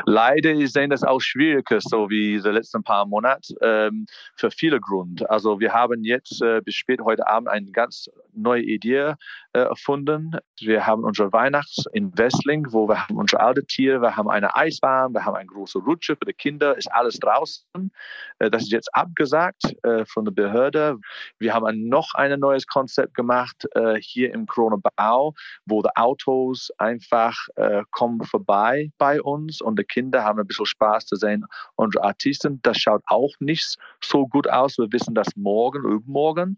Leider 0.05 0.51
ist 0.51 0.75
das 0.75 1.03
auch 1.03 1.19
schwieriger, 1.19 1.79
so 1.81 2.09
wie 2.09 2.41
die 2.41 2.49
letzten 2.49 2.83
paar 2.83 3.05
Monate, 3.05 3.53
ähm, 3.61 4.05
für 4.35 4.51
viele 4.51 4.79
Gründe. 4.79 5.29
Also 5.29 5.59
wir 5.59 5.73
haben 5.73 6.03
jetzt 6.03 6.41
äh, 6.41 6.61
bis 6.61 6.75
spät 6.75 7.01
heute 7.01 7.27
Abend 7.27 7.49
eine 7.49 7.71
ganz 7.71 8.09
neue 8.33 8.63
Idee 8.63 9.13
äh, 9.53 9.59
erfunden. 9.59 10.31
Wir 10.59 10.85
haben 10.85 11.03
unsere 11.03 11.31
Weihnachts 11.33 11.85
in 11.93 12.17
Westling, 12.17 12.67
wo 12.71 12.87
wir 12.87 13.07
haben 13.07 13.17
unsere 13.17 13.41
alte 13.41 13.65
Tiere, 13.65 14.01
wir 14.01 14.15
haben 14.15 14.29
eine 14.29 14.55
Eisbahn, 14.55 15.13
wir 15.13 15.25
haben 15.25 15.35
eine 15.35 15.47
große 15.47 15.79
Rutsche 15.79 16.15
für 16.15 16.25
die 16.25 16.33
Kinder, 16.33 16.77
ist 16.77 16.91
alles 16.91 17.19
draußen. 17.19 17.91
Äh, 18.39 18.49
das 18.49 18.63
ist 18.63 18.71
jetzt 18.71 18.93
abgesagt 18.93 19.75
äh, 19.83 20.05
von 20.05 20.25
der 20.25 20.31
Behörde. 20.31 20.97
Wir 21.39 21.53
haben 21.53 21.65
ein, 21.65 21.87
noch 21.87 22.13
ein 22.15 22.39
neues 22.39 22.67
Konzept 22.67 23.13
gemacht 23.15 23.67
äh, 23.75 23.95
hier 24.01 24.33
im 24.33 24.45
Kronebau, 24.45 25.33
wo 25.65 25.81
die 25.81 25.95
Autos 25.95 26.71
einfach 26.77 27.35
äh, 27.55 27.83
kommen 27.91 28.23
vorbei 28.23 28.91
bei 28.97 29.21
uns 29.21 29.61
und 29.61 29.78
die 29.79 29.85
Kinder 29.85 30.23
haben 30.23 30.39
ein 30.39 30.47
bisschen 30.47 30.65
Spaß 30.65 31.05
zu 31.05 31.15
sehen. 31.15 31.45
Unsere 31.75 32.03
Artisten, 32.03 32.59
das 32.61 32.77
schaut 32.77 33.01
auch 33.07 33.33
nicht 33.39 33.77
so 34.03 34.27
gut 34.27 34.49
aus. 34.49 34.77
Wir 34.77 34.91
wissen 34.91 35.15
das 35.15 35.35
morgen, 35.35 35.83
übermorgen. 35.83 36.57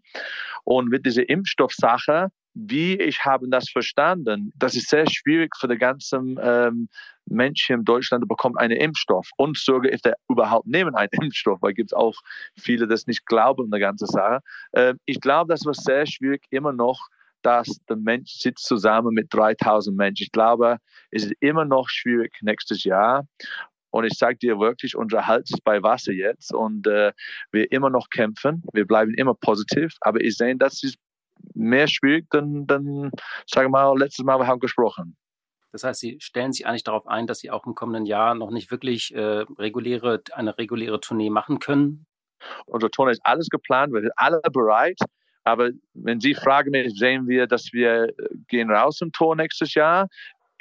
Und 0.64 0.88
mit 0.88 1.06
dieser 1.06 1.28
Impfstoffsache, 1.28 2.28
wie 2.54 2.94
ich 2.96 3.24
habe 3.24 3.48
das 3.48 3.70
verstanden, 3.70 4.52
das 4.56 4.76
ist 4.76 4.90
sehr 4.90 5.08
schwierig 5.08 5.56
für 5.56 5.68
die 5.68 5.78
ganzen 5.78 6.38
ähm, 6.42 6.88
Menschen 7.26 7.76
in 7.76 7.84
Deutschland 7.84 8.28
bekommen 8.28 8.56
einen 8.58 8.76
Impfstoff 8.76 9.30
und 9.36 9.56
sogar, 9.56 9.92
if 9.92 10.02
der 10.02 10.16
überhaupt 10.28 10.66
nehmen 10.66 10.94
einen 10.94 11.08
Impfstoff, 11.22 11.62
weil 11.62 11.72
gibt 11.72 11.92
es 11.92 11.96
auch 11.96 12.14
viele, 12.58 12.86
die 12.86 12.90
das 12.90 13.06
nicht 13.06 13.26
glauben, 13.26 13.72
eine 13.72 13.80
ganze 13.80 14.06
Sache. 14.06 14.40
Ähm, 14.74 14.98
ich 15.06 15.20
glaube, 15.20 15.52
das 15.52 15.64
war 15.64 15.74
sehr 15.74 16.06
schwierig 16.06 16.44
immer 16.50 16.72
noch, 16.72 17.08
dass 17.42 17.78
der 17.88 17.96
Mensch 17.96 18.32
sitzt 18.32 18.64
zusammen 18.64 19.14
mit 19.14 19.32
3000 19.32 19.96
Menschen. 19.96 20.24
Ich 20.24 20.32
glaube, 20.32 20.78
es 21.10 21.24
ist 21.24 21.34
immer 21.40 21.64
noch 21.64 21.88
schwierig 21.88 22.32
nächstes 22.42 22.84
Jahr. 22.84 23.26
Und 23.90 24.04
ich 24.04 24.14
sage 24.14 24.38
dir 24.38 24.58
wirklich, 24.58 24.96
unser 24.96 25.26
Hals 25.26 25.50
ist 25.50 25.64
bei 25.64 25.82
Wasser 25.82 26.12
jetzt 26.12 26.54
und 26.54 26.86
äh, 26.86 27.12
wir 27.50 27.70
immer 27.72 27.90
noch 27.90 28.08
kämpfen. 28.08 28.62
Wir 28.72 28.86
bleiben 28.86 29.12
immer 29.14 29.34
positiv. 29.34 29.92
Aber 30.00 30.20
ich 30.20 30.36
sehe, 30.36 30.56
das 30.56 30.82
ist 30.82 30.96
mehr 31.54 31.88
schwierig, 31.88 32.26
dann 32.30 33.10
sagen 33.46 33.66
wir 33.66 33.68
mal, 33.68 33.98
letztes 33.98 34.24
Mal 34.24 34.38
wir 34.38 34.46
haben 34.46 34.60
gesprochen. 34.60 35.16
Das 35.72 35.84
heißt, 35.84 36.00
Sie 36.00 36.18
stellen 36.20 36.52
sich 36.52 36.66
eigentlich 36.66 36.84
darauf 36.84 37.06
ein, 37.06 37.26
dass 37.26 37.40
Sie 37.40 37.50
auch 37.50 37.66
im 37.66 37.74
kommenden 37.74 38.06
Jahr 38.06 38.34
noch 38.34 38.50
nicht 38.50 38.70
wirklich 38.70 39.14
äh, 39.14 39.44
reguläre, 39.58 40.22
eine 40.32 40.56
reguläre 40.58 41.00
Tournee 41.00 41.30
machen 41.30 41.58
können? 41.58 42.06
Unsere 42.66 42.90
Tournee 42.90 43.12
ist 43.12 43.24
alles 43.24 43.48
geplant, 43.48 43.92
wir 43.92 44.00
sind 44.00 44.12
alle 44.16 44.40
bereit. 44.52 44.98
Aber 45.44 45.70
wenn 45.94 46.20
Sie 46.20 46.34
fragen 46.34 46.70
mich, 46.70 46.96
sehen 46.98 47.26
wir, 47.26 47.46
dass 47.46 47.72
wir 47.72 48.04
äh, 48.04 48.12
gehen 48.48 48.70
raus 48.70 49.00
im 49.00 49.12
Tor 49.12 49.36
nächstes 49.36 49.74
Jahr 49.74 50.08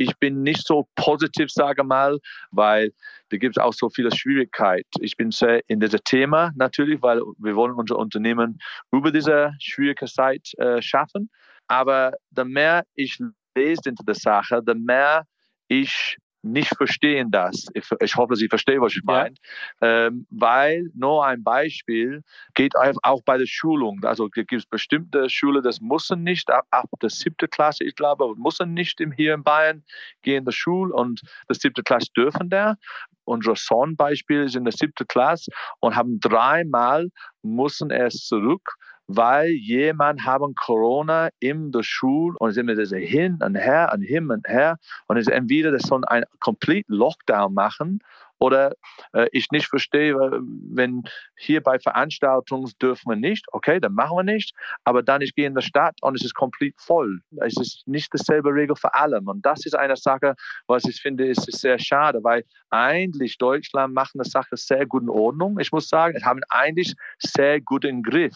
ich 0.02 0.18
bin 0.18 0.44
nicht 0.44 0.66
so 0.66 0.88
positiv, 0.96 1.52
sage 1.52 1.84
mal, 1.84 2.20
weil 2.52 2.92
da 3.30 3.38
gibt 3.38 3.58
es 3.58 3.64
auch 3.64 3.74
so 3.74 3.90
viele 3.90 4.14
Schwierigkeiten. 4.16 4.90
Ich 5.00 5.16
bin 5.16 5.32
sehr 5.32 5.62
in 5.68 5.80
diesem 5.80 6.04
Thema 6.04 6.52
natürlich, 6.56 7.02
weil 7.02 7.22
wir 7.38 7.56
wollen 7.56 7.76
unser 7.76 7.98
Unternehmen 7.98 8.60
über 8.92 9.12
diese 9.12 9.54
schwierige 9.60 10.06
Zeit 10.06 10.52
äh, 10.58 10.82
schaffen. 10.82 11.30
Aber 11.68 12.14
je 12.36 12.44
mehr 12.44 12.84
ich 12.96 13.18
lese 13.56 13.90
into 13.90 14.04
der 14.04 14.16
Sache, 14.16 14.62
je 14.66 14.74
mehr 14.74 15.26
ich 15.68 16.18
nicht 16.44 16.76
verstehen 16.76 17.32
das. 17.32 17.68
Ich, 17.74 17.88
ich 18.00 18.16
hoffe, 18.16 18.36
Sie 18.36 18.48
verstehen, 18.48 18.82
was 18.82 18.96
ich 18.96 19.04
meine. 19.04 19.36
Ja. 19.82 20.08
Ähm, 20.08 20.26
weil 20.30 20.90
nur 20.96 21.26
ein 21.26 21.44
Beispiel 21.44 22.24
geht 22.54 22.74
auch 22.76 23.22
bei 23.24 23.38
der 23.38 23.46
Schulung. 23.46 24.04
Also 24.04 24.28
gibt 24.30 24.52
es 24.52 24.66
bestimmte 24.66 25.30
Schulen, 25.30 25.64
das 25.64 25.82
müssen 25.82 26.24
nicht 26.24 26.50
ab, 26.50 26.66
ab 26.72 26.90
der 27.02 27.10
siebten 27.10 27.50
Klasse, 27.50 27.84
ich 27.84 27.96
glaube, 27.96 28.34
müssen 28.38 28.74
nicht 28.74 29.00
im, 29.02 29.12
hier 29.12 29.34
in 29.34 29.44
Bayern 29.44 29.84
gehen 30.22 30.40
in 30.40 30.46
der 30.46 30.52
Schule 30.52 30.94
und 30.94 31.22
der 31.48 31.56
siebte 31.56 31.84
Klasse 31.84 32.08
dürfen 32.16 32.50
da. 32.50 32.76
Unser 33.24 33.56
Sohn 33.56 33.96
Beispiel 33.96 34.44
ist 34.44 34.56
in 34.56 34.64
der 34.64 34.74
siebten 34.74 35.08
Klasse 35.08 35.52
und 35.80 35.96
haben 35.96 36.20
dreimal 36.20 37.10
müssen 37.44 37.92
erst 37.92 38.28
zurück 38.28 38.78
weil 39.16 39.50
jemand 39.50 40.26
haben 40.26 40.56
Corona 40.56 41.30
in 41.40 41.72
der 41.72 41.84
Schule 41.84 42.36
und 42.40 42.52
sind 42.52 42.68
wir 42.68 42.76
das 42.76 42.92
hin 42.92 43.40
und 43.44 43.56
her 43.56 43.92
und 43.94 44.02
hin 44.02 44.30
und 44.30 44.48
her 44.48 44.78
und 45.08 45.18
es 45.18 45.28
entweder 45.28 45.72
das 45.72 45.84
soll 45.84 46.04
ein 46.06 46.24
komplett 46.40 46.86
Lockdown 46.88 47.54
machen 47.54 48.00
oder 48.42 48.74
äh, 49.14 49.28
ich 49.32 49.52
nicht 49.52 49.68
verstehe, 49.68 50.16
wenn 50.16 51.04
hier 51.38 51.62
bei 51.62 51.78
Veranstaltungen 51.78 52.72
dürfen 52.82 53.12
wir 53.12 53.16
nicht, 53.16 53.46
okay, 53.52 53.80
dann 53.80 53.94
machen 53.94 54.18
wir 54.18 54.24
nicht, 54.24 54.56
aber 54.84 55.04
dann 55.04 55.22
ich 55.22 55.36
gehe 55.36 55.46
in 55.46 55.54
der 55.54 55.62
Stadt 55.62 55.96
und 56.02 56.16
es 56.16 56.26
ist 56.26 56.34
komplett 56.34 56.74
voll. 56.78 57.22
Es 57.40 57.56
ist 57.58 57.88
nicht 57.88 58.12
dasselbe 58.12 58.50
Regel 58.50 58.76
für 58.76 58.96
alle 58.96 59.22
und 59.22 59.46
das 59.46 59.66
ist 59.68 59.76
eine 59.76 59.96
Sache, 59.96 60.34
was 60.66 60.86
ich 60.86 61.00
finde, 61.00 61.28
ist, 61.28 61.48
ist 61.48 61.62
sehr 61.62 61.78
schade, 61.78 62.24
weil 62.24 62.44
eigentlich 62.72 63.38
Deutschland 63.38 63.94
macht 63.94 64.16
eine 64.16 64.26
Sache 64.26 64.58
sehr 64.58 64.88
gut 64.88 65.04
in 65.04 65.10
Ordnung. 65.10 65.60
Ich 65.60 65.72
muss 65.72 65.88
sagen, 65.88 66.16
es 66.18 66.26
haben 66.26 66.42
eigentlich 66.50 66.96
sehr 67.20 67.62
guten 67.62 68.02
Griff. 68.02 68.34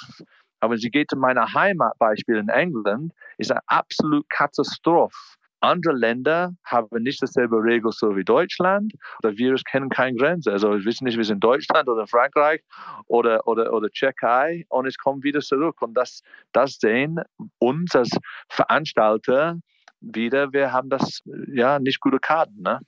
Aber 0.59 0.77
sie 0.77 0.89
geht 0.89 1.11
in 1.11 1.19
meine 1.19 1.53
Heimatbeispiel 1.53 2.37
in 2.37 2.49
England, 2.49 3.13
ist 3.37 3.51
eine 3.51 3.61
absolute 3.67 4.25
Katastrophe. 4.29 5.15
Andere 5.61 5.93
Länder 5.93 6.53
haben 6.63 7.01
nicht 7.01 7.21
dasselbe 7.21 7.57
Regel 7.57 7.91
so 7.91 8.15
wie 8.15 8.23
Deutschland. 8.23 8.93
Der 9.23 9.37
Virus 9.37 9.63
kennen 9.63 9.89
keine 9.89 10.15
Grenze. 10.15 10.51
Also 10.51 10.71
wir 10.71 10.85
wissen 10.85 11.05
nicht, 11.05 11.17
wir 11.17 11.23
sind 11.23 11.35
in 11.35 11.39
Deutschland 11.39 11.89
oder 11.89 12.05
Frankreich 12.07 12.61
oder, 13.07 13.47
oder, 13.47 13.73
oder 13.73 13.89
Tschechei 13.89 14.65
und 14.69 14.85
es 14.85 14.97
kommt 14.97 15.23
wieder 15.23 15.39
zurück. 15.39 15.81
Und 15.81 15.95
das, 15.95 16.21
das 16.51 16.77
sehen 16.79 17.19
uns 17.57 17.95
als 17.95 18.11
Veranstalter 18.49 19.57
wieder, 20.01 20.53
wir 20.53 20.71
haben 20.71 20.89
das 20.89 21.21
ja 21.47 21.79
nicht 21.79 21.99
gute 21.99 22.19
Karten. 22.19 22.61
Ne? 22.61 22.79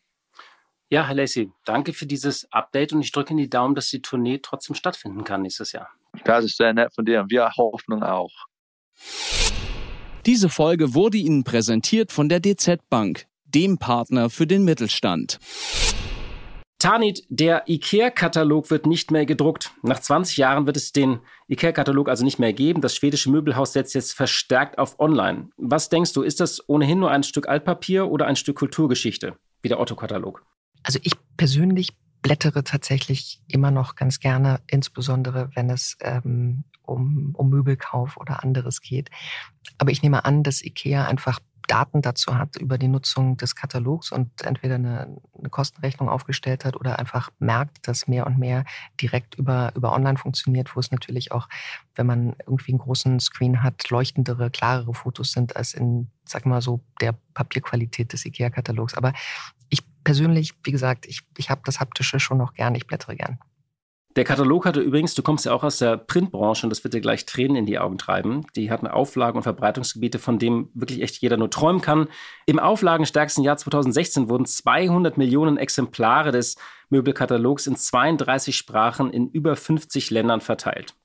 Ja, 0.89 1.07
Herr 1.07 1.15
Lacey, 1.15 1.51
danke 1.65 1.93
für 1.93 2.05
dieses 2.05 2.51
Update 2.51 2.93
und 2.93 3.01
ich 3.01 3.11
drücke 3.11 3.31
in 3.31 3.37
die 3.37 3.49
Daumen, 3.49 3.75
dass 3.75 3.89
die 3.89 4.01
Tournee 4.01 4.39
trotzdem 4.41 4.75
stattfinden 4.75 5.23
kann 5.23 5.41
nächstes 5.41 5.71
Jahr. 5.71 5.89
Das 6.23 6.45
ist 6.45 6.57
sehr 6.57 6.73
nett 6.73 6.93
von 6.93 7.05
dir 7.05 7.21
und 7.21 7.31
wir 7.31 7.49
hoffen 7.57 8.03
auch. 8.03 8.31
Diese 10.25 10.49
Folge 10.49 10.93
wurde 10.93 11.17
Ihnen 11.17 11.43
präsentiert 11.43 12.11
von 12.11 12.27
der 12.27 12.41
DZ 12.41 12.81
Bank, 12.89 13.27
dem 13.45 13.77
Partner 13.77 14.29
für 14.29 14.45
den 14.45 14.65
Mittelstand. 14.65 15.39
Tanit, 16.79 17.23
der 17.29 17.63
IKEA-Katalog 17.67 18.69
wird 18.69 18.85
nicht 18.85 19.09
mehr 19.09 19.25
gedruckt. 19.25 19.71
Nach 19.81 19.99
20 19.99 20.37
Jahren 20.37 20.67
wird 20.67 20.77
es 20.77 20.91
den 20.91 21.19
IKEA-Katalog 21.47 22.07
also 22.07 22.23
nicht 22.23 22.37
mehr 22.37 22.53
geben. 22.53 22.81
Das 22.81 22.95
schwedische 22.95 23.31
Möbelhaus 23.31 23.73
setzt 23.73 23.95
jetzt 23.95 24.13
verstärkt 24.13 24.77
auf 24.77 24.99
Online. 24.99 25.49
Was 25.57 25.89
denkst 25.89 26.13
du, 26.13 26.21
ist 26.21 26.39
das 26.39 26.69
ohnehin 26.69 26.99
nur 26.99 27.09
ein 27.09 27.23
Stück 27.23 27.47
Altpapier 27.47 28.11
oder 28.11 28.27
ein 28.27 28.35
Stück 28.35 28.57
Kulturgeschichte, 28.57 29.37
wie 29.63 29.69
der 29.69 29.79
Otto-Katalog? 29.79 30.45
Also 30.83 30.99
ich 31.01 31.13
persönlich 31.35 31.93
blättere 32.27 32.65
tatsächlich 32.65 33.41
immer 33.47 33.71
noch 33.71 33.95
ganz 33.95 34.19
gerne, 34.19 34.59
insbesondere 34.67 35.49
wenn 35.55 35.69
es 35.69 35.95
ähm, 36.01 36.65
um, 36.81 37.33
um 37.37 37.49
Möbelkauf 37.49 38.17
oder 38.17 38.43
anderes 38.43 38.81
geht. 38.81 39.09
Aber 39.77 39.91
ich 39.91 40.03
nehme 40.03 40.25
an, 40.25 40.43
dass 40.43 40.61
IKEA 40.61 41.05
einfach 41.05 41.39
Daten 41.67 42.01
dazu 42.01 42.37
hat 42.37 42.57
über 42.57 42.77
die 42.77 42.89
Nutzung 42.89 43.37
des 43.37 43.55
Katalogs 43.55 44.11
und 44.11 44.41
entweder 44.41 44.75
eine, 44.75 45.17
eine, 45.37 45.49
Kostenrechnung 45.49 46.09
aufgestellt 46.09 46.65
hat 46.65 46.75
oder 46.75 46.99
einfach 46.99 47.29
merkt, 47.39 47.87
dass 47.87 48.07
mehr 48.07 48.27
und 48.27 48.37
mehr 48.37 48.65
direkt 48.99 49.35
über, 49.35 49.71
über 49.75 49.93
online 49.93 50.17
funktioniert, 50.17 50.75
wo 50.75 50.81
es 50.81 50.91
natürlich 50.91 51.31
auch, 51.31 51.47
wenn 51.95 52.07
man 52.07 52.35
irgendwie 52.45 52.71
einen 52.71 52.79
großen 52.79 53.21
Screen 53.21 53.63
hat, 53.63 53.89
leuchtendere, 53.89 54.49
klarere 54.51 54.93
Fotos 54.93 55.31
sind 55.31 55.55
als 55.55 55.73
in, 55.73 56.09
sag 56.25 56.45
mal 56.45 56.61
so, 56.61 56.83
der 56.99 57.15
Papierqualität 57.33 58.11
des 58.11 58.25
IKEA-Katalogs. 58.25 58.95
Aber 58.95 59.13
persönlich, 60.07 60.53
wie 60.63 60.71
gesagt, 60.71 61.05
ich, 61.05 61.23
ich 61.37 61.49
habe 61.49 61.59
das 61.65 61.81
Haptische 61.81 62.21
schon 62.21 62.37
noch 62.37 62.53
gern, 62.53 62.75
ich 62.75 62.87
blättere 62.87 63.17
gern. 63.17 63.39
Der 64.15 64.23
Katalog 64.23 64.65
hatte 64.65 64.79
übrigens, 64.79 65.15
du 65.15 65.21
kommst 65.21 65.45
ja 65.45 65.51
auch 65.51 65.65
aus 65.65 65.79
der 65.79 65.97
Printbranche 65.97 66.65
und 66.65 66.69
das 66.69 66.81
wird 66.85 66.93
dir 66.93 67.01
gleich 67.01 67.25
Tränen 67.25 67.57
in 67.57 67.65
die 67.65 67.77
Augen 67.77 67.97
treiben. 67.97 68.47
Die 68.55 68.71
hatten 68.71 68.87
Auflagen 68.87 69.35
und 69.35 69.43
Verbreitungsgebiete, 69.43 70.17
von 70.17 70.39
dem 70.39 70.69
wirklich 70.73 71.01
echt 71.01 71.17
jeder 71.17 71.35
nur 71.35 71.49
träumen 71.49 71.81
kann. 71.81 72.07
Im 72.45 72.57
auflagenstärksten 72.57 73.43
Jahr 73.43 73.57
2016 73.57 74.29
wurden 74.29 74.45
200 74.45 75.17
Millionen 75.17 75.57
Exemplare 75.57 76.31
des 76.31 76.55
Möbelkatalogs 76.89 77.67
in 77.67 77.75
32 77.75 78.55
Sprachen 78.55 79.11
in 79.11 79.29
über 79.29 79.57
50 79.57 80.09
Ländern 80.09 80.39
verteilt. 80.39 80.95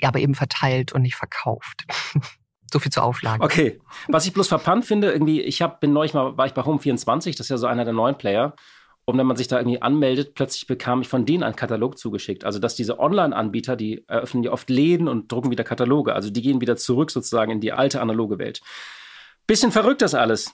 Ja, 0.00 0.08
aber 0.08 0.18
eben 0.18 0.34
verteilt 0.34 0.92
und 0.92 1.02
nicht 1.02 1.14
verkauft. 1.14 1.84
So 2.74 2.80
viel 2.80 2.90
zur 2.90 3.04
Auflage. 3.04 3.40
Okay. 3.40 3.80
Was 4.08 4.26
ich 4.26 4.32
bloß 4.32 4.48
verpannt 4.48 4.84
finde, 4.84 5.12
irgendwie, 5.12 5.40
ich 5.40 5.62
hab, 5.62 5.78
bin 5.78 5.92
neulich 5.92 6.12
mal, 6.12 6.36
war 6.36 6.46
ich 6.46 6.54
bei 6.54 6.62
Home24, 6.62 7.36
das 7.36 7.46
ist 7.46 7.50
ja 7.50 7.56
so 7.56 7.68
einer 7.68 7.84
der 7.84 7.94
neuen 7.94 8.18
Player. 8.18 8.56
Und 9.04 9.16
wenn 9.16 9.28
man 9.28 9.36
sich 9.36 9.46
da 9.46 9.60
irgendwie 9.60 9.80
anmeldet, 9.80 10.34
plötzlich 10.34 10.66
bekam 10.66 11.00
ich 11.00 11.06
von 11.06 11.24
denen 11.24 11.44
einen 11.44 11.54
Katalog 11.54 11.96
zugeschickt. 11.98 12.44
Also, 12.44 12.58
dass 12.58 12.74
diese 12.74 12.98
Online-Anbieter, 12.98 13.76
die 13.76 14.02
eröffnen 14.08 14.42
ja 14.42 14.50
oft 14.50 14.68
Läden 14.70 15.06
und 15.06 15.30
drucken 15.30 15.52
wieder 15.52 15.62
Kataloge. 15.62 16.16
Also, 16.16 16.30
die 16.30 16.42
gehen 16.42 16.60
wieder 16.60 16.74
zurück 16.74 17.12
sozusagen 17.12 17.52
in 17.52 17.60
die 17.60 17.70
alte 17.72 18.00
analoge 18.00 18.40
Welt. 18.40 18.60
Bisschen 19.46 19.70
verrückt 19.70 20.02
das 20.02 20.16
alles. 20.16 20.52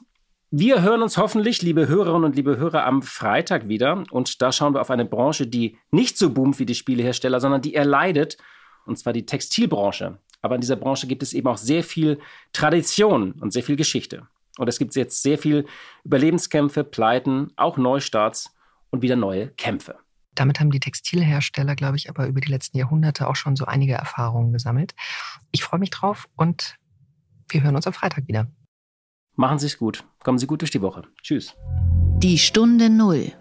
Wir 0.50 0.82
hören 0.82 1.00
uns 1.00 1.16
hoffentlich, 1.16 1.62
liebe 1.62 1.88
Hörerinnen 1.88 2.24
und 2.24 2.36
liebe 2.36 2.58
Hörer, 2.58 2.84
am 2.84 3.00
Freitag 3.00 3.68
wieder. 3.68 4.04
Und 4.10 4.42
da 4.42 4.52
schauen 4.52 4.74
wir 4.74 4.82
auf 4.82 4.90
eine 4.90 5.06
Branche, 5.06 5.46
die 5.46 5.78
nicht 5.90 6.18
so 6.18 6.28
boomt 6.28 6.58
wie 6.58 6.66
die 6.66 6.74
Spielehersteller, 6.74 7.40
sondern 7.40 7.62
die 7.62 7.74
erleidet. 7.74 8.36
Und 8.84 8.98
zwar 8.98 9.14
die 9.14 9.24
Textilbranche. 9.24 10.18
Aber 10.42 10.54
in 10.54 10.60
dieser 10.60 10.76
Branche 10.76 11.06
gibt 11.06 11.22
es 11.22 11.32
eben 11.32 11.48
auch 11.48 11.58
sehr 11.58 11.84
viel 11.84 12.18
Tradition 12.52 13.32
und 13.32 13.52
sehr 13.52 13.62
viel 13.62 13.76
Geschichte. 13.76 14.26
Und 14.58 14.68
es 14.68 14.78
gibt 14.78 14.94
jetzt 14.96 15.22
sehr 15.22 15.38
viel 15.38 15.66
Überlebenskämpfe, 16.04 16.84
Pleiten, 16.84 17.52
auch 17.56 17.76
Neustarts 17.76 18.54
und 18.90 19.02
wieder 19.02 19.16
neue 19.16 19.48
Kämpfe. 19.48 19.98
Damit 20.34 20.60
haben 20.60 20.70
die 20.70 20.80
Textilhersteller, 20.80 21.74
glaube 21.74 21.96
ich, 21.96 22.08
aber 22.08 22.26
über 22.26 22.40
die 22.40 22.50
letzten 22.50 22.78
Jahrhunderte 22.78 23.28
auch 23.28 23.36
schon 23.36 23.56
so 23.56 23.64
einige 23.64 23.94
Erfahrungen 23.94 24.52
gesammelt. 24.52 24.94
Ich 25.50 25.62
freue 25.62 25.80
mich 25.80 25.90
drauf 25.90 26.28
und 26.36 26.76
wir 27.48 27.62
hören 27.62 27.76
uns 27.76 27.86
am 27.86 27.92
Freitag 27.92 28.28
wieder. 28.28 28.46
Machen 29.34 29.58
Sie 29.58 29.66
es 29.66 29.78
gut. 29.78 30.04
Kommen 30.22 30.38
Sie 30.38 30.46
gut 30.46 30.60
durch 30.62 30.70
die 30.70 30.82
Woche. 30.82 31.02
Tschüss. 31.22 31.54
Die 32.18 32.38
Stunde 32.38 32.90
Null. 32.90 33.32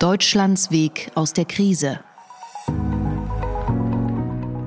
Deutschlands 0.00 0.70
Weg 0.70 1.10
aus 1.14 1.32
der 1.32 1.44
Krise. 1.44 2.00